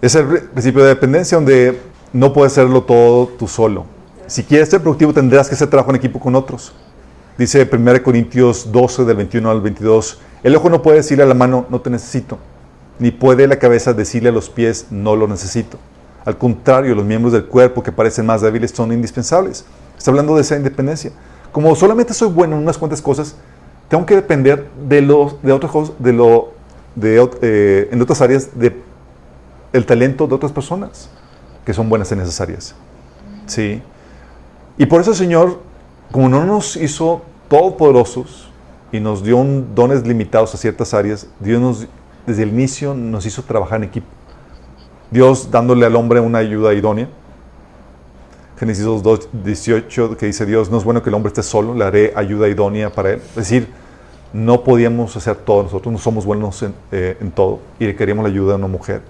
Es 0.01 0.15
el 0.15 0.27
pri- 0.27 0.39
principio 0.41 0.83
de 0.83 0.89
dependencia 0.89 1.37
donde 1.37 1.81
no 2.13 2.33
puedes 2.33 2.53
hacerlo 2.53 2.83
todo 2.83 3.27
tú 3.27 3.47
solo. 3.47 3.85
Si 4.27 4.43
quieres 4.43 4.69
ser 4.69 4.81
productivo 4.81 5.13
tendrás 5.13 5.47
que 5.47 5.55
hacer 5.55 5.69
trabajo 5.69 5.91
en 5.91 5.95
equipo 5.97 6.19
con 6.19 6.35
otros. 6.35 6.73
Dice 7.37 7.69
1 7.69 8.03
Corintios 8.03 8.71
12 8.71 9.03
del 9.03 9.17
21 9.17 9.51
al 9.51 9.61
22, 9.61 10.19
el 10.43 10.55
ojo 10.55 10.69
no 10.69 10.81
puede 10.81 10.97
decirle 10.97 11.23
a 11.23 11.27
la 11.27 11.33
mano, 11.33 11.65
no 11.69 11.81
te 11.81 11.89
necesito, 11.89 12.37
ni 12.97 13.11
puede 13.11 13.47
la 13.47 13.59
cabeza 13.59 13.93
decirle 13.93 14.29
a 14.29 14.31
los 14.31 14.49
pies, 14.49 14.87
no 14.89 15.15
lo 15.15 15.27
necesito. 15.27 15.77
Al 16.23 16.37
contrario, 16.37 16.95
los 16.95 17.05
miembros 17.05 17.33
del 17.33 17.45
cuerpo 17.45 17.83
que 17.83 17.91
parecen 17.91 18.25
más 18.25 18.41
débiles 18.41 18.71
son 18.71 18.91
indispensables. 18.91 19.65
Está 19.97 20.11
hablando 20.11 20.35
de 20.35 20.41
esa 20.41 20.55
independencia. 20.55 21.11
Como 21.51 21.75
solamente 21.75 22.13
soy 22.13 22.29
bueno 22.29 22.55
en 22.55 22.63
unas 22.63 22.77
cuantas 22.77 23.01
cosas, 23.01 23.35
tengo 23.89 24.05
que 24.05 24.15
depender 24.15 24.67
de, 24.87 25.01
los, 25.01 25.41
de 25.43 25.51
otras 25.51 25.71
cosas, 25.71 25.95
de 25.99 26.13
lo, 26.13 26.53
de, 26.95 27.29
eh, 27.41 27.89
en 27.91 28.01
otras 28.01 28.21
áreas, 28.21 28.57
de 28.57 28.81
el 29.73 29.85
talento 29.85 30.25
de 30.25 30.35
otras 30.35 30.53
personas 30.53 31.09
que 31.65 31.73
son 31.73 31.89
buenas 31.89 32.11
en 32.11 32.21
esas 32.21 32.39
áreas. 32.39 32.75
Sí. 33.45 33.81
Y 34.77 34.85
por 34.85 35.01
eso 35.01 35.13
Señor, 35.13 35.59
como 36.11 36.29
no 36.29 36.45
nos 36.45 36.75
hizo 36.75 37.21
todopoderosos 37.49 38.49
y 38.91 38.99
nos 38.99 39.23
dio 39.23 39.37
un- 39.37 39.73
dones 39.75 40.05
limitados 40.07 40.53
a 40.53 40.57
ciertas 40.57 40.93
áreas, 40.93 41.27
Dios 41.39 41.61
nos, 41.61 41.87
desde 42.25 42.43
el 42.43 42.49
inicio 42.49 42.93
nos 42.93 43.25
hizo 43.25 43.43
trabajar 43.43 43.77
en 43.77 43.85
equipo. 43.89 44.07
Dios 45.11 45.49
dándole 45.51 45.85
al 45.85 45.95
hombre 45.95 46.19
una 46.19 46.39
ayuda 46.39 46.73
idónea. 46.73 47.07
Génesis 48.57 48.85
2, 48.85 49.29
18, 49.43 50.15
que 50.17 50.27
dice 50.27 50.45
Dios, 50.45 50.69
no 50.71 50.77
es 50.77 50.83
bueno 50.85 51.03
que 51.03 51.09
el 51.09 51.13
hombre 51.15 51.27
esté 51.27 51.43
solo, 51.43 51.73
le 51.75 51.83
haré 51.83 52.13
ayuda 52.15 52.47
idónea 52.47 52.89
para 52.89 53.11
él. 53.11 53.21
Es 53.29 53.35
decir, 53.35 53.67
no 54.31 54.63
podíamos 54.63 55.15
hacer 55.17 55.35
todo 55.35 55.63
nosotros, 55.63 55.91
no 55.91 55.99
somos 55.99 56.25
buenos 56.25 56.61
en, 56.63 56.73
eh, 56.91 57.17
en 57.19 57.31
todo 57.31 57.59
y 57.79 57.85
requeríamos 57.85 58.23
la 58.23 58.29
ayuda 58.29 58.51
de 58.53 58.59
una 58.59 58.67
mujer. 58.67 59.01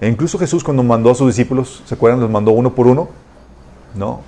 E 0.00 0.08
incluso 0.08 0.38
Jesús 0.38 0.62
cuando 0.62 0.82
mandó 0.82 1.10
a 1.10 1.14
sus 1.14 1.28
discípulos, 1.28 1.82
¿se 1.86 1.94
acuerdan? 1.94 2.20
¿Los 2.20 2.28
mandó 2.30 2.50
uno 2.52 2.74
por 2.74 2.86
uno? 2.86 3.08
No. 3.94 4.20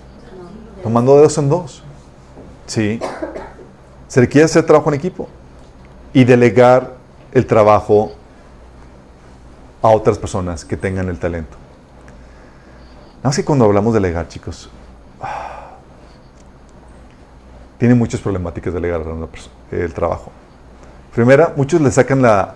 Los 0.83 0.93
mandó 0.93 1.17
de 1.17 1.23
dos 1.23 1.39
en 1.39 1.49
dos. 1.49 1.83
Sí. 2.67 3.01
Se 4.07 4.21
requiere 4.21 4.45
hacer 4.45 4.65
trabajo 4.65 4.91
en 4.91 4.95
equipo 4.95 5.29
y 6.13 6.25
delegar 6.25 6.95
el 7.33 7.47
trabajo 7.47 8.13
a 9.83 9.89
otras 9.89 10.19
personas 10.19 10.65
que 10.65 10.77
tengan 10.77 11.09
el 11.09 11.19
talento. 11.19 11.57
Nada 13.19 13.29
más 13.29 13.37
que 13.37 13.45
cuando 13.45 13.65
hablamos 13.65 13.93
de 13.93 14.01
delegar, 14.01 14.29
chicos, 14.29 14.71
tiene 17.79 17.95
muchas 17.95 18.21
problemáticas 18.21 18.73
delegar 18.73 19.03
el 19.71 19.95
trabajo. 19.95 20.31
Primera, 21.15 21.53
muchos 21.57 21.81
le 21.81 21.91
sacan 21.91 22.23
la, 22.23 22.55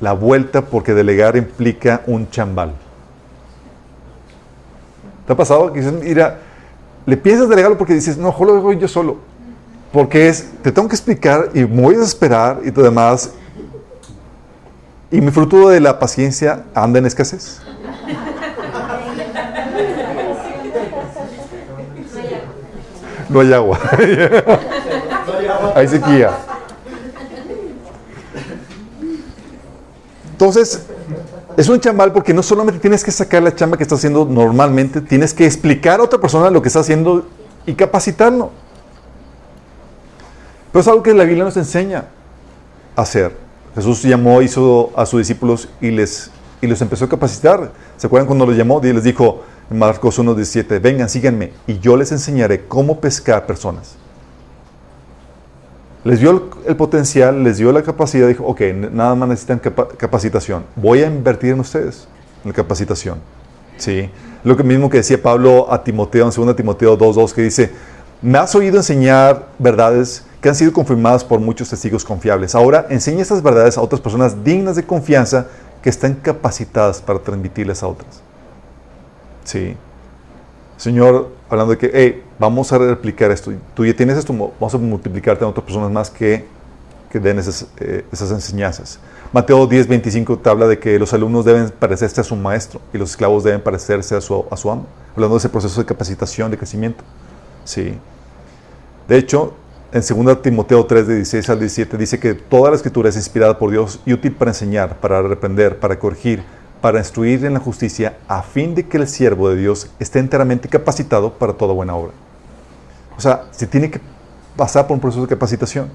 la 0.00 0.12
vuelta 0.12 0.62
porque 0.62 0.94
delegar 0.94 1.36
implica 1.36 2.02
un 2.06 2.30
chambal. 2.30 2.72
¿Te 5.26 5.32
ha 5.32 5.36
pasado? 5.36 5.72
Que 5.72 5.80
mira, 5.80 6.38
le 7.04 7.16
piensas 7.16 7.48
delegarlo 7.48 7.76
porque 7.76 7.94
dices, 7.94 8.16
no, 8.16 8.28
mejor 8.28 8.46
lo 8.46 8.56
hago 8.56 8.72
yo 8.72 8.88
solo. 8.88 9.18
Porque 9.92 10.28
es, 10.28 10.50
te 10.62 10.72
tengo 10.72 10.88
que 10.88 10.94
explicar 10.94 11.50
y 11.54 11.60
me 11.60 11.82
voy 11.82 11.94
a 11.96 12.02
esperar 12.02 12.60
y 12.64 12.70
todo 12.70 12.84
demás. 12.84 13.32
Y 15.10 15.20
mi 15.20 15.30
fruto 15.30 15.68
de 15.68 15.80
la 15.80 15.98
paciencia 15.98 16.64
anda 16.74 16.98
en 16.98 17.06
escasez. 17.06 17.60
No 23.28 23.40
hay 23.40 23.52
agua. 23.52 23.78
Hay 25.74 25.88
sequía. 25.88 26.30
Entonces, 30.32 30.86
es 31.56 31.68
un 31.68 31.80
chambal 31.80 32.12
porque 32.12 32.34
no 32.34 32.42
solamente 32.42 32.80
tienes 32.80 33.04
que 33.04 33.10
sacar 33.10 33.42
la 33.42 33.54
chamba 33.54 33.76
que 33.76 33.82
estás 33.82 33.98
haciendo 33.98 34.24
normalmente, 34.24 35.00
tienes 35.00 35.34
que 35.34 35.46
explicar 35.46 36.00
a 36.00 36.04
otra 36.04 36.20
persona 36.20 36.50
lo 36.50 36.62
que 36.62 36.68
está 36.68 36.80
haciendo 36.80 37.26
y 37.66 37.74
capacitarlo. 37.74 38.50
Pero 40.72 40.80
es 40.80 40.88
algo 40.88 41.02
que 41.02 41.14
la 41.14 41.24
Biblia 41.24 41.44
nos 41.44 41.56
enseña 41.56 42.06
a 42.96 43.02
hacer. 43.02 43.36
Jesús 43.74 44.02
llamó, 44.02 44.42
hizo 44.42 44.90
a 44.96 45.06
sus 45.06 45.18
discípulos 45.18 45.68
y 45.80 45.90
les 45.90 46.30
y 46.62 46.66
los 46.68 46.80
empezó 46.80 47.04
a 47.04 47.08
capacitar. 47.08 47.72
¿Se 47.96 48.06
acuerdan 48.06 48.26
cuando 48.26 48.46
los 48.46 48.56
llamó? 48.56 48.80
Y 48.82 48.92
les 48.92 49.02
dijo 49.02 49.42
en 49.70 49.78
Marcos 49.78 50.18
1.17, 50.18 50.80
vengan, 50.80 51.08
síganme 51.08 51.52
y 51.66 51.78
yo 51.80 51.96
les 51.96 52.12
enseñaré 52.12 52.66
cómo 52.66 53.00
pescar 53.00 53.46
personas. 53.46 53.96
Les 56.04 56.18
dio 56.18 56.50
el, 56.66 56.76
potencial, 56.76 57.44
les 57.44 57.58
dio 57.58 57.70
la 57.70 57.82
capacidad, 57.82 58.26
dijo, 58.26 58.44
ok, 58.44 58.60
nada 58.90 59.14
más 59.14 59.28
necesitan 59.28 59.58
capa- 59.60 59.88
capacitación. 59.96 60.64
Voy 60.74 61.02
a 61.02 61.06
invertir 61.06 61.52
en 61.52 61.60
ustedes, 61.60 62.08
en 62.44 62.50
la 62.50 62.54
capacitación. 62.54 63.18
¿Sí? 63.76 64.10
Lo 64.42 64.56
que 64.56 64.64
mismo 64.64 64.90
que 64.90 64.98
decía 64.98 65.22
Pablo 65.22 65.72
a 65.72 65.82
Timoteo 65.84 66.28
en 66.28 66.46
2 66.46 66.56
Timoteo 66.56 66.98
2.2, 66.98 67.32
que 67.32 67.42
dice, 67.42 67.70
me 68.20 68.38
has 68.38 68.54
oído 68.54 68.76
enseñar 68.78 69.46
verdades 69.58 70.24
que 70.40 70.48
han 70.48 70.54
sido 70.56 70.72
confirmadas 70.72 71.22
por 71.24 71.38
muchos 71.38 71.70
testigos 71.70 72.04
confiables. 72.04 72.54
Ahora 72.56 72.86
enseña 72.90 73.22
estas 73.22 73.42
verdades 73.42 73.78
a 73.78 73.80
otras 73.80 74.00
personas 74.00 74.42
dignas 74.44 74.74
de 74.74 74.82
confianza 74.84 75.46
que 75.82 75.88
están 75.90 76.14
capacitadas 76.14 77.00
para 77.00 77.20
transmitirles 77.20 77.80
a 77.82 77.86
otras. 77.86 78.20
Sí. 79.44 79.76
Señor, 80.82 81.28
hablando 81.48 81.70
de 81.70 81.78
que, 81.78 81.92
hey, 81.94 82.24
vamos 82.40 82.72
a 82.72 82.78
replicar 82.78 83.30
esto. 83.30 83.52
Tú 83.72 83.86
ya 83.86 83.94
tienes 83.94 84.18
esto, 84.18 84.32
mo- 84.32 84.52
vamos 84.58 84.74
a 84.74 84.78
multiplicarte 84.78 85.44
a 85.44 85.46
otras 85.46 85.64
personas 85.64 85.92
más 85.92 86.10
que, 86.10 86.44
que 87.08 87.20
den 87.20 87.38
esas, 87.38 87.68
eh, 87.78 88.04
enseñanzas. 88.10 88.98
Mateo 89.32 89.64
10, 89.68 89.86
25 89.86 90.40
te 90.40 90.50
habla 90.50 90.66
de 90.66 90.80
que 90.80 90.98
los 90.98 91.14
alumnos 91.14 91.44
deben 91.44 91.70
parecerse 91.70 92.20
a 92.20 92.24
su 92.24 92.34
maestro 92.34 92.80
y 92.92 92.98
los 92.98 93.10
esclavos 93.10 93.44
deben 93.44 93.60
parecerse 93.60 94.16
a 94.16 94.20
su, 94.20 94.44
a 94.50 94.56
su 94.56 94.72
amo. 94.72 94.86
Hablando 95.14 95.36
de 95.36 95.38
ese 95.38 95.48
proceso 95.50 95.80
de 95.80 95.86
capacitación, 95.86 96.50
de 96.50 96.58
crecimiento. 96.58 97.04
Sí. 97.64 97.94
De 99.06 99.18
hecho, 99.18 99.54
en 99.92 100.24
2 100.24 100.42
Timoteo 100.42 100.84
3, 100.84 101.06
de 101.06 101.14
16 101.14 101.48
al 101.48 101.60
17, 101.60 101.96
dice 101.96 102.18
que 102.18 102.34
toda 102.34 102.70
la 102.70 102.76
escritura 102.76 103.08
es 103.08 103.14
inspirada 103.14 103.56
por 103.56 103.70
Dios 103.70 104.00
y 104.04 104.14
útil 104.14 104.32
para 104.32 104.50
enseñar, 104.50 104.96
para 104.96 105.22
reprender, 105.22 105.78
para 105.78 105.96
corregir, 105.96 106.42
para 106.82 106.98
instruir 106.98 107.44
en 107.46 107.54
la 107.54 107.60
justicia, 107.60 108.18
a 108.28 108.42
fin 108.42 108.74
de 108.74 108.86
que 108.86 108.98
el 108.98 109.08
siervo 109.08 109.48
de 109.48 109.56
Dios 109.56 109.88
esté 109.98 110.18
enteramente 110.18 110.68
capacitado 110.68 111.32
para 111.32 111.54
toda 111.54 111.72
buena 111.72 111.94
obra. 111.94 112.12
O 113.16 113.20
sea, 113.20 113.44
se 113.52 113.66
tiene 113.66 113.88
que 113.90 114.00
pasar 114.56 114.86
por 114.86 114.94
un 114.96 115.00
proceso 115.00 115.22
de 115.22 115.28
capacitación. 115.28 115.88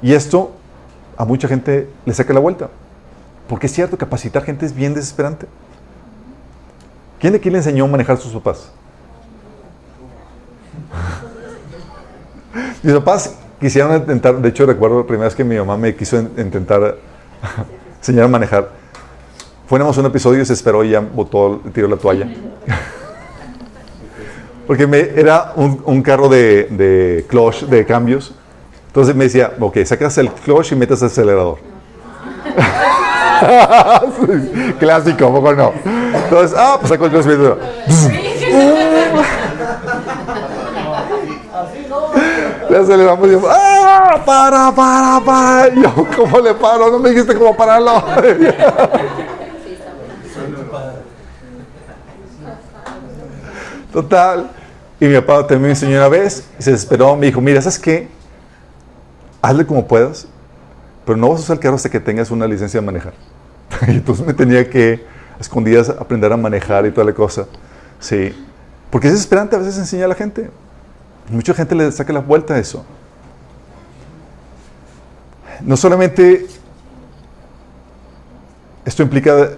Y 0.00 0.12
esto 0.14 0.52
a 1.16 1.24
mucha 1.24 1.48
gente 1.48 1.90
le 2.06 2.14
saca 2.14 2.32
la 2.32 2.40
vuelta. 2.40 2.70
Porque 3.48 3.66
es 3.66 3.72
cierto, 3.72 3.98
capacitar 3.98 4.44
gente 4.44 4.64
es 4.64 4.74
bien 4.74 4.94
desesperante. 4.94 5.46
¿Quién 7.18 7.32
de 7.32 7.38
aquí 7.38 7.50
le 7.50 7.58
enseñó 7.58 7.84
a 7.84 7.88
manejar 7.88 8.16
a 8.16 8.20
sus 8.20 8.32
papás? 8.32 8.70
Mis 12.82 12.94
papás 12.94 13.34
quisieron 13.60 13.96
intentar, 13.96 14.36
de 14.40 14.48
hecho 14.48 14.66
recuerdo 14.66 15.00
la 15.00 15.06
primera 15.06 15.24
vez 15.24 15.34
que 15.34 15.42
mi 15.42 15.56
mamá 15.56 15.76
me 15.76 15.94
quiso 15.96 16.18
in- 16.20 16.30
intentar 16.36 16.96
enseñar 17.98 18.24
a 18.26 18.28
manejar. 18.28 18.83
Fuéramos 19.66 19.96
un 19.98 20.06
episodio, 20.06 20.44
se 20.44 20.52
esperó 20.52 20.84
y 20.84 20.90
ya 20.90 21.00
botó, 21.00 21.60
tiró 21.72 21.88
la 21.88 21.96
toalla. 21.96 22.28
Porque 24.66 24.86
me, 24.86 24.98
era 24.98 25.52
un, 25.56 25.82
un 25.84 26.02
carro 26.02 26.28
de, 26.28 26.64
de 26.70 27.24
clutch, 27.28 27.62
de 27.64 27.84
cambios. 27.84 28.34
Entonces 28.88 29.14
me 29.14 29.24
decía, 29.24 29.52
ok, 29.58 29.78
sacas 29.84 30.16
el 30.18 30.30
clutch 30.30 30.72
y 30.72 30.76
metes 30.76 31.00
el 31.02 31.06
acelerador. 31.08 31.58
Clásico, 34.78 35.26
¿a 35.26 35.32
poco 35.32 35.52
no? 35.54 35.72
Entonces, 36.24 36.56
ah, 36.58 36.76
pues 36.78 36.90
saco 36.90 37.06
el 37.06 37.10
clutch 37.10 37.24
y 37.24 37.28
meto- 37.28 37.58
Le 42.70 42.78
aceleramos 42.78 43.28
y 43.28 43.32
yo, 43.32 43.42
¡ah! 43.48 44.20
¡Para, 44.24 44.72
para, 44.72 45.20
para! 45.24 45.68
Y 45.68 45.82
yo, 45.82 45.92
¿cómo 46.16 46.38
le 46.40 46.54
paro? 46.54 46.90
No 46.90 46.98
me 46.98 47.10
dijiste 47.10 47.34
cómo 47.34 47.54
pararlo. 47.56 48.02
Total. 53.94 54.50
Y 54.98 55.06
mi 55.06 55.14
papá 55.14 55.46
también 55.46 55.62
me 55.62 55.68
enseñó 55.70 55.96
una 55.98 56.08
vez 56.08 56.44
y 56.58 56.62
se 56.64 56.72
desesperó. 56.72 57.14
Me 57.14 57.26
dijo, 57.26 57.40
mira, 57.40 57.62
¿sabes 57.62 57.78
qué? 57.78 58.08
Hazle 59.40 59.64
como 59.64 59.86
puedas, 59.86 60.26
pero 61.06 61.16
no 61.16 61.28
vas 61.28 61.38
a 61.38 61.42
usar 61.44 61.56
el 61.56 61.60
carro 61.60 61.76
hasta 61.76 61.88
que 61.88 62.00
tengas 62.00 62.32
una 62.32 62.48
licencia 62.48 62.80
de 62.80 62.86
manejar. 62.86 63.14
y 63.86 63.92
entonces 63.92 64.26
me 64.26 64.34
tenía 64.34 64.68
que, 64.68 65.06
a 65.38 65.40
escondidas, 65.40 65.90
aprender 65.90 66.32
a 66.32 66.36
manejar 66.36 66.86
y 66.86 66.90
toda 66.90 67.04
la 67.04 67.14
cosa. 67.14 67.46
Sí. 68.00 68.34
Porque 68.90 69.06
es 69.06 69.12
desesperante 69.12 69.54
a 69.54 69.60
veces 69.60 69.78
enseñar 69.78 70.06
a 70.06 70.08
la 70.08 70.14
gente. 70.16 70.50
Mucha 71.30 71.54
gente 71.54 71.76
le 71.76 71.92
saca 71.92 72.12
la 72.12 72.20
vuelta 72.20 72.54
a 72.54 72.58
eso. 72.58 72.84
No 75.60 75.76
solamente 75.76 76.48
esto 78.84 79.04
implica, 79.04 79.50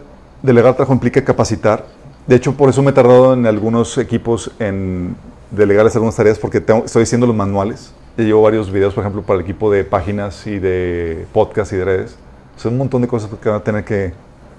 delegar 0.43 0.75
trabajo 0.75 0.93
implica 0.93 1.25
capacitar. 1.25 1.96
De 2.27 2.35
hecho, 2.35 2.55
por 2.55 2.69
eso 2.69 2.83
me 2.83 2.91
he 2.91 2.95
tardado 2.95 3.35
en 3.35 3.47
algunos 3.47 3.97
equipos 3.99 4.51
en 4.59 5.17
delegarles 5.51 5.95
algunas 5.95 6.17
tareas 6.17 6.39
porque 6.39 6.59
estoy 6.59 7.03
haciendo 7.03 7.27
los 7.27 7.37
manuales. 7.37 7.93
Ya 8.17 8.25
llevo 8.25 8.43
varios 8.43 8.73
videos, 8.73 8.95
por 8.95 9.03
ejemplo, 9.03 9.23
para 9.23 9.39
el 9.39 9.45
equipo 9.45 9.71
de 9.71 9.85
páginas 9.85 10.47
y 10.47 10.59
de 10.59 11.27
podcast 11.33 11.73
y 11.73 11.77
de 11.77 11.85
redes. 11.85 12.17
Son 12.57 12.73
un 12.73 12.79
montón 12.79 13.03
de 13.03 13.09
cosas 13.09 13.31
que 13.41 13.49
van 13.49 13.59
a 13.59 13.65
tener 13.65 13.85
que 13.85 14.13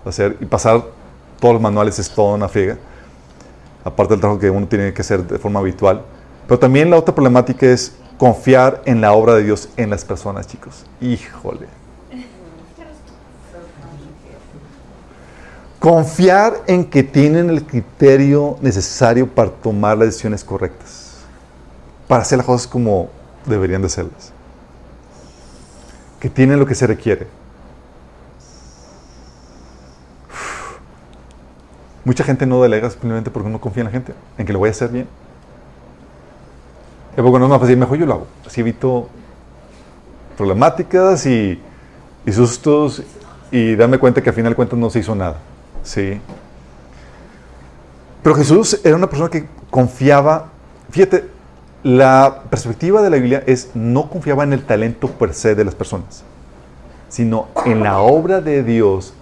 hacer 0.06 0.38
y 0.40 0.46
pasar 0.46 0.84
todos 1.40 1.56
los 1.56 1.62
manuales 1.62 2.00
es 2.00 2.10
toda 2.10 2.36
una 2.36 2.48
friega. 2.48 2.78
Aparte 3.84 4.14
del 4.14 4.22
trabajo 4.22 4.40
que 4.40 4.50
uno 4.50 4.68
tiene 4.68 4.94
que 4.94 5.02
hacer 5.02 5.24
de 5.24 5.38
forma 5.38 5.60
habitual. 5.60 6.04
Pero 6.48 6.60
también 6.60 6.90
la 6.90 6.98
otra 6.98 7.14
problemática 7.14 7.66
es 7.66 7.96
confiar 8.18 8.82
en 8.86 9.02
la 9.02 9.12
obra 9.12 9.36
de 9.36 9.44
Dios 9.44 9.70
en 9.76 9.90
las 9.90 10.06
personas, 10.06 10.48
chicos. 10.48 10.86
Híjole. 11.02 11.68
Confiar 15.88 16.66
en 16.68 16.84
que 16.84 17.02
tienen 17.02 17.50
el 17.50 17.66
criterio 17.66 18.58
necesario 18.60 19.26
para 19.26 19.52
tomar 19.52 19.98
las 19.98 20.08
decisiones 20.08 20.44
correctas. 20.44 21.20
Para 22.10 22.24
hacer 22.24 22.40
las 22.40 22.46
cosas 22.46 22.68
como 22.68 23.08
deberían 23.46 23.82
de 23.82 23.88
serlas. 23.88 24.34
Que 26.20 26.30
tienen 26.30 26.60
lo 26.60 26.66
que 26.66 26.76
se 26.76 26.88
requiere. 26.88 27.28
Mucha 32.04 32.26
gente 32.26 32.46
no 32.46 32.62
delega 32.62 32.90
simplemente 32.90 33.32
porque 33.32 33.48
no 33.48 33.62
confía 33.62 33.84
en 33.84 33.86
la 33.86 33.92
gente, 33.92 34.14
en 34.38 34.46
que 34.46 34.52
lo 34.52 34.60
voy 34.60 34.68
a 34.68 34.72
hacer 34.72 34.90
bien. 34.90 35.08
Y 37.18 37.22
poco 37.22 37.40
no 37.40 37.46
es 37.46 37.50
más 37.50 37.62
fácil, 37.62 37.78
mejor 37.78 37.98
yo 37.98 38.06
lo 38.06 38.14
hago. 38.14 38.28
Así 38.46 38.60
evito 38.60 39.08
problemáticas 40.36 41.26
y, 41.28 41.62
y 42.26 42.32
sustos 42.34 43.04
y 43.52 43.78
darme 43.78 43.98
cuenta 44.00 44.22
que 44.22 44.28
al 44.28 44.36
final 44.36 44.52
de 44.52 44.58
cuentas 44.58 44.78
no 44.78 44.90
se 44.90 45.00
hizo 45.00 45.16
nada. 45.16 45.38
Sí. 45.88 46.20
Pero 48.22 48.36
Jesús 48.36 48.82
era 48.84 48.98
una 48.98 49.10
persona 49.10 49.30
que 49.30 49.46
confiaba, 49.72 50.50
fíjate, 50.92 51.30
la 51.82 52.44
perspectiva 52.50 53.02
de 53.02 53.10
la 53.10 53.16
Biblia 53.16 53.42
es 53.48 53.70
no 53.74 54.10
confiaba 54.10 54.44
en 54.44 54.52
el 54.52 54.66
talento 54.66 55.08
per 55.08 55.34
se 55.34 55.56
de 55.56 55.64
las 55.64 55.76
personas, 55.76 56.24
sino 57.08 57.48
en 57.66 57.84
la 57.84 58.00
obra 58.00 58.42
de 58.42 58.64
Dios 58.64 59.14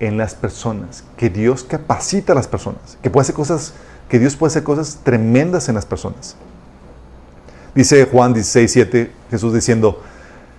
en 0.00 0.18
las 0.18 0.34
personas, 0.34 1.02
que 1.16 1.30
Dios 1.30 1.64
capacita 1.64 2.34
a 2.34 2.36
las 2.36 2.46
personas, 2.46 2.98
que 3.02 3.08
puede 3.08 3.22
hacer 3.22 3.34
cosas, 3.34 3.72
que 4.10 4.18
Dios 4.18 4.36
puede 4.36 4.50
hacer 4.50 4.64
cosas 4.64 4.98
tremendas 5.02 5.70
en 5.70 5.76
las 5.76 5.86
personas. 5.86 6.36
Dice 7.74 8.04
Juan 8.04 8.34
16, 8.34 8.70
7, 8.70 9.12
Jesús 9.30 9.54
diciendo, 9.54 10.02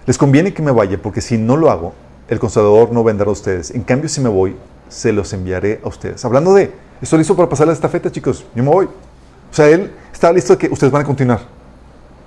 les 0.08 0.18
conviene 0.18 0.52
que 0.52 0.64
me 0.64 0.72
vaya, 0.72 1.00
porque 1.00 1.22
si 1.22 1.38
no 1.38 1.58
lo 1.58 1.70
hago, 1.70 1.94
el 2.28 2.40
consolador 2.40 2.92
no 2.92 3.04
vendrá 3.04 3.28
a 3.28 3.34
ustedes. 3.34 3.70
En 3.70 3.84
cambio, 3.84 4.10
si 4.10 4.20
me 4.20 4.30
voy, 4.30 4.56
se 4.90 5.12
los 5.12 5.32
enviaré 5.34 5.82
a 5.84 5.88
ustedes. 5.88 6.24
Hablando 6.26 6.54
de, 6.54 6.74
estoy 7.02 7.20
listo 7.20 7.36
para 7.36 7.50
pasar 7.50 7.68
la 7.68 7.74
estafeta, 7.74 8.12
chicos, 8.12 8.46
yo 8.56 8.64
me 8.64 8.70
voy. 8.70 8.86
O 8.86 9.56
sea, 9.56 9.68
él 9.68 9.92
está 10.12 10.32
listo 10.32 10.54
de 10.54 10.60
que 10.60 10.68
ustedes 10.72 10.92
van 10.92 11.04
a 11.04 11.06
continuar. 11.06 11.42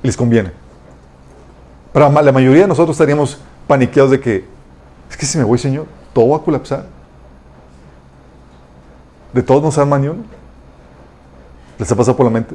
Les 0.02 0.16
conviene. 0.16 0.52
Pero 1.92 2.10
la 2.10 2.32
mayoría 2.32 2.62
de 2.62 2.68
nosotros 2.68 2.94
estaríamos 2.94 3.38
paniqueados 3.66 4.10
de 4.10 4.20
que, 4.20 4.44
es 5.10 5.16
que 5.16 5.26
si 5.26 5.38
me 5.38 5.44
voy, 5.44 5.58
Señor, 5.58 5.86
todo 6.12 6.30
va 6.30 6.36
a 6.36 6.40
colapsar. 6.40 6.86
De 9.32 9.42
todos 9.42 9.62
no 9.62 9.70
se 9.70 9.80
arma 9.80 9.98
ni. 9.98 10.08
¿Les 11.78 11.90
ha 11.90 11.96
pasado 11.96 12.16
por 12.16 12.24
la 12.24 12.30
mente? 12.30 12.54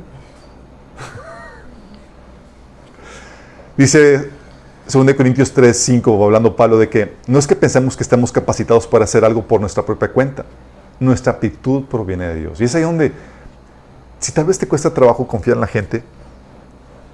Dice 3.78 4.32
2 4.88 5.14
Corintios 5.14 5.54
3, 5.54 5.78
5, 5.78 6.24
hablando 6.24 6.56
Pablo 6.56 6.78
de 6.78 6.90
que 6.90 7.14
no 7.28 7.40
es 7.40 7.48
que 7.48 7.56
pensemos 7.56 7.96
que 7.96 8.04
estamos 8.04 8.32
capacitados 8.32 8.88
para 8.88 9.06
hacer 9.06 9.24
algo 9.24 9.44
por 9.44 9.62
nuestra 9.62 9.86
propia 9.86 10.12
cuenta. 10.12 10.46
Nuestra 11.00 11.34
aptitud 11.34 11.86
proviene 11.86 12.28
de 12.28 12.36
Dios. 12.36 12.62
Y 12.62 12.66
es 12.66 12.76
ahí 12.76 12.84
donde, 12.84 13.12
si 14.20 14.32
tal 14.32 14.46
vez 14.46 14.58
te 14.58 14.68
cuesta 14.68 14.94
trabajo 14.94 15.26
confiar 15.28 15.56
en 15.56 15.62
la 15.62 15.68
gente, 15.68 16.04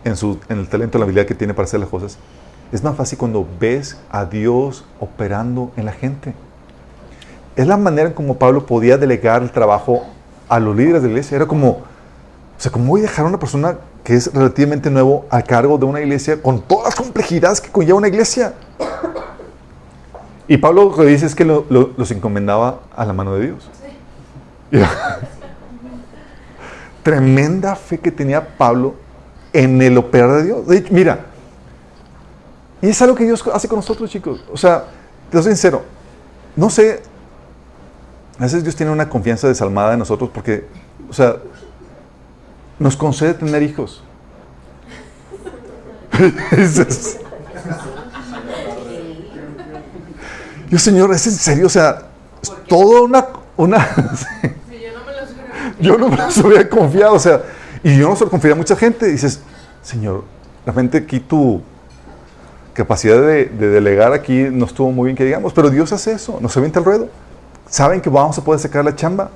en, 0.04 0.16
su, 0.16 0.40
en 0.50 0.60
el 0.60 0.68
talento, 0.68 0.98
en 0.98 1.02
la 1.02 1.06
habilidad 1.06 1.26
que 1.26 1.36
tiene 1.36 1.54
para 1.54 1.66
hacer 1.66 1.80
las 1.80 1.90
cosas, 1.90 2.18
es 2.72 2.84
más 2.84 2.96
fácil 2.96 3.18
cuando 3.18 3.48
ves 3.60 3.98
a 4.10 4.26
Dios 4.26 4.86
operando 5.00 5.72
en 5.78 5.86
la 5.86 5.94
gente. 5.94 6.34
Es 7.56 7.68
la 7.68 7.78
manera 7.78 8.10
en 8.10 8.14
como 8.14 8.38
Pablo 8.38 8.66
podía 8.66 8.98
delegar 8.98 9.42
el 9.42 9.52
trabajo 9.52 10.06
a 10.50 10.60
los 10.60 10.76
líderes 10.76 11.02
de 11.02 11.08
la 11.08 11.14
iglesia. 11.14 11.36
Era 11.36 11.46
como, 11.46 11.70
o 11.70 11.84
sea, 12.58 12.72
¿cómo 12.72 12.88
voy 12.88 13.02
a 13.02 13.04
dejar 13.04 13.26
a 13.26 13.30
una 13.30 13.40
persona 13.40 13.78
que 14.08 14.16
es 14.16 14.34
relativamente 14.34 14.90
nuevo 14.90 15.26
a 15.30 15.42
cargo 15.42 15.78
de 15.78 15.84
una 15.84 16.00
iglesia 16.00 16.42
con 16.42 16.62
todas 16.62 16.86
las 16.86 16.96
complejidades 16.96 17.60
que 17.60 17.70
conlleva 17.70 17.98
una 17.98 18.08
iglesia? 18.08 18.54
Y 20.48 20.56
Pablo 20.56 20.86
lo 20.86 20.96
que 20.96 21.04
dice 21.04 21.26
es 21.26 21.36
que 21.36 21.44
lo- 21.44 21.66
lo- 21.70 21.90
los 21.98 22.10
encomendaba 22.12 22.80
a 22.96 23.04
la 23.04 23.12
mano 23.12 23.36
de 23.36 23.48
Dios. 23.48 23.70
Y- 24.72 24.78
Tremenda 27.04 27.76
fe 27.76 27.98
que 28.00 28.10
tenía 28.12 28.56
Pablo 28.58 28.96
en 29.52 29.82
el 29.82 29.98
operar 29.98 30.32
de 30.38 30.44
Dios. 30.44 30.66
De 30.68 30.78
hecho, 30.78 30.94
mira, 30.94 31.26
y 32.82 32.88
es 32.88 33.02
algo 33.02 33.14
que 33.16 33.26
Dios 33.26 33.44
hace 33.54 33.68
con 33.68 33.80
nosotros, 33.80 34.10
chicos. 34.10 34.42
O 34.54 34.56
sea, 34.56 34.86
te 35.30 35.38
soy 35.42 35.52
sincero, 35.52 35.84
no 36.56 36.70
sé, 36.70 37.02
a 38.40 38.44
veces 38.44 38.64
Dios 38.64 38.74
tiene 38.78 38.94
una 38.94 39.10
confianza 39.10 39.50
desalmada 39.50 39.92
en 39.92 40.00
nosotros 40.00 40.30
porque, 40.34 40.66
o 41.10 41.14
sea, 41.14 41.36
nos 42.80 42.96
concede 42.96 43.34
tener 43.34 43.64
hijos. 43.64 44.04
Dios, 50.70 50.82
Señor, 50.82 51.14
¿es 51.14 51.28
en 51.28 51.34
serio? 51.34 51.68
O 51.68 51.70
sea, 51.70 52.08
es 52.42 52.52
toda 52.68 53.02
una... 53.02 53.26
una 53.56 53.88
yo 55.80 55.98
no 55.98 56.10
me 56.10 56.18
los 56.18 56.38
hubiera 56.40 56.64
yo 56.64 56.70
confiado, 56.70 57.14
o 57.14 57.20
sea, 57.20 57.44
y 57.84 57.98
yo 57.98 58.10
no 58.10 58.16
se 58.16 58.26
lo 58.26 58.32
confié 58.32 58.52
a 58.52 58.56
mucha 58.56 58.76
gente. 58.76 59.06
Dices, 59.08 59.40
Señor, 59.82 60.24
realmente 60.66 60.98
aquí 60.98 61.20
tu 61.20 61.62
capacidad 62.74 63.22
de, 63.22 63.46
de 63.46 63.70
delegar 63.70 64.14
aquí 64.14 64.48
no 64.52 64.66
estuvo 64.66 64.92
muy 64.92 65.06
bien 65.06 65.16
que 65.16 65.24
digamos, 65.24 65.54
pero 65.54 65.70
Dios 65.70 65.92
hace 65.94 66.12
eso, 66.12 66.40
nos 66.42 66.56
avienta 66.58 66.80
el 66.80 66.86
ruedo. 66.86 67.10
Saben 67.70 68.02
que 68.02 68.10
vamos 68.10 68.38
a 68.38 68.44
poder 68.44 68.60
sacar 68.60 68.84
la 68.84 68.96
chamba 68.96 69.30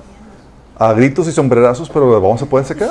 a 0.78 0.92
gritos 0.92 1.28
y 1.28 1.32
sombrerazos, 1.32 1.88
pero 1.88 2.12
la 2.12 2.18
vamos 2.18 2.42
a 2.42 2.46
poder 2.46 2.66
sacar. 2.66 2.90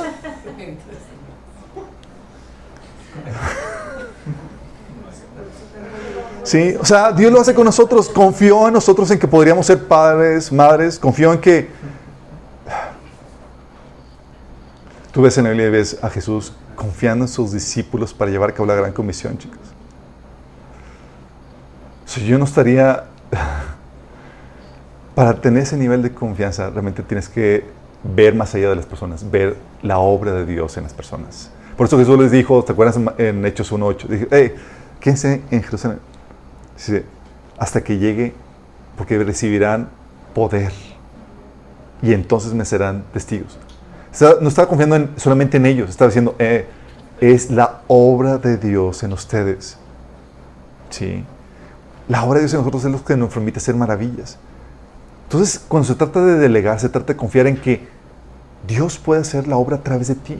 Sí, 6.43 6.75
o 6.79 6.85
sea, 6.85 7.11
Dios 7.11 7.31
lo 7.31 7.39
hace 7.39 7.53
con 7.53 7.65
nosotros, 7.65 8.09
confió 8.09 8.67
en 8.67 8.73
nosotros 8.73 9.09
en 9.11 9.19
que 9.19 9.27
podríamos 9.27 9.65
ser 9.65 9.87
padres, 9.87 10.51
madres, 10.51 10.97
confió 10.97 11.33
en 11.33 11.39
que 11.39 11.69
Tú 15.11 15.21
ves 15.21 15.37
en 15.37 15.43
la 15.43 15.49
Biblia 15.49 15.67
y 15.67 15.71
ves 15.71 15.97
a 16.01 16.09
Jesús 16.09 16.53
confiando 16.75 17.25
en 17.25 17.29
sus 17.29 17.51
discípulos 17.51 18.13
para 18.13 18.31
llevar 18.31 18.51
a 18.51 18.53
cabo 18.53 18.65
la 18.65 18.75
gran 18.75 18.93
comisión, 18.93 19.37
chicos. 19.37 19.59
Si 22.05 22.25
yo 22.25 22.37
no 22.37 22.45
estaría... 22.45 23.05
para 25.15 25.41
tener 25.41 25.63
ese 25.63 25.75
nivel 25.75 26.01
de 26.01 26.11
confianza, 26.11 26.69
realmente 26.69 27.03
tienes 27.03 27.27
que 27.27 27.65
ver 28.03 28.33
más 28.33 28.55
allá 28.55 28.69
de 28.69 28.75
las 28.77 28.85
personas, 28.85 29.29
ver 29.29 29.57
la 29.83 29.99
obra 29.99 30.31
de 30.31 30.45
Dios 30.45 30.77
en 30.77 30.83
las 30.83 30.93
personas. 30.93 31.51
Por 31.75 31.87
eso 31.87 31.97
Jesús 31.97 32.17
les 32.17 32.31
dijo, 32.31 32.63
¿te 32.63 32.71
acuerdas 32.71 32.97
en 33.17 33.45
Hechos 33.45 33.71
1.8? 33.71 34.07
Dije, 34.07 34.27
hey, 34.31 34.55
quédense 35.01 35.41
en 35.51 35.61
Jerusalén. 35.61 35.99
Dice, 36.81 37.05
hasta 37.59 37.83
que 37.83 37.99
llegue, 37.99 38.33
porque 38.97 39.23
recibirán 39.23 39.89
poder. 40.33 40.71
Y 42.01 42.13
entonces 42.13 42.55
me 42.55 42.65
serán 42.65 43.03
testigos. 43.13 43.59
no 44.41 44.47
estaba 44.47 44.67
confiando 44.67 45.09
solamente 45.17 45.57
en 45.57 45.67
ellos, 45.67 45.91
estaba 45.91 46.09
diciendo, 46.09 46.35
eh, 46.39 46.65
es 47.19 47.51
la 47.51 47.81
obra 47.87 48.39
de 48.39 48.57
Dios 48.57 49.03
en 49.03 49.13
ustedes. 49.13 49.77
¿Sí? 50.89 51.23
La 52.07 52.23
obra 52.23 52.39
de 52.39 52.45
Dios 52.45 52.53
en 52.53 52.59
nosotros 52.61 52.83
es 52.85 52.91
lo 52.91 53.05
que 53.05 53.15
nos 53.15 53.31
permite 53.31 53.59
hacer 53.59 53.75
maravillas. 53.75 54.39
Entonces, 55.25 55.63
cuando 55.67 55.87
se 55.87 55.93
trata 55.93 56.19
de 56.25 56.39
delegar, 56.39 56.79
se 56.79 56.89
trata 56.89 57.13
de 57.13 57.17
confiar 57.17 57.45
en 57.45 57.57
que 57.57 57.87
Dios 58.67 58.97
puede 58.97 59.21
hacer 59.21 59.47
la 59.47 59.57
obra 59.57 59.75
a 59.75 59.81
través 59.81 60.07
de 60.07 60.15
ti. 60.15 60.39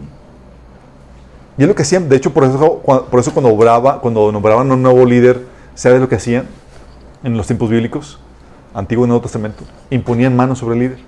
Y 1.55 1.61
es 1.61 1.67
lo 1.67 1.75
que 1.75 1.83
hacían, 1.83 2.09
de 2.09 2.15
hecho, 2.15 2.33
por 2.33 2.45
eso, 2.45 2.81
por 2.81 3.19
eso 3.19 3.31
cuando, 3.31 3.53
obraba, 3.53 4.01
cuando 4.01 4.31
nombraban 4.31 4.71
a 4.71 4.73
un 4.73 4.81
nuevo 4.81 5.05
líder, 5.05 5.50
¿sabes 5.76 5.99
lo 5.99 6.09
que 6.09 6.15
hacían 6.15 6.45
en 7.24 7.38
los 7.38 7.47
tiempos 7.47 7.69
bíblicos? 7.69 8.19
Antiguo 8.74 9.05
y 9.05 9.07
Nuevo 9.07 9.22
Testamento. 9.22 9.63
Imponían 9.89 10.36
manos 10.36 10.59
sobre 10.59 10.76
el 10.76 10.82
líder. 10.82 10.99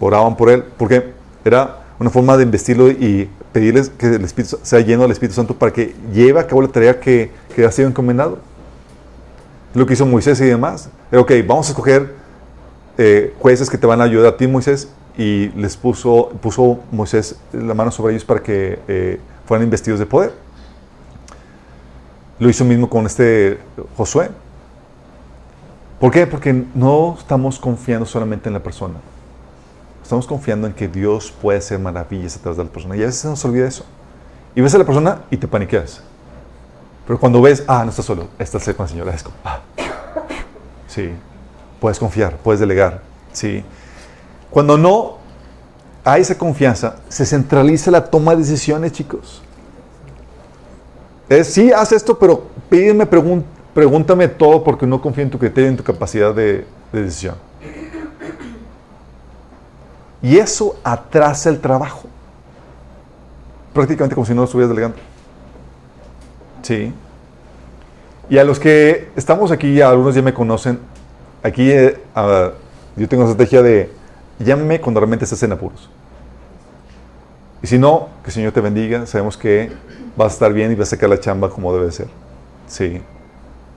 Oraban 0.00 0.36
por 0.36 0.50
él, 0.50 0.64
porque 0.76 1.12
era 1.44 1.78
una 1.98 2.10
forma 2.10 2.36
de 2.36 2.42
investirlo 2.42 2.90
y 2.90 3.30
pedirles 3.52 3.88
que 3.90 4.06
el 4.06 4.24
Espíritu 4.24 4.58
sea 4.62 4.80
lleno 4.80 5.02
del 5.02 5.12
Espíritu 5.12 5.34
Santo 5.34 5.54
para 5.54 5.72
que 5.72 5.94
lleve 6.12 6.40
a 6.40 6.46
cabo 6.46 6.62
la 6.62 6.68
tarea 6.68 6.98
que, 6.98 7.30
que 7.54 7.64
ha 7.64 7.70
sido 7.70 7.88
encomendado. 7.88 8.38
Lo 9.74 9.86
que 9.86 9.94
hizo 9.94 10.04
Moisés 10.04 10.40
y 10.40 10.46
demás. 10.46 10.90
ok, 11.12 11.32
vamos 11.46 11.68
a 11.68 11.70
escoger 11.70 12.14
eh, 12.98 13.34
jueces 13.38 13.70
que 13.70 13.78
te 13.78 13.86
van 13.86 14.00
a 14.00 14.04
ayudar 14.04 14.34
a 14.34 14.36
ti, 14.36 14.46
Moisés, 14.46 14.88
y 15.16 15.48
les 15.50 15.76
puso, 15.76 16.30
puso 16.40 16.80
Moisés 16.90 17.36
la 17.52 17.74
mano 17.74 17.90
sobre 17.90 18.12
ellos 18.12 18.24
para 18.24 18.42
que 18.42 18.78
eh, 18.88 19.20
fueran 19.46 19.64
investidos 19.64 19.98
de 19.98 20.06
poder. 20.06 20.32
Lo 22.42 22.50
hizo 22.50 22.64
mismo 22.64 22.90
con 22.90 23.06
este 23.06 23.60
Josué. 23.96 24.28
¿Por 26.00 26.10
qué? 26.10 26.26
Porque 26.26 26.52
no 26.74 27.14
estamos 27.16 27.60
confiando 27.60 28.04
solamente 28.04 28.48
en 28.48 28.52
la 28.52 28.60
persona. 28.60 28.94
Estamos 30.02 30.26
confiando 30.26 30.66
en 30.66 30.72
que 30.72 30.88
Dios 30.88 31.32
puede 31.40 31.58
hacer 31.58 31.78
maravillas 31.78 32.34
a 32.34 32.40
través 32.40 32.56
de 32.58 32.64
la 32.64 32.70
persona. 32.70 32.96
Y 32.96 33.02
a 33.04 33.06
veces 33.06 33.20
se 33.20 33.28
nos 33.28 33.44
olvida 33.44 33.68
eso. 33.68 33.84
Y 34.56 34.60
ves 34.60 34.74
a 34.74 34.78
la 34.78 34.84
persona 34.84 35.20
y 35.30 35.36
te 35.36 35.46
paniqueas. 35.46 36.02
Pero 37.06 37.20
cuando 37.20 37.40
ves, 37.40 37.62
ah, 37.68 37.84
no 37.84 37.90
estás 37.90 38.06
solo, 38.06 38.26
estás 38.40 38.64
con 38.74 38.86
el 38.86 38.90
Señor, 38.90 39.08
es 39.10 39.22
como, 39.22 39.36
ah. 39.44 39.60
Sí, 40.88 41.12
puedes 41.78 42.00
confiar, 42.00 42.38
puedes 42.38 42.58
delegar. 42.58 43.02
Sí. 43.32 43.62
Cuando 44.50 44.76
no 44.76 45.18
hay 46.02 46.22
esa 46.22 46.36
confianza, 46.36 46.96
se 47.08 47.24
centraliza 47.24 47.92
la 47.92 48.10
toma 48.10 48.32
de 48.32 48.38
decisiones, 48.38 48.90
chicos. 48.90 49.42
Es, 51.38 51.48
sí, 51.48 51.72
haz 51.72 51.92
esto, 51.92 52.18
pero 52.18 52.44
pídeme, 52.68 53.06
pregúntame 53.06 54.28
todo 54.28 54.62
porque 54.62 54.86
no 54.86 55.00
confío 55.00 55.24
en 55.24 55.30
tu 55.30 55.38
criterio 55.38 55.70
en 55.70 55.76
tu 55.76 55.82
capacidad 55.82 56.34
de, 56.34 56.66
de 56.92 57.02
decisión. 57.02 57.36
Y 60.20 60.36
eso 60.38 60.76
atrasa 60.84 61.48
el 61.50 61.58
trabajo. 61.60 62.08
Prácticamente 63.72 64.14
como 64.14 64.26
si 64.26 64.34
no 64.34 64.42
lo 64.42 64.44
estuvieras 64.44 64.68
delegando. 64.68 64.96
Sí. 66.62 66.92
Y 68.28 68.38
a 68.38 68.44
los 68.44 68.60
que 68.60 69.10
estamos 69.16 69.50
aquí, 69.50 69.80
algunos 69.80 70.14
ya 70.14 70.22
me 70.22 70.32
conocen, 70.32 70.78
aquí 71.42 71.70
eh, 71.70 71.98
yo 72.96 73.08
tengo 73.08 73.24
la 73.24 73.30
estrategia 73.30 73.62
de 73.62 73.90
llámame 74.38 74.80
cuando 74.80 75.00
realmente 75.00 75.24
estés 75.24 75.42
en 75.42 75.52
apuros. 75.52 75.90
Y 77.62 77.66
si 77.66 77.78
no, 77.78 78.08
que 78.22 78.30
el 78.30 78.34
Señor 78.34 78.52
te 78.52 78.60
bendiga, 78.60 79.06
sabemos 79.06 79.36
que 79.36 79.72
vas 80.16 80.32
a 80.32 80.34
estar 80.34 80.52
bien 80.52 80.72
y 80.72 80.74
vas 80.74 80.88
a 80.88 80.90
sacar 80.92 81.08
la 81.08 81.20
chamba 81.20 81.50
como 81.50 81.72
debe 81.74 81.90
ser. 81.90 82.08
Sí. 82.66 83.00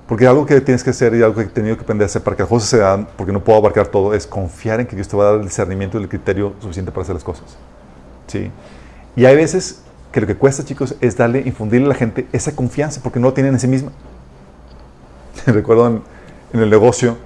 Porque 0.07 0.27
algo 0.27 0.45
que 0.45 0.61
tienes 0.61 0.83
que 0.83 0.91
hacer 0.91 1.15
y 1.15 1.23
algo 1.23 1.35
que 1.35 1.41
he 1.41 1.45
tenido 1.45 1.75
que 1.75 1.83
aprender 1.83 2.05
a 2.05 2.07
hacer 2.07 2.21
para 2.21 2.35
que 2.35 2.43
las 2.43 2.49
cosas 2.49 2.69
se 2.69 2.77
dan, 2.77 3.07
porque 3.17 3.33
no 3.33 3.43
puedo 3.43 3.57
abarcar 3.57 3.87
todo, 3.87 4.13
es 4.13 4.27
confiar 4.27 4.79
en 4.79 4.85
que 4.85 4.95
Dios 4.95 5.07
te 5.07 5.17
va 5.17 5.23
a 5.23 5.31
dar 5.31 5.39
el 5.39 5.45
discernimiento 5.45 5.99
y 5.99 6.03
el 6.03 6.09
criterio 6.09 6.53
suficiente 6.59 6.91
para 6.91 7.03
hacer 7.03 7.15
las 7.15 7.23
cosas. 7.23 7.57
¿Sí? 8.27 8.51
Y 9.15 9.25
hay 9.25 9.35
veces 9.35 9.81
que 10.11 10.21
lo 10.21 10.27
que 10.27 10.35
cuesta, 10.35 10.63
chicos, 10.63 10.95
es 11.01 11.17
darle, 11.17 11.41
infundirle 11.45 11.87
a 11.87 11.89
la 11.89 11.95
gente 11.95 12.27
esa 12.31 12.55
confianza, 12.55 13.01
porque 13.01 13.19
no 13.19 13.27
lo 13.27 13.33
tienen 13.33 13.53
en 13.53 13.59
sí 13.59 13.67
misma. 13.67 13.91
Recuerdo 15.45 15.87
en, 15.87 16.01
el 16.53 16.69
negocio, 16.69 17.17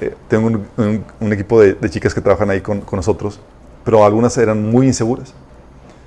eh, 0.00 0.14
tengo 0.28 0.48
un, 0.76 1.32
equipo 1.32 1.60
de, 1.60 1.78
chicas 1.88 2.12
que 2.12 2.20
trabajan 2.20 2.50
ahí 2.50 2.60
con, 2.60 2.84
nosotros, 2.92 3.40
pero 3.84 4.04
algunas 4.04 4.36
eran 4.36 4.70
muy 4.70 4.86
inseguras. 4.86 5.32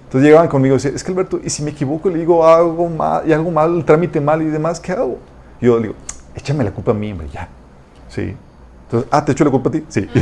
Entonces 0.08 0.26
llegaban 0.26 0.48
conmigo 0.48 0.76
y 0.76 0.78
decían, 0.78 0.96
es 0.96 1.04
que 1.04 1.12
Alberto, 1.12 1.40
¿y 1.44 1.50
si 1.50 1.64
me 1.64 1.72
equivoco 1.72 2.10
y 2.10 2.14
le 2.14 2.20
digo 2.20 2.48
algo 2.48 2.90
mal, 2.90 3.28
y 3.28 3.34
algo 3.34 3.52
mal, 3.52 3.76
el 3.76 3.86
trámite 3.86 4.22
mal 4.22 4.42
y 4.42 4.46
demás, 4.46 4.80
qué 4.80 4.94
hago? 4.94 5.20
yo 5.60 5.76
le 5.78 5.84
digo, 5.84 5.96
échame 6.36 6.64
la 6.64 6.72
culpa 6.72 6.92
a 6.92 6.94
mí, 6.94 7.12
hombre, 7.12 7.28
ya. 7.34 7.50
Sí. 8.10 8.36
Entonces, 8.86 9.10
ah, 9.12 9.26
¿te 9.26 9.34
echo 9.34 9.44
la 9.44 9.52
culpa 9.52 9.70
a 9.70 9.72
ti? 9.74 9.84
Sí. 9.90 10.08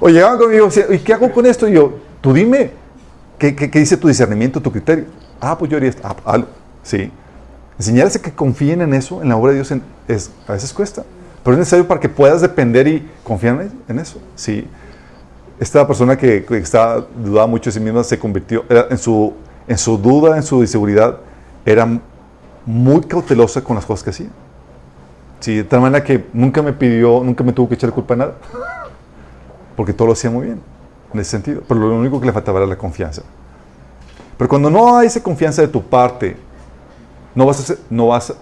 o 0.00 0.08
llegaban 0.08 0.38
conmigo 0.38 0.64
y 0.64 0.68
decían, 0.68 0.92
¿y 0.92 0.98
qué 0.98 1.12
hago 1.12 1.30
con 1.30 1.46
esto? 1.46 1.68
Y 1.68 1.74
yo, 1.74 2.06
Tú 2.26 2.32
dime, 2.32 2.72
¿qué, 3.38 3.52
dice 3.52 3.96
tu 3.96 4.08
discernimiento, 4.08 4.60
tu 4.60 4.72
criterio? 4.72 5.04
Ah, 5.40 5.56
pues 5.56 5.70
yo 5.70 5.76
haría 5.76 5.90
esto. 5.90 6.02
Ah, 6.04 6.42
sí. 6.82 7.12
Enseñarles 7.78 8.16
a 8.16 8.18
que 8.20 8.32
confíen 8.32 8.80
en 8.80 8.94
eso, 8.94 9.22
en 9.22 9.28
la 9.28 9.36
obra 9.36 9.52
de 9.52 9.62
Dios, 9.62 9.70
a 9.70 10.52
veces 10.52 10.72
cuesta. 10.72 11.04
Pero 11.44 11.54
es 11.54 11.60
necesario 11.60 11.86
para 11.86 12.00
que 12.00 12.08
puedas 12.08 12.40
depender 12.40 12.88
y 12.88 13.08
confiar 13.22 13.68
en 13.86 13.98
eso. 14.00 14.20
Sí. 14.34 14.66
Esta 15.58 15.86
persona 15.86 16.16
que, 16.16 16.44
estaba, 16.50 17.06
dudaba 17.16 17.46
mucho 17.46 17.70
de 17.70 17.72
sí 17.72 17.80
misma 17.80 18.04
se 18.04 18.18
convirtió, 18.18 18.64
en, 18.68 18.98
su, 18.98 19.32
en 19.66 19.78
su 19.78 19.96
duda, 19.96 20.36
en 20.36 20.42
su 20.42 20.60
inseguridad, 20.60 21.16
era 21.64 21.88
muy 22.66 23.00
cautelosa 23.02 23.62
con 23.62 23.76
las 23.76 23.86
cosas 23.86 24.04
que 24.04 24.10
hacía. 24.10 24.28
Sí, 25.40 25.56
de 25.56 25.64
tal 25.64 25.80
manera 25.80 26.04
que 26.04 26.26
nunca 26.32 26.62
me 26.62 26.72
pidió, 26.72 27.22
nunca 27.22 27.42
me 27.42 27.52
tuvo 27.52 27.68
que 27.68 27.74
echar 27.74 27.90
culpa 27.92 28.14
de 28.14 28.18
nada. 28.18 28.34
Porque 29.76 29.92
todo 29.92 30.08
lo 30.08 30.12
hacía 30.12 30.30
muy 30.30 30.46
bien 30.46 30.60
en 31.12 31.20
ese 31.20 31.30
sentido. 31.30 31.62
Pero 31.66 31.80
lo 31.80 31.96
único 31.96 32.20
que 32.20 32.26
le 32.26 32.32
faltaba 32.32 32.58
era 32.58 32.66
la 32.66 32.76
confianza. 32.76 33.22
Pero 34.36 34.48
cuando 34.48 34.70
no 34.70 34.96
hay 34.96 35.06
esa 35.06 35.22
confianza 35.22 35.62
de 35.62 35.68
tu 35.68 35.82
parte, 35.82 36.36
no 37.34 37.46
vas 37.46 37.70
a, 37.70 37.74
no 37.88 38.08
vas, 38.08 38.34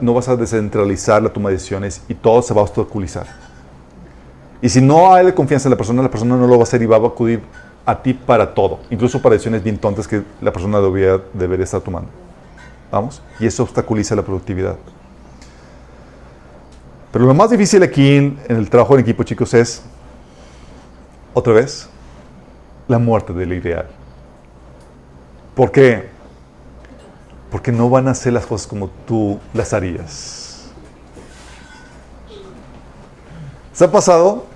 no 0.00 0.14
vas 0.14 0.28
a 0.28 0.36
descentralizar 0.36 1.22
la 1.22 1.30
toma 1.30 1.50
de 1.50 1.56
decisiones 1.56 2.02
y 2.08 2.14
todo 2.14 2.42
se 2.42 2.52
va 2.52 2.60
a 2.60 2.64
obstaculizar. 2.64 3.45
Y 4.62 4.68
si 4.68 4.80
no 4.80 5.12
hay 5.12 5.32
confianza 5.32 5.68
en 5.68 5.70
la 5.70 5.76
persona, 5.76 6.02
la 6.02 6.10
persona 6.10 6.36
no 6.36 6.46
lo 6.46 6.54
va 6.54 6.60
a 6.60 6.62
hacer 6.62 6.82
y 6.82 6.86
va 6.86 6.96
a 6.96 7.06
acudir 7.06 7.42
a 7.84 8.02
ti 8.02 8.14
para 8.14 8.52
todo, 8.52 8.80
incluso 8.90 9.22
para 9.22 9.34
decisiones 9.34 9.62
bien 9.62 9.78
tontas 9.78 10.08
que 10.08 10.22
la 10.40 10.52
persona 10.52 10.80
debería, 10.80 11.20
debería 11.32 11.64
estar 11.64 11.80
tomando. 11.80 12.08
¿Vamos? 12.90 13.22
Y 13.38 13.46
eso 13.46 13.62
obstaculiza 13.62 14.14
la 14.16 14.22
productividad. 14.22 14.76
Pero 17.12 17.26
lo 17.26 17.34
más 17.34 17.50
difícil 17.50 17.82
aquí 17.82 18.16
en 18.16 18.38
el 18.48 18.68
trabajo 18.68 18.94
en 18.94 19.00
equipo, 19.00 19.22
chicos, 19.22 19.54
es 19.54 19.82
otra 21.32 21.52
vez, 21.52 21.88
la 22.88 22.98
muerte 22.98 23.32
del 23.32 23.52
ideal. 23.52 23.86
¿Por 25.54 25.70
qué? 25.70 26.08
Porque 27.50 27.72
no 27.72 27.88
van 27.88 28.08
a 28.08 28.12
hacer 28.12 28.32
las 28.32 28.46
cosas 28.46 28.66
como 28.66 28.88
tú 29.06 29.38
las 29.54 29.72
harías. 29.72 30.45
¿Se 33.76 33.84
ha 33.84 33.92
pasado? 33.92 34.46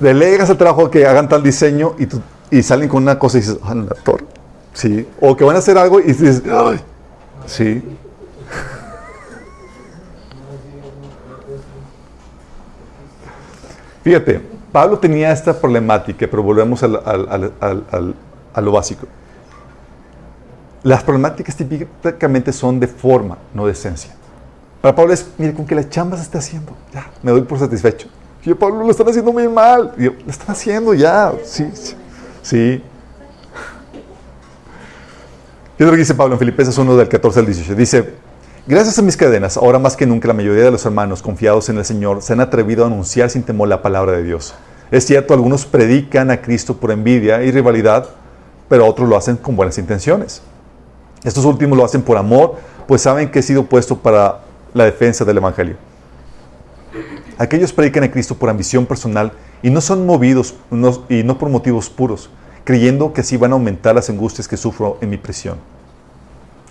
Delegas 0.00 0.50
el 0.50 0.56
trabajo 0.56 0.90
que 0.90 1.06
hagan 1.06 1.28
tal 1.28 1.40
diseño 1.40 1.94
y, 2.50 2.62
salen 2.64 2.88
con 2.88 3.04
una 3.04 3.16
cosa 3.16 3.38
y 3.38 3.42
dices, 3.42 3.58
ah, 3.62 3.76
la 3.76 3.94
torre. 3.94 4.24
Sí. 4.72 5.06
O 5.20 5.36
que 5.36 5.44
van 5.44 5.54
a 5.54 5.60
hacer 5.60 5.78
algo 5.78 6.00
y 6.00 6.06
dices, 6.06 6.42
ay, 6.50 6.80
sí. 7.46 7.80
Fíjate, 14.02 14.40
Pablo 14.72 14.98
tenía 14.98 15.30
esta 15.30 15.54
problemática, 15.54 16.26
pero 16.28 16.42
volvemos 16.42 16.82
a 16.82 18.60
lo 18.60 18.72
básico. 18.72 19.06
Las 20.82 21.04
problemáticas 21.04 21.54
típicamente 21.54 22.52
son 22.52 22.80
de 22.80 22.88
forma, 22.88 23.38
no 23.54 23.64
de 23.64 23.72
esencia. 23.72 24.18
Para 24.80 24.94
Pablo 24.94 25.12
es, 25.12 25.26
mire, 25.38 25.54
con 25.54 25.66
que 25.66 25.74
la 25.74 25.88
chamba 25.88 26.16
se 26.16 26.22
está 26.22 26.38
haciendo, 26.38 26.72
ya, 26.92 27.10
me 27.22 27.32
doy 27.32 27.42
por 27.42 27.58
satisfecho. 27.58 28.08
Y 28.44 28.50
yo, 28.50 28.58
Pablo, 28.58 28.84
lo 28.84 28.90
están 28.90 29.08
haciendo 29.08 29.32
muy 29.32 29.48
mal. 29.48 29.92
Y 29.98 30.04
yo, 30.04 30.12
lo 30.24 30.30
están 30.30 30.50
haciendo 30.50 30.94
ya, 30.94 31.32
sí, 31.44 31.68
sí. 31.74 31.94
sí. 32.42 32.82
¿Qué 35.76 35.84
es 35.84 35.86
lo 35.86 35.92
que 35.92 35.98
dice 35.98 36.14
Pablo 36.14 36.34
en 36.34 36.38
Filipenses 36.38 36.76
1 36.76 36.96
del 36.96 37.08
14 37.08 37.40
al 37.40 37.46
18? 37.46 37.74
Dice, 37.74 38.14
Gracias 38.68 38.98
a 38.98 39.02
mis 39.02 39.16
cadenas, 39.16 39.56
ahora 39.56 39.78
más 39.78 39.96
que 39.96 40.04
nunca 40.04 40.28
la 40.28 40.34
mayoría 40.34 40.64
de 40.64 40.70
los 40.70 40.84
hermanos 40.84 41.22
confiados 41.22 41.70
en 41.70 41.78
el 41.78 41.86
Señor 41.86 42.20
se 42.20 42.34
han 42.34 42.40
atrevido 42.40 42.84
a 42.84 42.88
anunciar 42.88 43.30
sin 43.30 43.42
temor 43.42 43.66
la 43.66 43.80
palabra 43.80 44.12
de 44.12 44.22
Dios. 44.22 44.52
Es 44.90 45.06
cierto, 45.06 45.32
algunos 45.32 45.64
predican 45.64 46.30
a 46.30 46.42
Cristo 46.42 46.76
por 46.76 46.90
envidia 46.90 47.42
y 47.42 47.50
rivalidad, 47.50 48.10
pero 48.68 48.84
otros 48.84 49.08
lo 49.08 49.16
hacen 49.16 49.38
con 49.38 49.56
buenas 49.56 49.78
intenciones. 49.78 50.42
Estos 51.24 51.46
últimos 51.46 51.78
lo 51.78 51.84
hacen 51.86 52.02
por 52.02 52.18
amor, 52.18 52.56
pues 52.86 53.00
saben 53.00 53.30
que 53.30 53.38
he 53.38 53.42
sido 53.42 53.64
puesto 53.64 53.96
para 53.96 54.40
la 54.74 54.84
defensa 54.84 55.24
del 55.24 55.38
Evangelio. 55.38 55.76
Aquellos 57.38 57.72
predican 57.72 58.04
a 58.04 58.10
Cristo 58.10 58.34
por 58.34 58.50
ambición 58.50 58.86
personal 58.86 59.32
y 59.62 59.70
no 59.70 59.80
son 59.80 60.06
movidos 60.06 60.54
y 61.08 61.22
no 61.22 61.38
por 61.38 61.48
motivos 61.48 61.88
puros, 61.88 62.30
creyendo 62.64 63.12
que 63.12 63.20
así 63.20 63.36
van 63.36 63.52
a 63.52 63.54
aumentar 63.54 63.94
las 63.94 64.10
angustias 64.10 64.48
que 64.48 64.56
sufro 64.56 64.98
en 65.00 65.10
mi 65.10 65.16
prisión. 65.16 65.58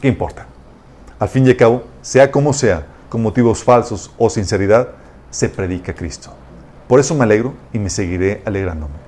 ¿Qué 0.02 0.08
importa? 0.08 0.46
Al 1.20 1.30
fin 1.30 1.46
y 1.48 1.50
al 1.50 1.58
cabo, 1.58 1.84
sea 2.02 2.30
como 2.32 2.54
sea, 2.54 2.86
con 3.10 3.22
motivos 3.22 3.64
falsos 3.64 4.12
o 4.18 4.30
sinceridad, 4.30 4.90
se 5.32 5.50
predica 5.50 5.94
Cristo. 5.94 6.32
Por 6.88 7.00
eso 7.00 7.16
me 7.16 7.24
alegro 7.24 7.54
y 7.74 7.80
me 7.80 7.90
seguiré 7.90 8.42
alegrándome. 8.46 9.07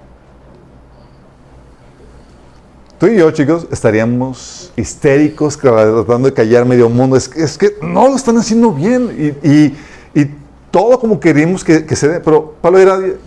Tú 3.00 3.08
y 3.08 3.16
yo, 3.16 3.32
chicos, 3.32 3.66
estaríamos 3.72 4.74
histéricos 4.76 5.58
tratando 5.58 6.28
de 6.28 6.34
callar 6.34 6.66
medio 6.66 6.89
mundo. 6.89 7.16
Es, 7.16 7.30
que 7.30 7.78
no 7.82 8.10
lo 8.10 8.16
están 8.16 8.38
haciendo 8.38 8.72
bien 8.72 9.38
y, 9.41 9.74
todo 10.70 11.00
como 11.00 11.20
queremos 11.20 11.64
que, 11.64 11.95
se 11.95 12.08
dé. 12.08 12.20
Pero 12.20 12.54
Pablo 12.62 12.78
era, 12.78 13.00
eh, 13.00 13.18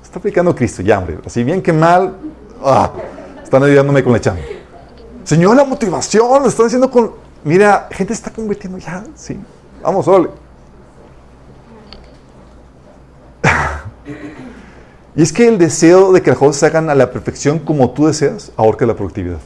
está 0.00 0.20
predicando 0.20 0.54
Cristo, 0.54 0.82
ya, 0.82 0.98
hombre. 0.98 1.18
Así 1.26 1.42
bien 1.42 1.60
que 1.60 1.72
mal, 1.72 2.14
ah, 2.62 2.92
están 3.42 3.64
ayudándome 3.64 4.04
con 4.04 4.12
la 4.12 4.20
chamba. 4.20 4.42
Señor, 5.24 5.56
la 5.56 5.64
motivación, 5.64 6.42
lo 6.42 6.48
están 6.48 6.66
haciendo 6.66 6.88
con 6.88 7.26
Mira, 7.46 7.88
gente 7.92 8.12
está 8.12 8.30
convirtiendo 8.30 8.76
ya, 8.78 9.04
sí. 9.14 9.38
Vamos, 9.80 10.08
ole. 10.08 10.28
y 15.16 15.22
es 15.22 15.32
que 15.32 15.48
el 15.48 15.58
deseo 15.58 16.12
de 16.12 16.22
que 16.22 16.30
las 16.30 16.38
cosas 16.38 16.56
se 16.56 16.66
hagan 16.66 16.90
a 16.90 16.94
la 16.94 17.10
perfección 17.10 17.58
como 17.58 17.90
tú 17.90 18.06
deseas, 18.06 18.52
ahorca 18.56 18.84
la 18.84 18.94
productividad. 18.94 19.38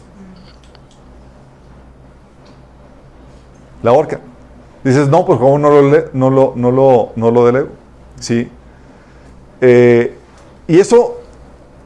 La 3.83 3.93
ahorca. 3.93 4.21
Dices, 4.83 5.09
no, 5.09 5.25
por 5.25 5.39
favor, 5.39 5.61
no 5.61 5.71
lo, 5.71 6.05
no 6.13 6.31
lo, 6.31 6.53
no 6.57 6.71
lo, 6.71 7.13
no 7.15 7.31
lo 7.31 7.47
delego. 7.47 7.69
Sí. 8.19 8.51
Eh, 9.61 10.15
y 10.67 10.79
eso 10.79 11.21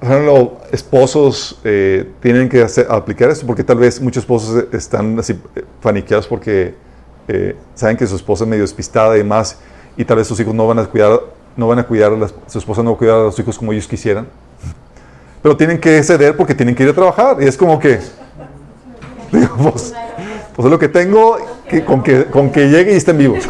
los 0.00 0.48
esposos 0.70 1.60
eh, 1.64 2.10
tienen 2.20 2.48
que 2.48 2.66
aplicar 2.88 3.30
esto 3.30 3.46
porque 3.46 3.64
tal 3.64 3.78
vez 3.78 4.00
muchos 4.00 4.22
esposos 4.22 4.64
están 4.72 5.18
así 5.18 5.38
paniqueados 5.82 6.26
porque 6.26 6.74
eh, 7.26 7.56
saben 7.74 7.96
que 7.96 8.06
su 8.06 8.16
esposa 8.16 8.44
es 8.44 8.50
medio 8.50 8.62
despistada 8.62 9.14
y 9.14 9.18
demás 9.18 9.58
y 9.96 10.04
tal 10.04 10.18
vez 10.18 10.26
sus 10.26 10.38
hijos 10.40 10.54
no 10.54 10.66
van 10.66 10.78
a 10.78 10.86
cuidar, 10.86 11.20
no 11.56 11.68
van 11.68 11.78
a 11.78 11.84
cuidar, 11.84 12.12
su 12.46 12.58
esposa 12.58 12.82
no 12.82 12.90
va 12.90 12.96
a 12.96 12.98
cuidar 12.98 13.16
a 13.16 13.22
los 13.24 13.38
hijos 13.38 13.58
como 13.58 13.72
ellos 13.72 13.86
quisieran. 13.86 14.26
Pero 15.42 15.56
tienen 15.56 15.78
que 15.78 16.02
ceder 16.02 16.36
porque 16.36 16.54
tienen 16.54 16.74
que 16.74 16.82
ir 16.82 16.88
a 16.88 16.94
trabajar 16.94 17.36
y 17.40 17.46
es 17.46 17.56
como 17.56 17.78
que, 17.78 18.00
pues, 19.30 19.94
pues, 20.54 20.66
es 20.66 20.70
lo 20.70 20.78
que 20.78 20.88
tengo 20.88 21.36
que, 21.68 21.84
con, 21.84 22.02
que, 22.02 22.24
con 22.26 22.50
que 22.50 22.68
llegue 22.68 22.92
y 22.92 22.96
estén 22.96 23.18
vivos. 23.18 23.46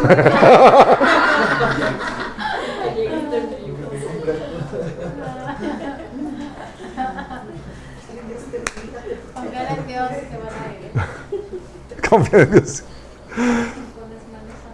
Confía 12.09 12.39
en 12.43 12.51
Dios. 12.51 12.83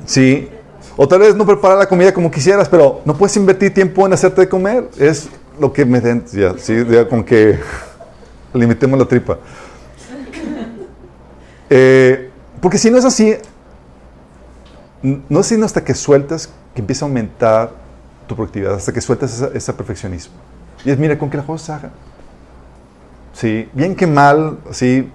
Sí. 0.05 0.49
O 1.03 1.07
tal 1.07 1.17
vez 1.17 1.35
no 1.35 1.47
preparar 1.47 1.79
la 1.79 1.87
comida 1.87 2.13
como 2.13 2.29
quisieras, 2.29 2.69
pero 2.69 3.01
no 3.05 3.15
puedes 3.15 3.35
invertir 3.35 3.73
tiempo 3.73 4.05
en 4.05 4.13
hacerte 4.13 4.41
de 4.41 4.47
comer. 4.47 4.87
Es 4.99 5.29
lo 5.59 5.73
que 5.73 5.83
me 5.83 5.99
den, 5.99 6.23
ya, 6.31 6.53
sí, 6.59 6.75
con 7.09 7.23
que 7.23 7.57
limitemos 8.53 8.99
la 8.99 9.05
tripa. 9.05 9.39
Eh, 11.73 12.29
porque 12.61 12.77
si 12.77 12.91
no 12.91 12.97
es 12.97 13.05
así, 13.05 13.33
no 15.01 15.39
es 15.39 15.47
sino 15.47 15.65
hasta 15.65 15.83
que 15.83 15.95
sueltas 15.95 16.49
que 16.75 16.81
empieza 16.81 17.05
a 17.05 17.07
aumentar 17.07 17.71
tu 18.27 18.35
productividad, 18.35 18.75
hasta 18.75 18.91
que 18.91 18.99
sueltas 18.99 19.41
ese, 19.53 19.73
perfeccionismo. 19.73 20.35
Y 20.83 20.91
es, 20.91 20.99
mira, 20.99 21.17
con 21.17 21.29
que 21.29 21.37
la 21.37 21.43
cosa 21.43 21.65
se 21.65 21.71
haga. 21.71 21.91
Sí, 23.33 23.69
bien 23.73 23.95
que 23.95 24.05
mal, 24.05 24.59
sí, 24.71 25.09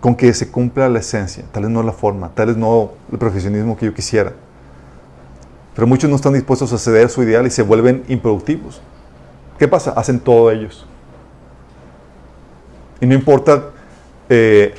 con 0.00 0.14
que 0.14 0.32
se 0.32 0.48
cumpla 0.48 0.88
la 0.88 1.00
esencia, 1.00 1.44
tal 1.50 1.64
vez 1.64 1.72
no 1.72 1.82
la 1.82 1.92
forma, 1.92 2.30
tal 2.34 2.46
vez 2.46 2.56
no 2.56 2.92
el 3.10 3.18
profesionismo 3.18 3.76
que 3.76 3.86
yo 3.86 3.92
quisiera. 3.92 4.32
Pero 5.74 5.86
muchos 5.86 6.08
no 6.08 6.16
están 6.16 6.32
dispuestos 6.32 6.72
a 6.72 6.78
ceder 6.78 7.08
su 7.10 7.22
ideal 7.22 7.46
y 7.46 7.50
se 7.50 7.62
vuelven 7.62 8.04
improductivos. 8.08 8.80
¿Qué 9.58 9.68
pasa? 9.68 9.90
Hacen 9.92 10.20
todo 10.20 10.50
ellos. 10.50 10.86
Y 13.00 13.06
no 13.06 13.14
importa, 13.14 13.70
eh, 14.28 14.74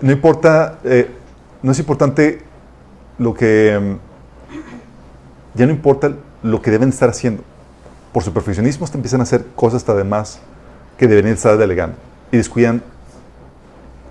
no 0.00 0.12
importa, 0.12 0.78
eh, 0.84 1.10
no 1.62 1.72
es 1.72 1.78
importante 1.78 2.42
lo 3.18 3.34
que, 3.34 3.78
mm, 3.80 5.58
ya 5.58 5.66
no 5.66 5.72
importa 5.72 6.12
lo 6.42 6.62
que 6.62 6.70
deben 6.70 6.88
estar 6.88 7.08
haciendo. 7.08 7.42
Por 8.12 8.22
su 8.22 8.32
perfeccionismo 8.32 8.84
hasta 8.84 8.98
empiezan 8.98 9.20
a 9.20 9.24
hacer 9.24 9.44
cosas 9.56 9.78
hasta 9.78 9.94
de 9.94 10.04
más 10.04 10.40
que 10.96 11.08
deberían 11.08 11.34
estar 11.34 11.58
delegando 11.58 11.96
y 12.30 12.36
descuidan 12.36 12.82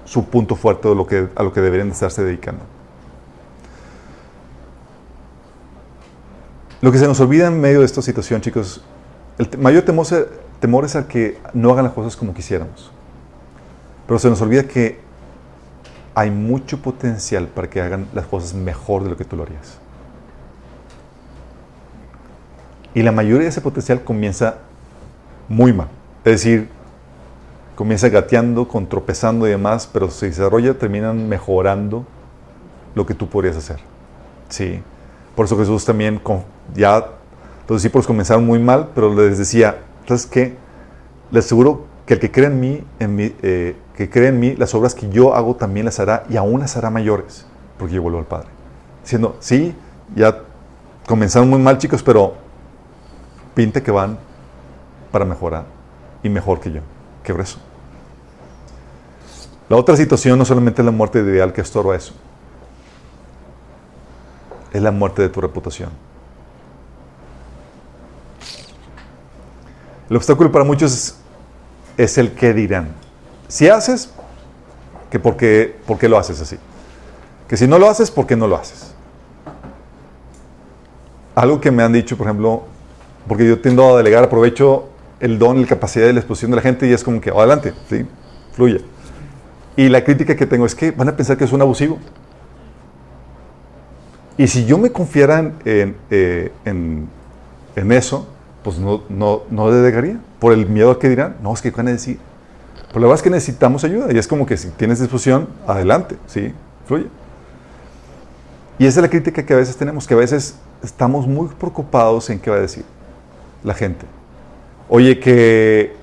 su 0.06 0.26
punto 0.26 0.56
fuerte 0.56 0.94
lo 0.94 1.08
que, 1.08 1.30
a 1.36 1.44
lo 1.44 1.54
que 1.54 1.62
deberían 1.62 1.90
estarse 1.90 2.24
dedicando. 2.24 2.64
Lo 6.84 6.92
que 6.92 6.98
se 6.98 7.08
nos 7.08 7.18
olvida 7.22 7.48
en 7.48 7.62
medio 7.62 7.80
de 7.80 7.86
esta 7.86 8.02
situación, 8.02 8.42
chicos, 8.42 8.84
el 9.38 9.58
mayor 9.58 9.84
temor, 9.84 10.06
temor 10.60 10.84
es 10.84 10.98
a 10.98 11.08
que 11.08 11.38
no 11.54 11.72
hagan 11.72 11.86
las 11.86 11.94
cosas 11.94 12.18
como 12.18 12.34
quisiéramos. 12.34 12.92
Pero 14.06 14.20
se 14.20 14.30
nos 14.30 14.42
olvida 14.42 14.64
que 14.64 15.00
hay 16.14 16.30
mucho 16.30 16.82
potencial 16.82 17.48
para 17.48 17.70
que 17.70 17.80
hagan 17.80 18.10
las 18.14 18.26
cosas 18.26 18.54
mejor 18.54 19.06
de 19.06 19.12
lo 19.12 19.16
que 19.16 19.24
tú 19.24 19.38
lo 19.38 19.44
harías. 19.44 19.78
Y 22.94 23.02
la 23.02 23.14
mayoría 23.14 23.44
de 23.44 23.48
ese 23.48 23.62
potencial 23.62 24.04
comienza 24.04 24.58
muy 25.48 25.72
mal. 25.72 25.88
Es 26.26 26.34
decir, 26.34 26.68
comienza 27.76 28.10
gateando, 28.10 28.68
con 28.68 28.90
tropezando 28.90 29.48
y 29.48 29.52
demás, 29.52 29.88
pero 29.88 30.12
se 30.12 30.26
desarrolla, 30.26 30.78
terminan 30.78 31.30
mejorando 31.30 32.06
lo 32.94 33.06
que 33.06 33.14
tú 33.14 33.30
podrías 33.30 33.56
hacer. 33.56 33.80
Sí. 34.50 34.84
Por 35.36 35.46
eso 35.46 35.58
Jesús 35.58 35.84
también, 35.86 36.22
ya 36.76 37.08
los 37.68 37.82
discípulos 37.82 38.06
comenzaron 38.06 38.46
muy 38.46 38.60
mal, 38.60 38.90
pero 38.94 39.14
les 39.14 39.38
decía, 39.38 39.78
¿sabes 40.08 40.26
qué? 40.26 40.56
Les 41.32 41.46
aseguro 41.46 41.86
que 42.06 42.16
el 42.16 42.20
que 42.20 42.32
cree 42.32 42.48
en 42.48 42.60
mí, 42.60 42.84
eh, 43.00 43.76
que 43.96 44.10
cree 44.10 44.28
en 44.28 44.40
mí, 44.40 44.56
las 44.56 44.76
obras 44.76 44.94
que 44.94 45.10
yo 45.10 45.34
hago 45.34 45.56
también 45.56 45.86
las 45.86 46.00
hará 46.00 46.26
y 46.30 46.38
aún 46.38 46.60
las 46.60 46.78
hará 46.78 46.90
mayores, 46.90 47.46
porque 47.78 47.96
yo 47.96 48.02
vuelvo 48.02 48.20
al 48.20 48.26
Padre. 48.26 48.50
Diciendo, 49.02 49.38
sí, 49.40 49.76
ya 50.16 50.40
comenzaron 51.08 51.50
muy 51.50 51.60
mal 51.60 51.78
chicos, 51.78 52.04
pero 52.04 52.36
pinta 53.54 53.82
que 53.82 53.92
van 53.92 54.18
para 55.12 55.26
mejorar 55.26 55.66
y 56.22 56.30
mejor 56.30 56.60
que 56.60 56.72
yo. 56.72 56.82
Qué 57.24 57.34
grueso. 57.34 57.60
La 59.70 59.78
otra 59.78 59.96
situación 59.96 60.38
no 60.38 60.46
solamente 60.46 60.82
es 60.82 60.86
la 60.86 60.92
muerte 60.92 61.20
ideal 61.20 61.54
que 61.54 61.62
estorba 61.62 61.96
eso, 61.96 62.14
es 64.74 64.82
la 64.82 64.92
muerte 64.92 65.22
de 65.22 65.30
tu 65.30 65.40
reputación. 65.40 65.90
El 70.10 70.18
obstáculo 70.18 70.52
para 70.52 70.66
muchos 70.66 71.16
es, 71.96 72.18
el 72.18 72.34
que 72.34 72.54
dirán. 72.54 72.90
Si 73.48 73.70
haces, 73.70 74.10
que 75.10 75.20
por 75.20 75.38
qué, 75.38 75.76
por 75.86 75.98
qué 75.98 76.10
lo 76.10 76.18
haces 76.18 76.42
así. 76.42 76.58
Que 77.48 77.56
si 77.56 77.68
no 77.68 77.80
lo 77.80 77.90
haces, 77.90 78.12
¿por 78.12 78.26
qué 78.26 78.36
no 78.36 78.48
lo 78.48 78.56
haces? 78.56 78.94
Algo 81.36 81.62
que 81.62 81.72
me 81.72 81.84
han 81.84 81.94
dicho, 81.94 82.18
por 82.18 82.28
ejemplo, 82.28 82.64
porque 83.28 83.48
yo 83.48 83.60
tiendo 83.62 83.94
a 83.94 83.98
delegar, 83.98 84.24
aprovecho 84.24 84.90
el 85.20 85.40
don, 85.40 85.62
la 85.62 85.68
capacidad 85.68 86.06
de 86.06 86.14
la 86.14 86.20
exposición 86.20 86.52
de 86.52 86.58
la 86.58 86.64
gente 86.64 86.88
y 86.88 86.94
es 86.94 87.04
como 87.04 87.22
que, 87.22 87.30
adelante, 87.30 87.74
¿sí? 87.90 88.06
fluye. 88.54 88.84
Y 89.76 89.90
la 89.90 90.04
crítica 90.04 90.36
que 90.36 90.46
tengo 90.46 90.66
es 90.66 90.76
que 90.76 90.92
van 90.92 91.10
a 91.10 91.16
pensar 91.16 91.38
que 91.38 91.46
es 91.46 91.52
un 91.52 91.62
abusivo. 91.62 91.98
Y 94.38 94.48
si 94.48 94.66
yo 94.66 94.78
me 94.78 94.92
confiara 94.92 95.54
en, 95.66 95.96
eh, 96.10 96.52
eso, 97.76 98.28
pues 98.64 98.80
no, 98.80 99.04
no, 99.10 99.44
no 99.50 99.72
delegaría. 99.72 100.20
Por 100.40 100.54
el 100.54 100.68
miedo 100.68 100.92
a 100.92 101.00
que 101.00 101.10
dirán, 101.10 101.38
no, 101.42 101.54
es 101.54 101.62
que 101.62 101.72
van 101.72 101.88
a 101.88 101.92
decir. 101.92 102.20
Pero 102.88 103.02
la 103.02 103.08
verdad 103.08 103.20
es 103.20 103.24
que 103.24 103.30
necesitamos 103.30 103.84
ayuda. 103.84 104.12
Y 104.12 104.18
es 104.18 104.28
como 104.28 104.46
que 104.46 104.58
si 104.58 104.70
tienes 104.70 105.00
disposición, 105.00 105.48
adelante, 105.68 106.18
¿sí? 106.28 106.54
Fluye. 106.86 107.08
Y 108.80 108.86
esa 108.86 109.00
es 109.00 109.04
la 109.04 109.10
crítica 109.10 109.46
que 109.46 109.54
a 109.54 109.58
veces 109.58 109.78
tenemos, 109.78 110.08
que 110.08 110.14
a 110.14 110.18
veces 110.18 110.56
estamos 110.84 111.28
muy 111.28 111.48
preocupados 111.48 112.30
en 112.30 112.40
qué 112.40 112.50
va 112.50 112.58
a 112.58 112.60
decir 112.60 112.84
la 113.64 113.74
gente. 113.74 114.06
Oye, 114.90 115.20
que, 115.20 115.96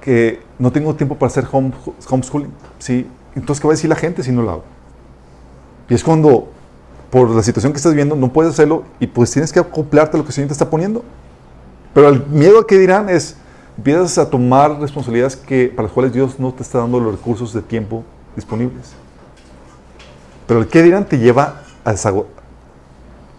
que 0.00 0.40
no 0.58 0.72
tengo 0.72 0.94
tiempo 0.94 1.16
para 1.16 1.28
hacer 1.28 1.46
home, 1.50 1.72
homeschooling. 2.08 2.52
¿sí? 2.78 3.06
Entonces, 3.34 3.60
¿qué 3.60 3.68
va 3.68 3.72
a 3.72 3.76
decir 3.76 3.90
la 3.90 3.96
gente 3.96 4.22
si 4.22 4.32
no 4.32 4.42
lo 4.42 4.50
hago? 4.50 4.64
Y 5.88 5.94
es 5.94 6.02
cuando, 6.02 6.52
por 7.10 7.30
la 7.30 7.42
situación 7.42 7.72
que 7.72 7.76
estás 7.76 7.94
viendo, 7.94 8.16
no 8.16 8.32
puedes 8.32 8.52
hacerlo 8.52 8.84
y 9.00 9.06
pues 9.06 9.30
tienes 9.30 9.52
que 9.52 9.60
acoplarte 9.60 10.16
a 10.16 10.18
lo 10.18 10.24
que 10.24 10.30
el 10.30 10.34
Señor 10.34 10.48
te 10.48 10.52
está 10.52 10.68
poniendo. 10.68 11.04
Pero 11.94 12.08
el 12.08 12.26
miedo 12.26 12.60
a 12.60 12.66
que 12.66 12.78
dirán 12.78 13.08
es, 13.08 13.36
empiezas 13.76 14.18
a 14.18 14.28
tomar 14.28 14.78
responsabilidades 14.78 15.36
que, 15.36 15.72
para 15.74 15.84
las 15.84 15.92
cuales 15.92 16.12
Dios 16.12 16.38
no 16.38 16.52
te 16.52 16.62
está 16.62 16.78
dando 16.78 17.00
los 17.00 17.12
recursos 17.12 17.52
de 17.52 17.62
tiempo 17.62 18.04
disponibles. 18.34 18.92
Pero 20.46 20.60
el 20.60 20.68
que 20.68 20.82
dirán 20.82 21.06
te 21.06 21.18
lleva 21.18 21.62
a, 21.84 21.94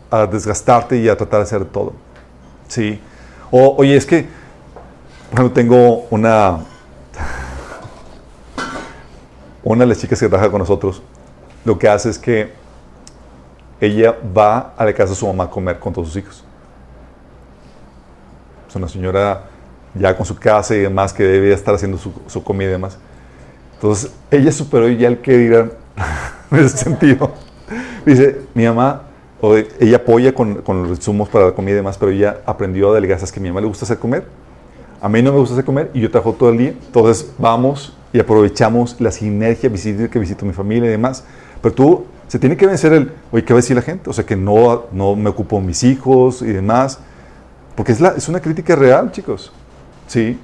a 0.10 0.26
desgastarte 0.26 0.98
y 0.98 1.10
a 1.10 1.16
tratar 1.16 1.40
de 1.40 1.44
hacer 1.44 1.66
todo. 1.66 1.94
Sí. 2.68 3.00
O, 3.52 3.76
oye, 3.78 3.96
es 3.96 4.06
que, 4.06 4.28
ejemplo, 5.32 5.52
tengo 5.52 6.08
una, 6.10 6.60
una 9.64 9.82
de 9.82 9.88
las 9.88 10.00
chicas 10.00 10.20
que 10.20 10.28
trabaja 10.28 10.50
con 10.50 10.60
nosotros, 10.60 11.02
lo 11.64 11.78
que 11.78 11.88
hace 11.88 12.10
es 12.10 12.18
que 12.18 12.52
ella 13.80 14.16
va 14.36 14.74
a 14.78 14.86
la 14.86 14.94
casa 14.94 15.10
de 15.10 15.16
su 15.16 15.28
mamá 15.28 15.46
a 15.46 15.50
comer 15.50 15.80
con 15.80 15.94
todos 15.94 16.08
sus 16.08 16.18
hijos. 16.18 16.44
Es 18.68 18.76
una 18.76 18.88
señora 18.88 19.44
ya 19.94 20.16
con 20.16 20.26
su 20.26 20.36
casa 20.36 20.76
y 20.76 20.80
demás 20.80 21.14
que 21.14 21.24
debe 21.24 21.54
estar 21.54 21.74
haciendo 21.74 21.98
su, 21.98 22.12
su 22.28 22.44
comida 22.44 22.70
y 22.70 22.72
demás. 22.72 22.98
Entonces, 23.76 24.12
ella 24.32 24.52
superó 24.52 24.88
ya 24.90 25.08
el 25.08 25.20
que 25.20 25.38
dirán 25.38 25.72
en 26.52 26.58
ese 26.58 26.78
sentido. 26.78 27.32
Dice, 28.06 28.42
mi 28.54 28.66
mamá, 28.66 29.04
o 29.40 29.56
ella 29.56 29.98
apoya 29.98 30.34
con, 30.34 30.62
con, 30.62 30.84
los 30.84 30.98
insumos 30.98 31.30
para 31.30 31.46
la 31.46 31.52
comida 31.52 31.74
y 31.74 31.78
demás, 31.78 31.98
pero 31.98 32.12
ella 32.12 32.42
aprendió 32.46 32.92
a 32.92 32.96
delegar, 32.96 33.22
es 33.22 33.32
que 33.32 33.40
a 33.40 33.44
mi 33.44 33.50
mamá 33.50 33.62
le 33.62 33.68
gusta 33.68 33.86
hacer 33.86 34.00
comer, 34.00 34.26
a 35.00 35.10
mí 35.10 35.22
no 35.22 35.32
me 35.32 35.40
gusta 35.40 35.54
hacer 35.54 35.66
comer 35.66 35.92
y 35.94 36.00
yo 36.00 36.10
trabajo 36.10 36.34
todo 36.34 36.50
el 36.50 36.58
día, 36.58 36.70
entonces 36.70 37.32
vamos 37.38 37.96
y 38.14 38.20
aprovechamos 38.20 39.00
la 39.00 39.12
sinergia 39.12 39.70
que 39.70 40.20
visito 40.20 40.46
mi 40.46 40.54
familia 40.54 40.88
y 40.88 40.92
demás. 40.92 41.24
Pero 41.62 41.76
tú, 41.76 42.06
se 42.28 42.40
tiene 42.40 42.58
que 42.58 42.68
vencer 42.68 42.94
el, 42.94 43.14
oye, 43.32 43.44
¿qué 43.44 43.54
va 43.54 43.60
a 43.60 43.62
decir 43.62 43.76
la 43.76 43.82
gente? 43.82 44.10
O 44.10 44.14
sea, 44.14 44.26
que 44.26 44.36
no, 44.36 44.86
no 44.92 45.16
me 45.16 45.30
ocupo 45.30 45.62
mis 45.62 45.84
hijos 45.84 46.42
y 46.42 46.48
demás, 46.48 47.00
porque 47.76 47.92
es, 47.92 48.02
la, 48.02 48.10
es 48.10 48.28
una 48.28 48.40
crítica 48.40 48.76
real, 48.76 49.12
chicos. 49.12 49.52
Sí. 50.08 50.40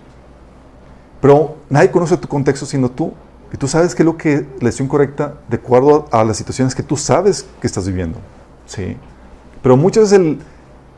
Pero 1.19 1.57
nadie 1.69 1.89
conoce 1.91 2.15
tu 2.17 2.27
contexto 2.27 2.65
sino 2.65 2.89
tú. 2.89 3.13
Y 3.51 3.57
tú 3.57 3.67
sabes 3.67 3.93
qué 3.93 4.01
es 4.01 4.05
lo 4.05 4.17
que 4.17 4.47
la 4.59 4.65
decisión 4.65 4.87
correcta 4.87 5.35
de 5.47 5.57
acuerdo 5.57 6.07
a 6.11 6.23
las 6.23 6.37
situaciones 6.37 6.73
que 6.73 6.81
tú 6.81 6.97
sabes 6.97 7.45
que 7.61 7.67
estás 7.67 7.85
viviendo. 7.85 8.17
¿sí? 8.65 8.97
Pero 9.61 9.77
muchas 9.77 10.05
veces 10.05 10.19
el, 10.19 10.39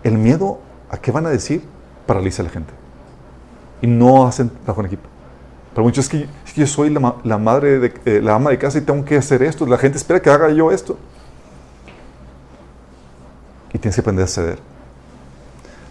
el 0.04 0.18
miedo 0.18 0.60
a 0.90 0.98
qué 0.98 1.12
van 1.12 1.26
a 1.26 1.30
decir 1.30 1.64
paraliza 2.06 2.44
a 2.44 2.46
la 2.46 2.52
gente. 2.52 2.74
Y 3.82 3.88
no 3.88 4.26
hacen 4.26 4.50
trabajo 4.50 4.82
en 4.82 4.88
equipo. 4.88 5.10
Pero 5.74 5.84
muchos 5.84 6.06
es 6.06 6.10
que, 6.10 6.28
yo 6.56 6.68
soy 6.68 6.90
la, 6.90 7.38
madre, 7.38 7.80
de, 7.80 7.94
eh, 8.06 8.22
la 8.22 8.36
ama 8.36 8.50
de 8.50 8.58
casa 8.58 8.78
y 8.78 8.82
tengo 8.82 9.04
que 9.04 9.18
hacer 9.18 9.44
esto. 9.44 9.66
La 9.66 9.78
gente 9.78 9.98
espera 9.98 10.22
que 10.22 10.30
haga 10.30 10.50
yo 10.52 10.72
esto. 10.72 10.98
Y 13.74 13.78
tienes 13.78 13.96
que 13.96 14.02
aprender 14.02 14.24
a 14.26 14.28
ceder. 14.28 14.60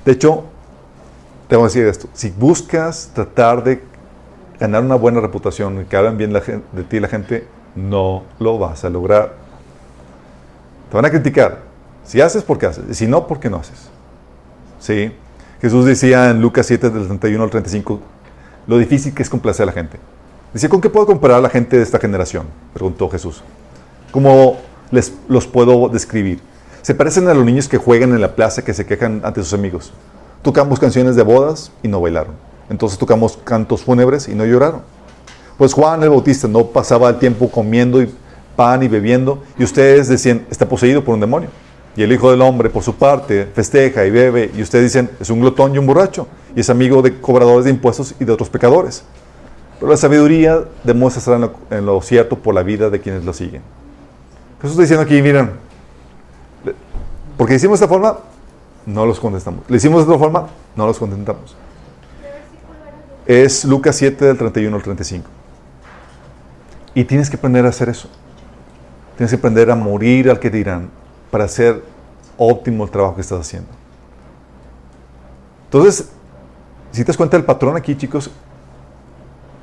De 0.05 0.13
hecho, 0.13 0.45
te 1.49 1.57
voy 1.57 1.65
a 1.65 1.67
decir 1.67 1.87
esto. 1.87 2.09
Si 2.15 2.31
buscas 2.31 3.11
tratar 3.15 3.63
de 3.63 3.83
ganar 4.59 4.83
una 4.83 4.95
buena 4.95 5.21
reputación 5.21 5.83
y 5.83 5.85
que 5.85 5.97
hablen 5.97 6.17
bien 6.17 6.33
la 6.33 6.41
gente, 6.41 6.67
de 6.73 6.83
ti 6.83 7.01
la 7.01 7.09
gente, 7.09 7.47
no 7.75 8.25
lo 8.39 8.59
vas 8.59 8.85
a 8.85 8.91
lograr. 8.91 9.35
Te 10.91 10.97
van 10.97 11.05
a 11.05 11.11
criticar. 11.11 11.61
Si 12.05 12.21
haces, 12.21 12.43
porque 12.43 12.67
haces. 12.67 12.97
Si 12.97 13.07
no, 13.07 13.27
porque 13.27 13.51
no 13.51 13.59
haces. 13.59 13.89
¿Sí? 14.79 15.13
Jesús 15.61 15.85
decía 15.85 16.31
en 16.31 16.41
Lucas 16.41 16.67
7, 16.67 16.91
del 16.91 17.07
31 17.07 17.45
al 17.45 17.51
35, 17.51 18.01
lo 18.67 18.79
difícil 18.79 19.15
que 19.15 19.23
es 19.23 19.31
complacer 19.31 19.65
a 19.65 19.67
la 19.67 19.73
gente. 19.73 19.99
Decía, 20.55 20.69
¿con 20.69 20.81
qué 20.81 20.89
puedo 20.89 21.05
comparar 21.05 21.39
a 21.39 21.41
la 21.41 21.51
gente 21.51 21.77
de 21.77 21.83
esta 21.83 21.99
generación? 21.99 22.47
Preguntó 22.73 23.11
Jesús. 23.11 23.43
¿Cómo 24.13 24.59
les, 24.93 25.13
los 25.27 25.49
puedo 25.49 25.89
describir? 25.89 26.39
Se 26.81 26.95
parecen 26.95 27.27
a 27.27 27.35
los 27.35 27.45
niños 27.45 27.67
que 27.67 27.77
juegan 27.77 28.13
en 28.13 28.21
la 28.21 28.37
plaza 28.37 28.63
que 28.63 28.73
se 28.73 28.87
quejan 28.87 29.21
ante 29.25 29.43
sus 29.43 29.53
amigos. 29.53 29.93
Tocamos 30.43 30.79
canciones 30.79 31.17
de 31.17 31.25
bodas 31.25 31.73
y 31.83 31.89
no 31.89 32.01
bailaron. 32.01 32.35
Entonces 32.71 33.01
tocamos 33.01 33.37
cantos 33.43 33.83
fúnebres 33.83 34.29
y 34.29 34.35
no 34.37 34.45
lloraron. 34.45 34.83
Pues 35.59 35.73
Juan 35.73 36.05
el 36.05 36.11
Bautista 36.11 36.47
no 36.47 36.67
pasaba 36.67 37.09
el 37.09 37.19
tiempo 37.19 37.51
comiendo 37.51 38.01
pan 38.55 38.81
y 38.85 38.87
bebiendo 38.87 39.43
y 39.59 39.65
ustedes 39.65 40.07
decían, 40.07 40.47
está 40.53 40.69
poseído 40.69 41.03
por 41.03 41.15
un 41.15 41.21
demonio. 41.21 41.49
Y 41.97 42.05
el 42.05 42.13
Hijo 42.13 42.31
del 42.31 42.43
Hombre, 42.43 42.71
por 42.71 42.85
su 42.85 42.95
parte, 42.95 43.49
festeja 43.53 44.05
y 44.07 44.11
bebe 44.11 44.53
y 44.57 44.63
ustedes 44.63 44.85
dicen, 44.93 45.11
es 45.19 45.31
un 45.31 45.41
glotón 45.41 45.75
y 45.75 45.79
un 45.79 45.87
borracho 45.89 46.29
y 46.55 46.61
es 46.61 46.71
amigo 46.71 47.03
de 47.03 47.21
cobradores 47.21 47.65
de 47.65 47.73
impuestos 47.73 48.15
y 48.21 48.25
de 48.25 48.31
otros 48.31 48.49
pecadores. 48.49 49.03
Pero 49.85 49.93
la 49.93 49.99
sabiduría 49.99 50.65
demuestra 50.83 51.19
estar 51.19 51.51
en 51.71 51.85
lo, 51.85 52.01
cierto 52.01 52.39
por 52.39 52.55
la 52.55 52.63
vida 52.63 52.89
de 52.89 53.01
quienes 53.01 53.23
lo 53.23 53.35
siguen. 53.35 53.61
Jesús 54.63 54.73
está 54.73 54.83
diciendo 54.83 55.03
aquí, 55.03 55.21
miren, 55.21 55.51
porque 57.37 57.55
hicimos 57.55 57.79
de 57.79 57.85
esta 57.85 57.95
forma, 57.95 58.19
no 58.87 59.05
los 59.05 59.21
contestamos. 59.21 59.63
Le 59.69 59.77
hicimos 59.77 60.07
de 60.07 60.13
otra 60.13 60.19
forma, 60.19 60.49
no 60.75 60.87
los 60.87 60.99
contentamos 60.99 61.55
es 63.27 63.65
Lucas 63.65 63.97
7 63.97 64.25
del 64.25 64.37
31 64.37 64.77
al 64.77 64.83
35. 64.83 65.29
Y 66.95 67.05
tienes 67.05 67.31
que 67.31 67.37
aprender 67.37 67.65
a 67.67 67.71
hacer 67.71 67.89
eso. 67.89 68.09
Tienes 69.17 69.31
que 69.31 69.37
aprender 69.37 69.71
a 69.71 69.77
morir 69.77 70.31
al 70.31 70.39
que 70.39 70.51
dirán 70.51 70.91
para 71.31 71.45
hacer 71.45 71.83
óptimo 72.37 72.85
el 72.85 72.91
trabajo 72.91 73.15
que 73.15 73.21
estás 73.23 73.41
haciendo. 73.41 73.69
Entonces, 75.67 76.11
si 76.93 77.03
te 77.03 77.07
das 77.07 77.17
cuenta 77.17 77.37
del 77.37 77.47
patrón 77.47 77.77
aquí, 77.77 77.97
chicos, 77.97 78.31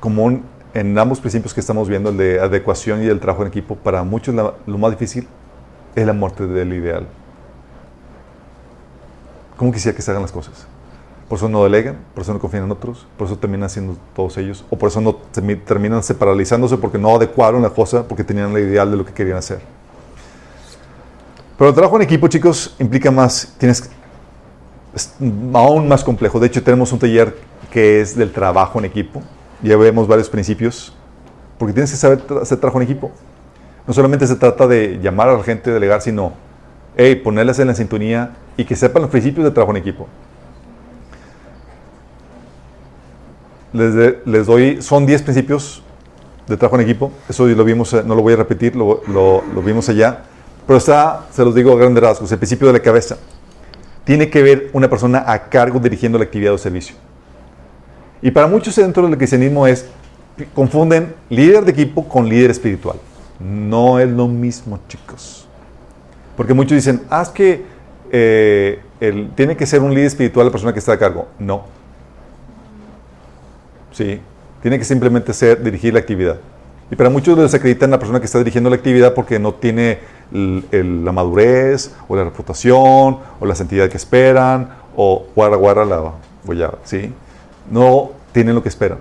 común 0.02 0.42
en 0.74 0.98
ambos 0.98 1.20
principios 1.20 1.54
que 1.54 1.60
estamos 1.60 1.88
viendo, 1.88 2.10
el 2.10 2.16
de 2.16 2.40
adecuación 2.40 3.04
y 3.04 3.06
el 3.06 3.20
trabajo 3.20 3.42
en 3.42 3.48
equipo, 3.48 3.76
para 3.76 4.02
muchos 4.02 4.34
lo 4.34 4.78
más 4.78 4.90
difícil 4.90 5.28
es 5.94 6.04
la 6.04 6.12
muerte 6.12 6.46
del 6.46 6.72
ideal. 6.72 7.06
¿Cómo 9.56 9.70
quisiera 9.70 9.94
que 9.94 10.02
se 10.02 10.10
hagan 10.10 10.22
las 10.22 10.32
cosas? 10.32 10.66
Por 11.28 11.38
eso 11.38 11.48
no 11.48 11.62
delegan, 11.62 11.98
por 12.14 12.22
eso 12.22 12.32
no 12.32 12.40
confían 12.40 12.64
en 12.64 12.72
otros, 12.72 13.06
por 13.16 13.28
eso 13.28 13.38
terminan 13.38 13.70
siendo 13.70 13.96
todos 14.14 14.36
ellos, 14.38 14.64
o 14.70 14.76
por 14.76 14.88
eso 14.88 15.00
no 15.00 15.14
terminan 15.14 16.02
se 16.02 16.14
paralizándose 16.14 16.76
porque 16.78 16.98
no 16.98 17.14
adecuaron 17.14 17.62
la 17.62 17.70
cosa, 17.70 18.06
porque 18.08 18.24
tenían 18.24 18.52
la 18.52 18.58
ideal 18.58 18.90
de 18.90 18.96
lo 18.96 19.04
que 19.04 19.12
querían 19.12 19.38
hacer. 19.38 19.60
Pero 21.56 21.68
el 21.68 21.74
trabajo 21.74 21.94
en 21.94 22.02
equipo, 22.02 22.26
chicos, 22.26 22.74
implica 22.80 23.12
más, 23.12 23.54
tienes, 23.56 23.88
es 24.96 25.14
aún 25.54 25.86
más 25.86 26.02
complejo. 26.02 26.40
De 26.40 26.48
hecho, 26.48 26.60
tenemos 26.60 26.92
un 26.92 26.98
taller 26.98 27.38
que 27.70 28.00
es 28.00 28.16
del 28.16 28.32
trabajo 28.32 28.80
en 28.80 28.86
equipo. 28.86 29.22
Ya 29.62 29.76
vemos 29.76 30.08
varios 30.08 30.28
principios, 30.28 30.92
porque 31.58 31.72
tienes 31.72 31.90
que 31.90 31.96
saber 31.96 32.20
hacer 32.40 32.58
trabajo 32.58 32.80
en 32.80 32.84
equipo. 32.84 33.10
No 33.86 33.94
solamente 33.94 34.26
se 34.26 34.36
trata 34.36 34.66
de 34.66 34.98
llamar 35.00 35.28
a 35.28 35.36
la 35.36 35.42
gente, 35.42 35.70
delegar, 35.70 36.02
sino 36.02 36.32
hey, 36.96 37.16
ponerles 37.16 37.58
en 37.58 37.68
la 37.68 37.74
sintonía 37.74 38.32
y 38.56 38.64
que 38.64 38.76
sepan 38.76 39.02
los 39.02 39.10
principios 39.10 39.44
de 39.44 39.50
trabajo 39.50 39.70
en 39.72 39.78
equipo. 39.78 40.08
les, 43.72 44.46
doy, 44.46 44.82
son 44.82 45.06
10 45.06 45.22
principios 45.22 45.82
de 46.46 46.56
trabajo 46.56 46.76
en 46.76 46.82
equipo, 46.82 47.12
eso 47.28 47.46
lo 47.46 47.64
vimos, 47.64 47.92
eh, 47.94 48.02
no 48.04 48.14
lo 48.14 48.22
voy 48.22 48.34
a 48.34 48.36
repetir, 48.36 48.76
lo, 48.76 49.42
vimos 49.64 49.88
allá, 49.88 50.24
pero 50.66 50.76
está, 50.76 51.26
se 51.30 51.44
los 51.44 51.54
digo 51.54 51.72
a 51.72 51.76
grandes 51.76 52.02
rasgos, 52.02 52.30
el 52.32 52.38
principio 52.38 52.66
de 52.66 52.74
la 52.74 52.80
cabeza. 52.80 53.16
Tiene 54.04 54.28
que 54.28 54.42
ver 54.42 54.70
una 54.72 54.90
persona 54.90 55.24
a 55.26 55.48
cargo 55.48 55.78
dirigiendo 55.78 56.18
la 56.18 56.24
actividad 56.24 56.52
o 56.52 56.58
servicio. 56.58 56.96
Y 58.22 58.30
para 58.30 58.46
muchos 58.46 58.76
dentro 58.76 59.06
del 59.06 59.16
cristianismo 59.16 59.66
es, 59.66 59.86
confunden 60.54 61.14
líder 61.28 61.64
de 61.64 61.72
equipo 61.72 62.08
con 62.08 62.28
líder 62.28 62.50
espiritual. 62.50 62.96
No 63.38 63.98
es 63.98 64.08
lo 64.08 64.28
mismo, 64.28 64.78
chicos. 64.88 65.46
Porque 66.36 66.54
muchos 66.54 66.76
dicen, 66.76 67.02
ah, 67.10 67.22
es 67.22 67.28
que 67.28 67.64
eh, 68.10 68.80
tiene 69.34 69.56
que 69.56 69.66
ser 69.66 69.82
un 69.82 69.92
líder 69.92 70.06
espiritual 70.06 70.46
la 70.46 70.52
persona 70.52 70.72
que 70.72 70.78
está 70.78 70.92
a 70.92 70.98
cargo. 70.98 71.26
No 71.38 71.82
¿sí? 73.92 74.20
Tiene 74.60 74.78
que 74.78 74.84
simplemente 74.84 75.32
ser 75.32 75.62
dirigir 75.62 75.92
la 75.94 76.00
actividad. 76.00 76.38
Y 76.90 76.96
para 76.96 77.10
muchos 77.10 77.38
les 77.38 77.54
acreditan 77.54 77.90
la 77.90 77.98
persona 77.98 78.20
que 78.20 78.26
está 78.26 78.38
dirigiendo 78.38 78.68
la 78.68 78.76
actividad 78.76 79.14
porque 79.14 79.38
no 79.38 79.54
tiene 79.54 80.00
la 80.30 81.12
madurez, 81.12 81.94
o 82.08 82.16
la 82.16 82.24
reputación, 82.24 83.18
o 83.40 83.46
la 83.46 83.54
santidad 83.54 83.88
que 83.88 83.96
esperan, 83.96 84.68
o 84.96 85.26
guarda, 85.34 85.56
guarda 85.56 85.84
la 85.84 86.12
bollada, 86.44 86.78
¿sí? 86.84 87.12
No 87.70 88.12
tienen 88.32 88.54
lo 88.54 88.62
que 88.62 88.68
esperan. 88.68 88.98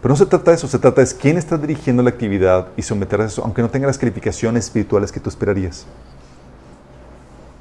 Pero 0.00 0.12
no 0.12 0.16
se 0.16 0.26
trata 0.26 0.50
de 0.50 0.56
eso, 0.56 0.66
se 0.66 0.78
trata 0.78 1.00
de 1.00 1.14
quién 1.14 1.38
está 1.38 1.56
dirigiendo 1.56 2.02
la 2.02 2.10
actividad 2.10 2.68
y 2.76 2.82
someter 2.82 3.20
a 3.20 3.26
eso, 3.26 3.42
aunque 3.44 3.62
no 3.62 3.70
tenga 3.70 3.86
las 3.86 3.98
calificaciones 3.98 4.64
espirituales 4.64 5.12
que 5.12 5.20
tú 5.20 5.28
esperarías. 5.28 5.86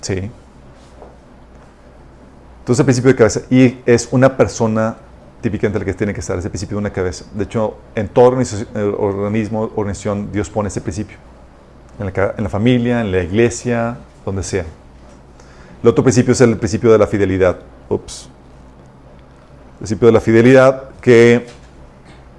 ¿Sí? 0.01 0.31
Entonces, 2.59 2.79
el 2.79 2.85
principio 2.85 3.11
de 3.11 3.15
cabeza. 3.15 3.41
Y 3.49 3.77
es 3.85 4.07
una 4.11 4.35
persona 4.35 4.97
típicamente 5.41 5.79
el 5.79 5.85
que 5.85 5.93
tiene 5.93 6.13
que 6.13 6.19
estar 6.19 6.37
ese 6.37 6.49
principio 6.49 6.77
de 6.77 6.79
una 6.79 6.91
cabeza. 6.91 7.25
De 7.33 7.43
hecho, 7.43 7.77
en 7.95 8.07
todo 8.07 8.25
organismo, 8.97 9.71
organización, 9.75 10.31
Dios 10.31 10.49
pone 10.49 10.69
ese 10.69 10.81
principio. 10.81 11.17
En 11.99 12.05
la, 12.05 12.33
en 12.37 12.43
la, 12.43 12.49
familia, 12.49 13.01
en 13.01 13.11
la 13.11 13.21
iglesia, 13.21 13.97
donde 14.25 14.43
sea. 14.43 14.65
El 15.83 15.89
otro 15.89 16.03
principio 16.03 16.31
es 16.31 16.41
el 16.41 16.57
principio 16.57 16.91
de 16.91 16.97
la 16.97 17.07
fidelidad. 17.07 17.59
Ups. 17.89 18.29
Principio 19.81 20.09
de 20.09 20.11
la 20.11 20.21
fidelidad 20.21 20.89
que 21.01 21.47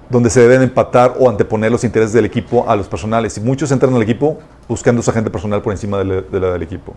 donde 0.09 0.29
se 0.29 0.39
deben 0.39 0.61
empatar 0.61 1.15
o 1.19 1.29
anteponer 1.29 1.69
los 1.69 1.83
intereses 1.83 2.13
del 2.13 2.23
equipo 2.23 2.63
a 2.69 2.77
los 2.77 2.87
personales. 2.87 3.37
Y 3.37 3.41
muchos 3.41 3.69
entran 3.69 3.93
al 3.93 4.01
equipo 4.01 4.39
buscando 4.69 5.01
su 5.01 5.11
agente 5.11 5.29
personal 5.29 5.61
por 5.61 5.73
encima 5.73 5.97
de 5.97 6.05
la, 6.05 6.21
de 6.21 6.39
la 6.39 6.53
del 6.53 6.61
equipo. 6.61 6.93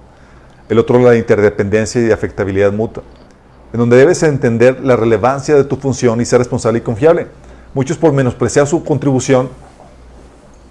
El 0.68 0.78
otro, 0.78 1.00
la 1.00 1.16
interdependencia 1.16 2.00
y 2.00 2.12
afectabilidad 2.12 2.72
mutua, 2.72 3.02
en 3.72 3.80
donde 3.80 3.96
debes 3.96 4.22
entender 4.22 4.78
la 4.84 4.94
relevancia 4.94 5.56
de 5.56 5.64
tu 5.64 5.74
función 5.74 6.20
y 6.20 6.24
ser 6.24 6.38
responsable 6.38 6.78
y 6.78 6.82
confiable. 6.82 7.26
Muchos 7.74 7.96
por 7.96 8.12
menospreciar 8.12 8.68
su 8.68 8.84
contribución 8.84 9.48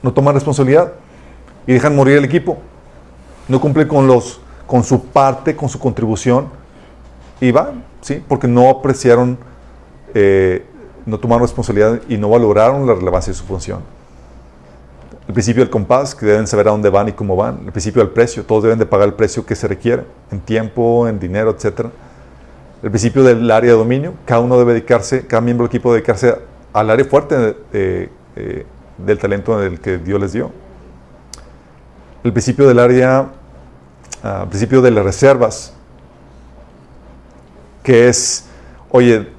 no 0.01 0.13
toman 0.13 0.36
responsabilidad 0.36 0.93
y 1.67 1.73
dejan 1.73 1.93
morir 1.93 2.15
el 2.15 2.23
equipo. 2.23 2.59
No 3.49 3.59
cumplen 3.59 3.89
con, 3.89 4.07
los, 4.07 4.39
con 4.65 4.86
su 4.86 5.03
parte, 5.03 5.53
con 5.53 5.67
su 5.67 5.80
contribución 5.80 6.47
y 7.41 7.51
van, 7.51 7.84
¿sí? 7.99 8.23
Porque 8.26 8.47
no 8.47 8.69
apreciaron, 8.69 9.38
eh, 10.16 10.66
no 11.05 11.20
tomaron 11.20 11.43
responsabilidad 11.43 12.01
y 12.07 12.18
no 12.18 12.30
valoraron 12.30 12.88
la 12.88 12.95
relevancia 12.95 13.32
de 13.32 13.38
su 13.38 13.43
función. 13.43 13.82
El 15.28 15.34
principio 15.34 15.61
del 15.61 15.70
compás, 15.70 16.16
que 16.16 16.26
deben 16.26 16.47
saber 16.47 16.68
a 16.70 16.72
dónde 16.72 16.89
van 16.89 17.09
y 17.09 17.11
cómo 17.11 17.36
van. 17.36 17.59
El 17.66 17.72
principio 17.72 18.01
del 18.01 18.11
precio, 18.11 18.45
todos 18.45 18.63
deben 18.63 18.80
de 18.80 18.86
pagar 18.86 19.09
el 19.09 19.13
precio 19.13 19.45
que 19.45 19.55
se 19.55 19.68
requiere, 19.68 20.03
en 20.32 20.39
tiempo, 20.39 21.07
en 21.07 21.20
dinero, 21.20 21.51
etc. 21.51 21.88
El 22.82 22.89
principio 22.91 23.24
del 23.24 23.49
área 23.51 23.72
de 23.72 23.78
dominio, 23.78 24.13
cada 24.26 24.39
uno 24.39 24.57
debe 24.57 24.74
dedicarse, 24.74 25.28
cada 25.28 25.41
miembro 25.41 25.68
del 25.68 25.72
equipo 25.76 25.89
debe 25.89 26.01
dedicarse 26.01 26.38
al 26.72 26.89
área 26.89 27.05
fuerte 27.05 27.57
eh, 27.74 28.09
eh, 28.36 28.66
del 28.97 29.20
talento 29.20 29.59
del 29.59 29.80
que 29.82 29.97
Dios 29.97 30.20
les 30.22 30.32
dio. 30.32 30.51
El 32.24 32.32
principio 32.32 32.68
del 32.68 32.80
área, 32.80 33.32
ah, 34.24 34.41
el 34.43 34.49
principio 34.49 34.82
de 34.82 34.91
las 34.91 35.03
reservas, 35.03 35.74
que 37.84 38.07
es, 38.07 38.45
oye, 38.89 39.34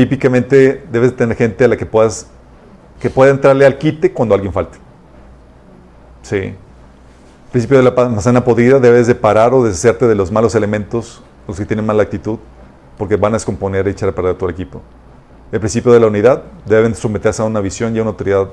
típicamente 0.00 0.82
debes 0.90 1.14
tener 1.14 1.36
gente 1.36 1.62
a 1.62 1.68
la 1.68 1.76
que 1.76 1.84
puedas, 1.84 2.26
que 2.98 3.10
pueda 3.10 3.30
entrarle 3.30 3.66
al 3.66 3.76
quite 3.76 4.10
cuando 4.14 4.34
alguien 4.34 4.50
falte. 4.50 4.78
Sí. 6.22 6.36
El 6.36 6.54
principio 7.52 7.76
de 7.76 7.82
la 7.82 7.90
manzana 7.90 8.42
podrida, 8.42 8.78
debes 8.78 9.06
de 9.06 9.14
parar 9.14 9.52
o 9.52 9.62
deshacerte 9.62 10.06
de 10.06 10.14
los 10.14 10.32
malos 10.32 10.54
elementos, 10.54 11.22
los 11.46 11.58
que 11.58 11.66
tienen 11.66 11.84
mala 11.84 12.02
actitud, 12.02 12.38
porque 12.96 13.16
van 13.16 13.34
a 13.34 13.36
descomponer 13.36 13.86
y 13.88 13.90
echar 13.90 14.08
a 14.08 14.12
perder 14.12 14.36
todo 14.36 14.48
el 14.48 14.54
equipo. 14.54 14.80
El 15.52 15.60
principio 15.60 15.92
de 15.92 16.00
la 16.00 16.06
unidad, 16.06 16.44
deben 16.64 16.94
someterse 16.94 17.42
a 17.42 17.44
una 17.44 17.60
visión 17.60 17.94
y 17.94 17.98
a 17.98 18.02
una 18.02 18.12
autoridad 18.12 18.48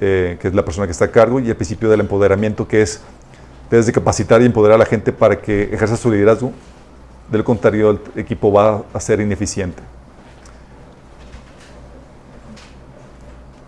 eh, 0.00 0.36
que 0.40 0.46
es 0.46 0.54
la 0.54 0.64
persona 0.64 0.86
que 0.86 0.92
está 0.92 1.06
a 1.06 1.10
cargo, 1.10 1.40
y 1.40 1.48
el 1.48 1.56
principio 1.56 1.90
del 1.90 1.98
empoderamiento, 1.98 2.68
que 2.68 2.80
es, 2.80 3.00
debes 3.72 3.86
de 3.86 3.92
capacitar 3.92 4.40
y 4.40 4.46
empoderar 4.46 4.76
a 4.76 4.78
la 4.78 4.86
gente 4.86 5.10
para 5.10 5.36
que 5.36 5.64
ejerza 5.74 5.96
su 5.96 6.12
liderazgo. 6.12 6.52
Del 7.32 7.42
contrario, 7.42 7.90
el 7.90 8.00
equipo 8.14 8.52
va 8.52 8.84
a 8.92 9.00
ser 9.00 9.20
ineficiente. 9.20 9.82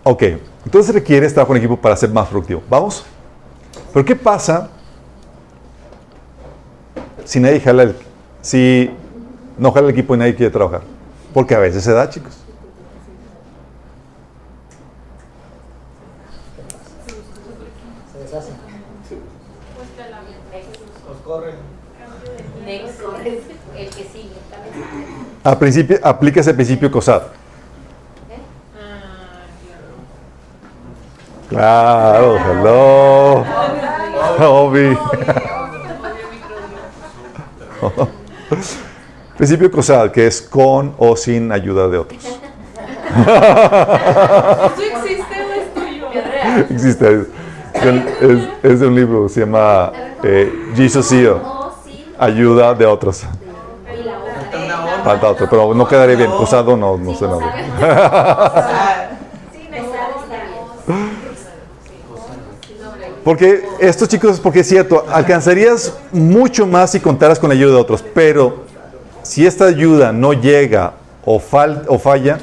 Ok, 0.09 0.23
entonces 0.63 0.95
requiere 0.95 1.25
estar 1.25 1.45
con 1.45 1.57
equipo 1.57 1.75
para 1.75 1.93
ser 1.97 2.09
más 2.11 2.29
productivo. 2.29 2.63
¿Vamos? 2.69 3.03
Pero 3.91 4.05
¿qué 4.05 4.15
pasa 4.15 4.69
si 7.25 7.41
nadie 7.41 7.59
jala 7.59 7.83
el, 7.83 7.95
si 8.41 8.89
no 9.57 9.69
jala 9.69 9.87
el 9.87 9.93
equipo 9.93 10.15
y 10.15 10.17
nadie 10.17 10.33
quiere 10.33 10.49
trabajar? 10.49 10.79
Porque 11.33 11.55
a 11.55 11.59
veces 11.59 11.83
se 11.83 11.91
da, 11.91 12.09
chicos. 12.09 12.37
Se 18.13 18.19
deshace. 18.19 18.51
Los 21.05 21.17
corren. 21.17 21.55
Next, 22.65 23.01
el 23.75 23.89
que 23.89 24.03
sigue. 24.05 24.29
Al 25.43 25.57
principio, 25.57 25.99
aplica 26.01 26.39
ese 26.39 26.53
principio 26.53 26.89
COSAD. 26.89 27.23
Claro. 31.49 32.37
Hello. 32.37 33.45
Obi. 34.39 34.97
Principio 39.37 39.71
COSAD, 39.71 40.11
que 40.11 40.27
es 40.27 40.41
con 40.41 40.93
o 40.97 41.15
sin 41.15 41.51
ayuda 41.51 41.87
de 41.87 41.97
otros. 41.99 42.23
¿Eso 42.23 42.41
existe 44.81 45.35
o 45.41 45.53
es 45.53 45.73
tuyo? 45.73 46.07
Existe. 46.69 47.25
Es, 47.73 48.21
es- 48.21 48.47
es 48.63 48.79
de 48.79 48.87
un 48.87 48.95
libro, 48.95 49.29
se 49.29 49.41
llama 49.41 49.91
eh, 50.23 50.51
Jesus 50.75 51.11
Heal, 51.11 51.39
ayuda 52.17 52.73
de 52.73 52.85
otros. 52.87 53.23
Falta 55.03 55.27
otro, 55.29 55.47
pero 55.49 55.73
no 55.73 55.87
quedaría 55.87 56.15
bien. 56.15 56.31
COSAD 56.31 56.67
o 56.69 56.77
no, 56.77 56.97
no 56.97 57.13
sé 57.13 57.25
nada. 57.27 58.96
Porque 63.27 63.67
esto, 63.81 64.05
chicos, 64.05 64.39
porque 64.39 64.61
es 64.61 64.69
cierto, 64.69 65.05
alcanzarías 65.11 65.93
mucho 66.13 66.65
más 66.65 66.91
si 66.91 67.01
contaras 67.01 67.37
con 67.37 67.49
la 67.49 67.55
ayuda 67.55 67.73
de 67.73 67.81
otros, 67.81 68.01
pero 68.01 68.63
si 69.21 69.45
esta 69.45 69.65
ayuda 69.65 70.13
no 70.13 70.31
llega 70.31 70.93
o, 71.25 71.35
o 71.35 71.99
falla, 71.99 72.37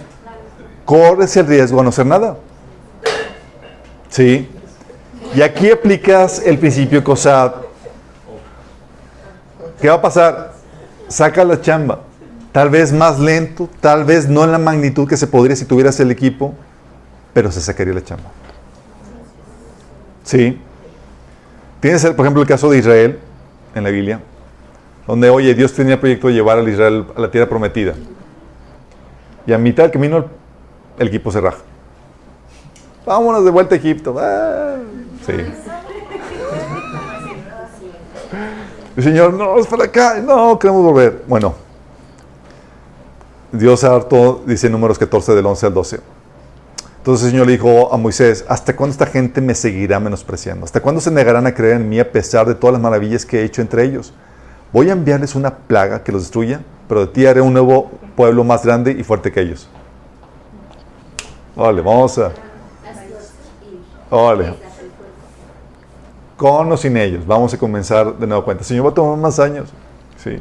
corres 0.85 1.35
el 1.39 1.47
riesgo 1.47 1.81
a 1.81 1.85
no 1.85 1.89
hacer 1.89 2.05
nada. 2.05 2.37
¿Sí? 4.11 4.47
Y 5.35 5.41
aquí 5.41 5.71
aplicas 5.71 6.43
el 6.45 6.59
principio 6.59 7.03
COSAD. 7.03 7.53
¿Qué 9.81 9.89
va 9.89 9.95
a 9.95 10.03
pasar? 10.03 10.53
Saca 11.09 11.45
la 11.45 11.63
chamba. 11.63 12.01
Tal 12.53 12.69
vez 12.69 12.93
más 12.93 13.19
lento, 13.19 13.71
tal 13.81 14.05
vez 14.05 14.29
no 14.29 14.45
en 14.45 14.53
la 14.53 14.59
magnitud 14.59 15.09
que 15.09 15.17
se 15.17 15.27
podría 15.27 15.57
si 15.57 15.65
tuvieras 15.65 15.99
el 16.01 16.11
equipo, 16.11 16.53
pero 17.33 17.51
se 17.51 17.63
sacaría 17.63 17.95
la 17.95 18.05
chamba. 18.05 18.31
¿Sí? 20.25 20.61
Tienes, 21.85 22.03
por 22.03 22.25
ejemplo, 22.25 22.41
el 22.41 22.49
caso 22.49 22.71
de 22.71 22.79
Israel 22.79 23.19
en 23.75 23.85
la 23.85 23.91
Biblia, 23.91 24.19
donde, 25.07 25.29
oye, 25.29 25.53
Dios 25.53 25.71
tenía 25.75 25.93
el 25.93 26.01
proyecto 26.01 26.29
de 26.29 26.33
llevar 26.33 26.57
a 26.57 26.63
Israel 26.63 27.05
a 27.15 27.21
la 27.21 27.31
tierra 27.31 27.47
prometida. 27.47 27.93
Y 29.47 29.53
a 29.53 29.59
mitad 29.59 29.83
del 29.83 29.93
camino 29.93 30.17
el, 30.17 30.25
el 30.99 31.09
equipo 31.09 31.31
se 31.31 31.43
raja. 31.43 31.59
Vámonos 33.05 33.45
de 33.45 33.51
vuelta 33.51 33.75
a 33.75 33.77
Egipto. 33.79 34.17
Ah, 34.19 34.77
Sí. 35.27 35.35
El 38.97 39.05
Señor, 39.05 39.35
no, 39.35 39.59
es 39.59 39.67
para 39.67 39.85
acá. 39.85 40.23
No, 40.23 40.59
queremos 40.59 40.83
volver. 40.85 41.23
Bueno, 41.27 41.55
Dios 43.53 43.85
harto, 43.85 44.43
dice 44.47 44.69
en 44.69 44.73
números 44.73 44.99
14 44.99 45.35
del 45.35 45.45
11 45.45 45.67
al 45.67 45.75
12. 45.75 46.01
Entonces 47.05 47.27
el 47.27 47.33
Señor 47.33 47.47
le 47.49 47.53
dijo 47.53 47.93
a 47.93 47.99
Moisés, 47.99 48.47
¿hasta 48.49 48.75
cuándo 48.75 48.93
esta 48.93 49.05
gente 49.05 49.43
me 49.43 49.55
seguirá 49.55 50.01
menospreciando? 50.01 50.65
¿Hasta 50.65 50.81
cuándo 50.81 51.03
se 51.03 51.11
negarán 51.11 51.47
a 51.47 51.53
creer 51.53 51.77
en 51.77 51.87
mí 51.87 52.01
a 52.01 52.11
pesar 52.11 52.47
de 52.47 52.55
todas 52.55 52.73
las 52.73 52.81
maravillas 52.81 53.27
que 53.27 53.41
he 53.41 53.45
hecho 53.45 53.61
entre 53.61 53.85
ellos? 53.85 54.15
Voy 54.73 54.89
a 54.89 54.95
enviarles 54.95 55.35
una 55.35 55.55
plaga 55.55 56.03
que 56.03 56.13
los 56.13 56.23
destruya, 56.23 56.63
pero 56.89 57.01
de 57.01 57.09
ti 57.09 57.27
haré 57.27 57.43
un 57.43 57.53
nuevo 57.53 57.91
pueblo 58.17 58.43
más 58.43 58.65
grande 58.65 58.93
y 58.93 59.05
fuerte 59.05 59.31
que 59.31 59.43
ellos. 59.43 59.69
Vale, 61.55 61.83
vamos 61.83 62.17
a... 62.17 62.33
Vale. 64.11 64.55
Con 66.39 66.73
o 66.73 66.77
sin 66.79 66.97
ellos. 66.97 67.27
Vamos 67.27 67.53
a 67.53 67.59
comenzar 67.59 68.17
de 68.17 68.27
nuevo 68.27 68.47
cuenta. 68.47 68.65
Señor, 68.65 68.87
va 68.87 68.91
a 68.93 68.95
tomar 68.95 69.19
más 69.19 69.39
años. 69.39 69.69
Sí. 70.17 70.41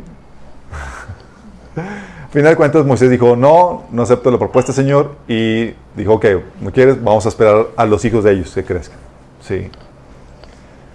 Al 2.33 2.39
final 2.39 2.53
de 2.53 2.57
cuentas, 2.57 2.83
Moisés 2.83 3.11
dijo, 3.11 3.35
no, 3.35 3.83
no 3.91 4.01
acepto 4.01 4.31
la 4.31 4.39
propuesta, 4.39 4.73
Señor. 4.73 5.11
Y 5.27 5.75
dijo, 5.95 6.13
ok, 6.13 6.25
¿no 6.61 6.71
quieres? 6.71 6.95
Vamos 7.03 7.27
a 7.27 7.29
esperar 7.29 7.67
a 7.75 7.85
los 7.85 8.03
hijos 8.05 8.23
de 8.23 8.31
ellos 8.31 8.51
que 8.55 8.63
crezcan. 8.63 8.97
Sí. 9.39 9.69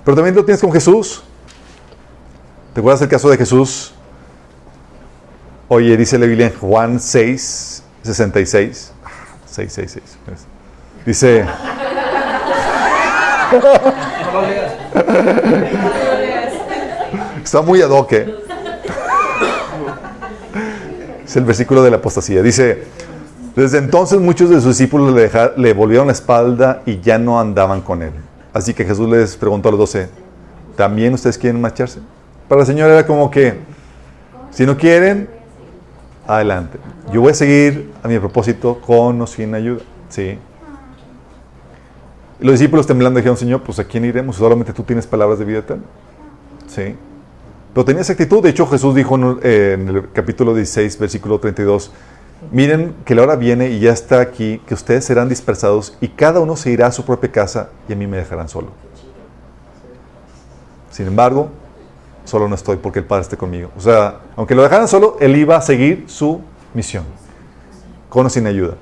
Pero 0.05 0.16
también 0.16 0.34
lo 0.34 0.45
tienes 0.45 0.61
con 0.61 0.72
Jesús. 0.72 1.22
¿Te 2.74 2.80
acuerdas 2.80 3.03
el 3.03 3.09
caso 3.09 3.30
de 3.30 3.36
Jesús? 3.36 3.95
Oye, 5.68 5.97
dice 5.97 6.18
la 6.18 6.26
Biblia 6.26 6.49
en 6.49 6.59
Juan 6.59 6.99
6, 6.99 7.84
66. 8.03 8.93
6, 9.47 9.72
6, 9.72 9.91
6. 9.93 10.18
pues. 10.24 10.45
Dice... 11.07 11.45
Está 17.45 17.62
muy 17.62 17.80
ad 17.80 17.91
hoc, 17.91 18.12
¿eh? 18.12 18.47
Es 21.29 21.37
el 21.37 21.45
versículo 21.45 21.83
de 21.83 21.91
la 21.91 21.99
apostasía. 21.99 22.43
Dice, 22.43 22.85
desde 23.55 23.76
entonces 23.76 24.18
muchos 24.18 24.49
de 24.49 24.57
sus 24.62 24.79
discípulos 24.79 25.14
le, 25.59 25.72
volvieron 25.74 26.07
la 26.07 26.14
espalda 26.14 26.83
y 26.87 27.01
ya 27.01 27.18
no 27.18 27.39
andaban 27.39 27.83
con 27.83 28.03
él. 28.03 28.12
Así 28.55 28.72
que 28.72 28.83
Jesús 28.83 29.07
les 29.11 29.37
preguntó 29.37 29.68
a 29.68 29.72
los 29.72 29.79
doce, 29.79 30.09
¿también 30.74 31.12
ustedes 31.12 31.37
quieren 31.37 31.61
marcharse? 31.61 32.01
Para 32.49 32.62
el 32.62 32.66
Señor 32.66 32.91
era 32.91 33.07
como 33.07 33.31
que, 33.31 33.59
si 34.51 34.64
no 34.64 34.79
quieren, 34.79 35.29
adelante. 36.26 36.79
Yo 37.12 37.20
voy 37.20 37.33
a 37.33 37.35
seguir 37.35 37.93
a 38.03 38.09
mi 38.09 38.18
propósito 38.18 38.81
con 38.81 39.20
o 39.20 39.26
sin 39.26 39.55
ayuda. 39.55 39.83
¿Sí? 40.09 40.39
Los 42.41 42.53
discípulos 42.53 42.87
temblando 42.87 43.18
dijeron, 43.18 43.37
Señor, 43.37 43.62
pues 43.64 43.79
¿a 43.79 43.85
quién 43.85 44.07
iremos? 44.07 44.37
Solamente 44.37 44.72
tú 44.72 44.83
tienes 44.83 45.07
palabras 45.07 45.39
de 45.39 45.45
vida 45.45 45.59
eterna. 45.59 45.85
¿Sí? 46.68 46.95
Pero 47.73 47.85
tenía 47.85 48.03
esa 48.03 48.12
actitud. 48.12 48.43
De 48.43 48.51
hecho, 48.51 48.66
Jesús 48.66 48.95
dijo 48.95 49.14
en, 49.14 49.39
eh, 49.43 49.77
en 49.79 49.89
el 49.89 50.12
capítulo 50.12 50.55
16, 50.55 50.99
versículo 50.99 51.39
32, 51.39 51.93
miren 52.51 52.95
que 53.05 53.14
la 53.14 53.23
hora 53.23 53.37
viene 53.37 53.71
y 53.71 53.81
ya 53.81 53.93
está 53.93 54.21
aquí, 54.21 54.61
que 54.66 54.75
ustedes 54.75 55.05
serán 55.05 55.29
dispersados 55.29 55.97
y 56.01 56.09
cada 56.09 56.41
uno 56.41 56.57
se 56.57 56.71
irá 56.71 56.87
a 56.87 56.93
su 56.93 57.05
propia 57.05 57.31
casa 57.31 57.71
y 57.89 57.93
a 57.93 57.97
mí 57.97 58.07
me 58.07 58.16
dejarán 58.16 58.49
solo. 58.49 58.69
Sin 60.91 61.07
embargo, 61.07 61.51
solo 62.25 62.49
no 62.49 62.55
estoy 62.55 62.77
porque 62.77 63.01
el 63.01 63.05
Padre 63.05 63.23
esté 63.23 63.37
conmigo. 63.37 63.71
O 63.77 63.81
sea, 63.81 64.21
aunque 64.37 64.55
lo 64.55 64.62
dejaran 64.62 64.89
solo, 64.89 65.16
él 65.21 65.37
iba 65.37 65.57
a 65.57 65.62
seguir 65.62 66.05
su 66.07 66.41
misión, 66.75 67.05
con 68.09 68.27
o 68.27 68.29
sin 68.29 68.47
ayuda. 68.47 68.75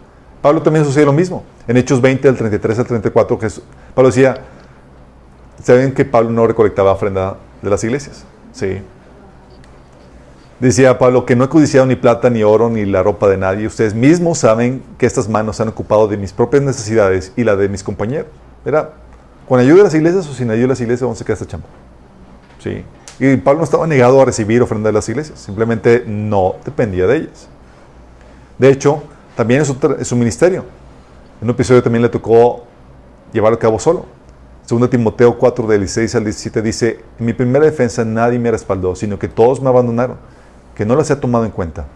Pablo 0.43 0.63
también 0.63 0.85
sucedió 0.85 1.07
lo 1.07 1.13
mismo. 1.13 1.45
En 1.67 1.77
Hechos 1.77 2.01
20, 2.01 2.29
del 2.29 2.37
33 2.37 2.79
al 2.79 2.87
34, 2.87 3.39
Pablo 3.95 4.09
decía, 4.11 4.43
¿saben 5.63 5.93
que 5.93 6.05
Pablo 6.05 6.31
no 6.31 6.47
recolectaba 6.47 6.93
ofrenda 6.93 7.37
de 7.63 7.71
las 7.71 7.83
iglesias? 7.83 8.25
Sí. 8.57 8.79
Decía 10.61 10.99
Pablo 10.99 11.27
que 11.27 11.37
no 11.37 11.45
he 11.45 11.49
codiciado 11.51 11.85
ni 11.85 11.97
plata, 11.97 12.31
ni 12.31 12.43
oro, 12.43 12.71
ni 12.71 12.87
la 12.87 13.03
ropa 13.03 13.29
de 13.29 13.37
nadie. 13.37 13.67
Ustedes 13.67 13.95
mismos 13.95 14.39
saben 14.39 14.83
que 14.97 15.05
estas 15.05 15.29
manos 15.29 15.57
se 15.57 15.63
han 15.63 15.69
ocupado 15.69 16.09
de 16.09 16.17
mis 16.17 16.33
propias 16.33 16.63
necesidades 16.63 17.33
y 17.37 17.45
la 17.45 17.55
de 17.55 17.69
mis 17.69 17.83
compañeros. 17.83 18.29
Era, 18.65 18.93
con 19.47 19.61
ayuda 19.61 19.77
de 19.77 19.83
las 19.85 19.95
iglesias 19.95 20.27
o 20.27 20.33
sin 20.33 20.51
ayuda 20.51 20.63
de 20.63 20.69
las 20.69 20.81
iglesias, 20.81 21.03
vamos 21.03 21.21
a 21.21 21.25
quedar 21.25 21.35
esta 21.35 21.47
chamba. 21.47 21.67
Sí. 22.59 22.83
Y 23.19 23.37
Pablo 23.37 23.59
no 23.59 23.65
estaba 23.65 23.87
negado 23.87 24.21
a 24.23 24.25
recibir 24.25 24.63
ofrenda 24.63 24.89
de 24.89 24.95
las 24.95 25.07
iglesias, 25.11 25.39
simplemente 25.39 26.05
no 26.07 26.55
dependía 26.65 27.07
de 27.07 27.17
ellas. 27.17 27.49
De 28.59 28.71
hecho, 28.71 29.03
también 29.37 29.61
es 29.61 29.69
su, 29.69 29.77
su 30.03 30.17
ministerio. 30.17 30.65
En 31.43 31.49
un 31.49 31.51
episodio 31.51 31.83
también 31.83 32.03
le 32.03 32.09
tocó 32.09 32.65
llevarlo 33.35 33.57
a 33.57 33.61
cabo 33.61 33.79
solo. 33.79 34.16
Segundo 34.67 34.91
Timoteo 34.91 35.39
4, 35.39 35.69
del 35.69 35.81
16 35.83 36.17
al 36.17 36.25
17 36.25 36.61
dice, 36.61 37.01
en 37.21 37.27
mi 37.27 37.33
primera 37.33 37.65
defensa 37.65 38.05
nadie 38.05 38.41
me 38.41 38.51
respaldó, 38.51 38.97
sino 38.97 39.17
que 39.17 39.29
todos 39.29 39.61
me 39.63 39.69
abandonaron 39.69 40.17
que 40.75 40.85
no 40.85 40.97
las 40.97 41.09
he 41.09 41.15
tomado 41.15 41.45
en 41.45 41.53
cuenta. 41.53 41.87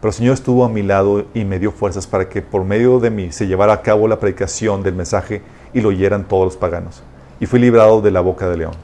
Pero 0.00 0.08
el 0.10 0.14
Señor 0.14 0.34
estuvo 0.34 0.64
a 0.64 0.68
mi 0.68 0.82
lado 0.82 1.26
y 1.32 1.44
me 1.44 1.60
dio 1.60 1.70
fuerzas 1.70 2.08
para 2.08 2.28
que 2.28 2.42
por 2.42 2.64
medio 2.64 2.98
de 2.98 3.10
mí 3.10 3.30
se 3.30 3.46
llevara 3.46 3.72
a 3.72 3.82
cabo 3.82 4.08
la 4.08 4.18
predicación 4.18 4.82
del 4.82 4.96
mensaje 4.96 5.42
y 5.72 5.80
lo 5.80 5.90
oyeran 5.90 6.26
todos 6.26 6.44
los 6.44 6.56
paganos. 6.56 7.04
Y 7.38 7.46
fui 7.46 7.60
librado 7.60 8.00
de 8.00 8.10
la 8.10 8.20
boca 8.20 8.48
del 8.48 8.58
león. 8.58 8.74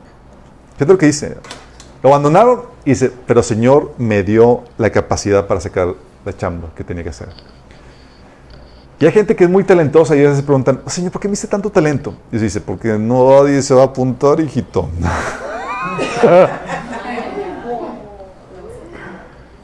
Fíjate 0.75 0.93
lo 0.93 0.99
que 0.99 1.07
dice. 1.07 1.37
Lo 2.05 2.11
abandonaron 2.11 2.63
y 2.85 2.91
dice, 2.91 3.11
pero 3.27 3.41
el 3.41 3.45
Señor 3.45 3.95
me 3.99 4.23
dio 4.23 4.63
la 4.79 4.91
capacidad 4.91 5.49
para 5.49 5.61
sacar 5.61 5.93
la 6.25 6.37
chamba 6.37 6.69
que 6.77 6.85
tenía 6.85 7.03
que 7.03 7.11
hacer. 7.11 7.31
Y 9.05 9.07
hay 9.07 9.13
gente 9.13 9.37
que 9.37 9.45
es 9.45 9.51
muy 9.51 9.65
talentosa 9.65 10.17
y 10.17 10.21
veces 10.21 10.39
se 10.39 10.43
preguntan, 10.43 10.81
Señor, 10.87 11.13
¿por 11.13 11.21
qué 11.21 11.29
me 11.29 11.33
diste 11.33 11.47
tanto 11.47 11.69
talento? 11.69 12.15
Y 12.33 12.39
dice, 12.39 12.59
porque 12.63 12.97
nadie 12.99 13.61
se 13.61 13.75
va 13.75 13.83
a 13.83 13.85
apuntar, 13.85 14.41
hijito. 14.41 14.89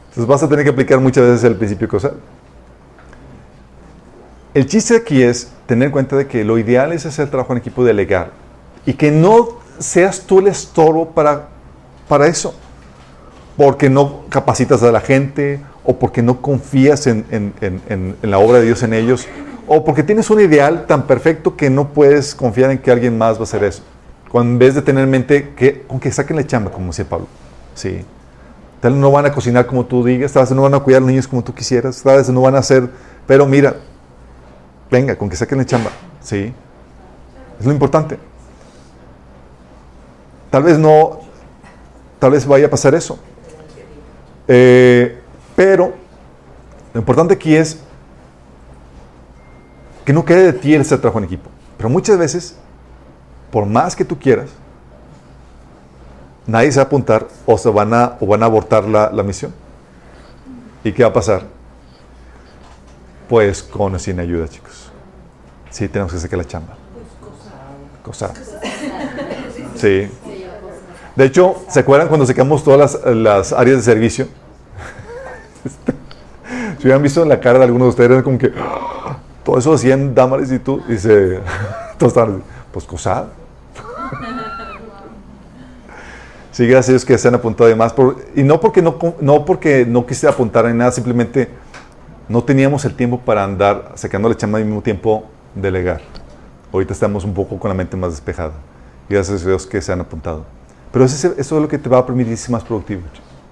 Entonces 0.09 0.26
vas 0.26 0.43
a 0.43 0.47
tener 0.47 0.62
que 0.62 0.70
aplicar 0.70 1.01
muchas 1.01 1.24
veces 1.24 1.45
el 1.45 1.57
principio 1.57 1.88
causal. 1.88 2.16
El 4.53 4.66
chiste 4.66 4.95
aquí 4.95 5.22
es 5.22 5.51
tener 5.64 5.86
en 5.86 5.93
cuenta 5.93 6.16
de 6.16 6.26
que 6.26 6.45
lo 6.45 6.59
ideal 6.59 6.93
es 6.93 7.07
hacer 7.07 7.30
trabajo 7.30 7.55
en 7.55 7.61
equipo 7.61 7.82
delegar 7.82 8.32
y 8.84 8.93
que 8.93 9.11
no 9.11 9.61
seas 9.78 10.20
tú 10.20 10.41
el 10.41 10.49
estorbo 10.49 11.12
para, 11.12 11.49
para 12.07 12.26
eso, 12.26 12.55
porque 13.57 13.88
no 13.88 14.20
capacitas 14.28 14.82
a 14.82 14.93
la 14.93 15.01
gente 15.01 15.61
o 15.85 15.99
porque 15.99 16.22
no 16.22 16.43
confías 16.43 17.07
en, 17.07 17.24
en, 17.31 18.16
la 18.22 18.39
obra 18.39 18.59
de 18.59 18.66
Dios 18.66 18.83
en 18.83 18.93
ellos 18.93 19.26
o 19.66 19.85
porque 19.85 20.03
tienes 20.03 20.31
un 20.31 20.41
ideal 20.41 20.87
tan 20.87 21.07
perfecto 21.07 21.57
que 21.57 21.70
no 21.70 21.89
puedes 21.89 22.35
confiar 22.35 22.70
en 22.70 22.78
que 22.78 22.91
alguien 22.91 23.16
más 23.16 23.37
va 23.37 23.41
a 23.41 23.45
hacer 23.45 23.64
eso. 23.64 23.83
Cuando 24.31 24.53
en 24.53 24.59
vez 24.59 24.74
de 24.74 24.83
tener 24.83 25.05
en 25.05 25.11
mente 25.11 25.51
que, 25.57 25.83
con 25.83 26.01
que 26.01 26.11
saquen 26.11 26.37
la 26.37 26.47
chamba, 26.47 26.70
como 26.70 26.89
decía 26.89 27.09
Pablo. 27.09 27.26
Sí. 27.74 28.05
Tal 28.81 28.93
vez 28.93 29.01
no 29.01 29.11
van 29.11 29.26
a 29.26 29.33
cocinar 29.33 29.66
como 29.66 29.87
tú 29.87 30.05
digas, 30.05 30.33
tal 30.33 30.43
vez 30.43 30.53
no 30.53 30.62
van 30.62 30.74
a 30.74 30.81
cuidar 30.81 30.99
a 30.99 31.01
los 31.01 31.11
niños 31.11 31.28
como 31.28 31.43
tú 31.45 31.55
quisieras, 31.55 32.03
tal 32.03 32.16
vez 32.16 32.28
no 32.31 32.41
van 32.41 32.55
a 32.55 32.59
hacer, 32.59 32.89
pero 33.26 33.47
mira, 33.47 33.76
venga, 34.91 35.16
con 35.16 35.28
que 35.28 35.37
saquen 35.37 35.59
la 35.59 35.66
chamba, 35.66 35.91
¿sí? 36.20 36.53
Es 37.59 37.66
lo 37.66 37.72
importante. 37.72 38.18
Tal 40.51 40.62
vez 40.62 40.78
no, 40.78 41.20
tal 42.18 42.33
vez 42.33 42.47
vaya 42.47 42.66
a 42.66 42.70
pasar 42.70 42.95
eso. 42.95 43.18
Eh, 44.49 45.20
pero 45.61 45.92
lo 46.94 47.00
importante 47.00 47.34
aquí 47.34 47.54
es 47.54 47.78
que 50.06 50.12
no 50.14 50.24
quede 50.24 50.44
de 50.44 50.52
ti 50.54 50.74
el 50.74 50.80
hacer 50.80 50.98
trabajo 51.00 51.18
en 51.18 51.26
equipo. 51.26 51.50
Pero 51.76 51.90
muchas 51.90 52.16
veces, 52.16 52.56
por 53.50 53.66
más 53.66 53.94
que 53.94 54.02
tú 54.02 54.18
quieras, 54.18 54.48
nadie 56.46 56.72
se 56.72 56.78
va 56.78 56.84
a 56.84 56.86
apuntar 56.86 57.28
o, 57.44 57.58
se 57.58 57.68
van, 57.68 57.92
a, 57.92 58.16
o 58.20 58.26
van 58.26 58.42
a 58.42 58.46
abortar 58.46 58.84
la, 58.84 59.22
misión. 59.22 59.52
¿Y 60.82 60.92
qué 60.92 61.02
va 61.02 61.11
a 61.11 61.12
pasar? 61.12 61.42
Pues 63.28 63.62
con 63.62 63.94
o 63.94 63.98
sin 63.98 64.18
ayuda, 64.18 64.48
chicos. 64.48 64.90
Sí, 65.68 65.88
tenemos 65.88 66.11
que 66.11 66.20
sacar 66.20 66.38
la 66.38 66.46
chamba. 66.46 66.74
Cosa. 68.02 68.32
Sí. 69.76 70.08
De 71.16 71.24
hecho, 71.26 71.62
¿se 71.68 71.80
acuerdan 71.80 72.08
cuando 72.08 72.24
sacamos 72.24 72.64
todas 72.64 72.98
las, 73.04 73.52
áreas 73.52 73.76
de 73.76 73.82
servicio? 73.82 74.39
Si 76.78 76.82
hubieran 76.82 77.02
visto 77.02 77.22
en 77.22 77.28
la 77.28 77.40
cara 77.40 77.58
de 77.58 77.64
algunos 77.64 77.86
de 77.86 78.02
ustedes, 78.02 78.22
como 78.22 78.38
que 78.38 78.52
¡ah! 78.58 79.18
todo 79.44 79.58
eso 79.58 79.74
hacían 79.74 80.14
Damaris 80.14 80.52
y 80.52 80.58
tú, 80.58 80.82
dice, 80.88 81.40
todos 81.98 82.12
estaban, 82.12 82.42
pues 82.72 82.84
cosa. 82.84 83.26
Sí, 86.52 86.66
gracias 86.66 86.88
a 86.88 86.92
Dios 86.92 87.04
que 87.04 87.16
se 87.16 87.28
han 87.28 87.36
apuntado 87.36 87.68
de 87.68 87.76
más. 87.76 87.94
y 88.34 88.42
no 88.42 88.61
porque 88.61 88.82
no, 88.82 88.98
no 89.20 89.44
porque 89.44 89.86
no 89.86 90.04
quise 90.04 90.26
apuntar 90.26 90.66
en 90.66 90.78
nada, 90.78 90.90
simplemente 90.90 91.48
no 92.28 92.42
teníamos 92.42 92.84
el 92.84 92.94
tiempo 92.94 93.20
para 93.20 93.44
andar 93.44 93.92
sacando 93.94 94.28
la 94.28 94.36
chamba 94.36 94.58
al 94.58 94.64
mismo 94.64 94.82
tiempo 94.82 95.24
delegar. 95.54 96.00
Ahorita 96.72 96.92
estamos 96.92 97.24
un 97.24 97.34
poco 97.34 97.58
con 97.58 97.68
la 97.68 97.74
mente 97.74 97.96
más 97.96 98.11
despejada. 98.11 98.52
Gracias 99.08 99.42
a 99.42 99.46
Dios 99.48 99.66
que 99.66 99.80
se 99.80 99.92
han 99.92 100.00
apuntado. 100.00 100.44
Pero 100.92 101.04
eso, 101.04 101.34
es 101.36 101.50
lo 101.50 101.68
que 101.68 101.78
te 101.78 101.88
va 101.88 101.98
a 101.98 102.06
permitir 102.06 102.36
ser 102.36 102.50
más 102.50 102.62
productivo. 102.62 103.02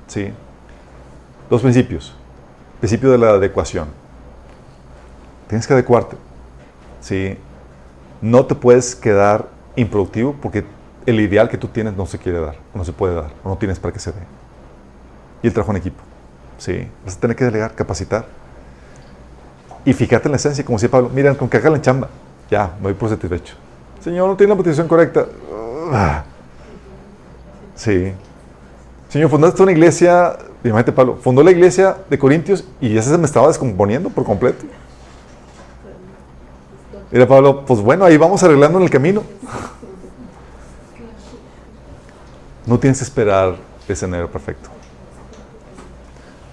¿sí? 0.06 0.32
Dos 1.48 1.62
principios. 1.62 2.14
Principio 2.80 3.10
de 3.10 3.18
la 3.18 3.30
adecuación. 3.30 3.88
Tienes 5.48 5.66
que 5.66 5.72
adecuarte. 5.72 6.16
¿sí? 7.00 7.36
No 8.20 8.44
te 8.46 8.54
puedes 8.54 8.94
quedar 8.94 9.48
improductivo 9.76 10.34
porque 10.40 10.64
el 11.06 11.20
ideal 11.20 11.48
que 11.48 11.56
tú 11.56 11.68
tienes 11.68 11.96
no 11.96 12.06
se 12.06 12.18
quiere 12.18 12.40
dar, 12.40 12.56
no 12.74 12.84
se 12.84 12.92
puede 12.92 13.14
dar, 13.14 13.30
o 13.44 13.48
no 13.48 13.56
tienes 13.56 13.78
para 13.78 13.92
que 13.92 14.00
se 14.00 14.12
dé. 14.12 14.20
Y 15.42 15.46
el 15.46 15.52
trabajo 15.52 15.72
en 15.72 15.78
equipo. 15.78 16.02
Sí, 16.58 16.86
vas 17.04 17.16
a 17.16 17.20
tener 17.20 17.36
que 17.36 17.44
delegar, 17.44 17.74
capacitar. 17.74 18.26
Y 19.84 19.92
fíjate 19.92 20.26
en 20.26 20.32
la 20.32 20.36
esencia, 20.36 20.64
como 20.64 20.76
decía 20.76 20.90
Pablo, 20.90 21.08
miren, 21.08 21.34
con 21.36 21.48
que 21.48 21.56
hagan 21.56 21.72
la 21.72 21.80
chamba, 21.80 22.08
ya, 22.50 22.74
me 22.76 22.84
voy 22.84 22.94
por 22.94 23.08
satisfecho. 23.08 23.54
Señor, 24.00 24.28
no 24.28 24.36
tiene 24.36 24.50
la 24.50 24.56
motivación 24.56 24.88
correcta. 24.88 25.26
Ah. 25.92 26.24
Sí. 27.74 28.12
Señor, 29.08 29.30
fundaste 29.30 29.62
una 29.62 29.72
iglesia, 29.72 30.36
imagínate 30.64 30.92
Pablo, 30.92 31.18
fundó 31.22 31.42
la 31.42 31.50
iglesia 31.50 31.96
de 32.08 32.18
Corintios 32.18 32.64
y 32.80 32.94
ya 32.94 33.02
se 33.02 33.16
me 33.16 33.26
estaba 33.26 33.48
descomponiendo 33.48 34.10
por 34.10 34.24
completo. 34.24 34.64
Mira 37.10 37.26
Pablo, 37.26 37.64
pues 37.64 37.80
bueno, 37.80 38.04
ahí 38.04 38.16
vamos 38.16 38.42
arreglando 38.42 38.78
en 38.78 38.84
el 38.84 38.90
camino. 38.90 39.22
No 42.66 42.78
tienes 42.78 42.98
que 42.98 43.04
esperar 43.04 43.56
ese 43.84 43.94
escenario 43.94 44.30
perfecto. 44.30 44.68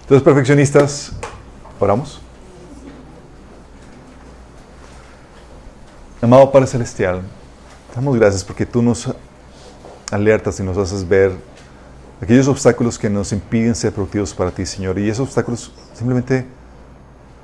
Entonces, 0.04 0.24
perfeccionistas, 0.24 1.12
oramos. 1.80 2.22
Amado 6.22 6.52
Padre 6.52 6.68
Celestial, 6.68 7.22
damos 7.94 8.16
gracias 8.16 8.44
porque 8.44 8.66
tú 8.66 8.82
nos 8.82 9.10
alertas 10.12 10.60
y 10.60 10.64
nos 10.64 10.78
haces 10.78 11.08
ver 11.08 11.34
aquellos 12.22 12.48
obstáculos 12.48 12.98
que 12.98 13.10
nos 13.10 13.32
impiden 13.32 13.76
ser 13.76 13.94
productivos 13.94 14.34
para 14.34 14.52
ti, 14.52 14.66
Señor. 14.66 14.98
Y 15.00 15.10
esos 15.10 15.28
obstáculos 15.28 15.72
simplemente 15.94 16.46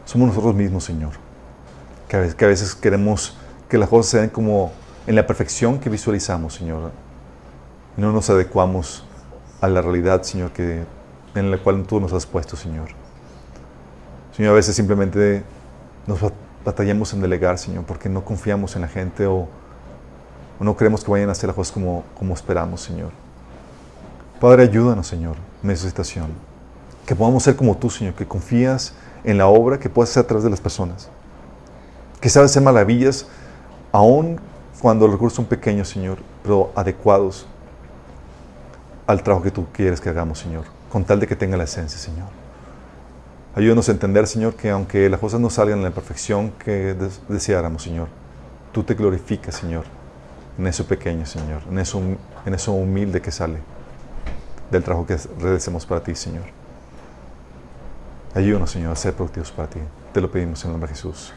somos 0.05 0.27
nosotros 0.29 0.55
mismos, 0.55 0.83
Señor. 0.83 1.13
Que 2.07 2.17
a 2.17 2.47
veces, 2.47 2.75
queremos 2.75 3.37
que 3.69 3.77
las 3.77 3.87
cosas 3.87 4.11
sean 4.11 4.29
como 4.29 4.73
en 5.07 5.15
la 5.15 5.25
perfección 5.25 5.79
que 5.79 5.89
visualizamos, 5.89 6.53
Señor 6.55 6.91
no 7.97 8.11
nos 8.11 8.29
adecuamos 8.29 9.03
a 9.59 9.67
la 9.67 9.81
realidad, 9.81 10.23
Señor, 10.23 10.51
que, 10.51 10.83
en 11.35 11.51
la 11.51 11.57
cual 11.57 11.83
tú 11.83 11.99
nos 11.99 12.13
has 12.13 12.25
puesto, 12.25 12.55
Señor. 12.55 12.89
Señor, 14.35 14.53
a 14.53 14.55
veces 14.55 14.75
simplemente 14.75 15.43
nos 16.07 16.19
batallamos 16.65 17.13
en 17.13 17.21
delegar, 17.21 17.57
Señor, 17.57 17.83
porque 17.85 18.09
no 18.09 18.23
confiamos 18.23 18.75
en 18.75 18.81
la 18.83 18.87
gente 18.87 19.27
o, 19.27 19.47
no 20.59 20.75
creemos 20.75 21.03
que 21.03 21.09
vayan 21.11 21.29
a 21.29 21.31
hacer 21.31 21.47
las 21.47 21.55
cosas 21.55 21.73
como, 21.73 22.03
como 22.17 22.33
esperamos, 22.33 22.81
Señor. 22.81 23.11
Padre, 24.41 24.63
ayúdanos, 24.63 25.05
Señor, 25.05 25.35
en. 25.61 26.31
Que 27.05 27.15
podamos 27.15 27.43
ser 27.43 27.55
como 27.55 27.77
tú, 27.77 27.91
Señor, 27.91 28.15
que 28.15 28.27
confías 28.27 28.95
en 29.23 29.37
la 29.37 29.45
obra 29.45 29.77
que 29.77 29.87
puedes 29.87 30.09
hacer 30.09 30.23
a 30.23 30.27
través 30.27 30.43
de 30.43 30.49
las 30.49 30.59
personas. 30.59 31.09
Que 32.19 32.27
sabes 32.27 32.49
hacer 32.49 32.63
maravillas, 32.63 33.27
aun 33.91 34.41
cuando 34.81 35.05
los 35.05 35.13
recursos 35.13 35.35
son 35.35 35.45
pequeños, 35.45 35.89
Señor, 35.89 36.17
pero 36.41 36.71
adecuados 36.73 37.45
al 39.05 39.21
trabajo 39.21 39.43
que 39.43 39.51
tú 39.51 39.67
quieres 39.71 40.01
que 40.01 40.09
hagamos, 40.09 40.39
Señor, 40.39 40.63
con 40.91 41.03
tal 41.03 41.19
de 41.19 41.27
que 41.27 41.35
tenga 41.35 41.55
la 41.55 41.65
esencia, 41.65 41.99
Señor. 41.99 42.29
Ayúdanos 43.53 43.89
a 43.89 43.91
entender, 43.91 44.25
Señor, 44.25 44.55
que 44.55 44.71
aunque 44.71 45.07
las 45.07 45.19
cosas 45.19 45.39
no 45.39 45.51
salgan 45.51 45.77
en 45.77 45.83
la 45.83 45.91
perfección 45.91 46.49
que 46.57 46.95
deseáramos, 47.29 47.83
Señor, 47.83 48.07
tú 48.71 48.81
te 48.81 48.95
glorificas, 48.95 49.53
Señor, 49.53 49.83
en 50.57 50.65
eso 50.65 50.87
pequeño, 50.87 51.27
Señor, 51.27 51.61
en 51.69 51.77
eso, 51.77 52.01
en 52.43 52.53
eso 52.55 52.71
humilde 52.71 53.21
que 53.21 53.29
sale 53.29 53.59
del 54.71 54.83
trabajo 54.83 55.05
que 55.05 55.17
realizamos 55.39 55.85
para 55.85 56.01
ti, 56.01 56.15
Señor. 56.15 56.45
Ayúdanos, 58.33 58.71
Señor, 58.71 58.93
a 58.93 58.95
ser 58.95 59.13
productivos 59.13 59.51
para 59.51 59.69
ti. 59.69 59.79
Te 60.13 60.21
lo 60.21 60.31
pedimos 60.31 60.63
en 60.63 60.69
el 60.69 60.73
nombre 60.73 60.89
de 60.89 60.95
Jesús. 60.95 61.33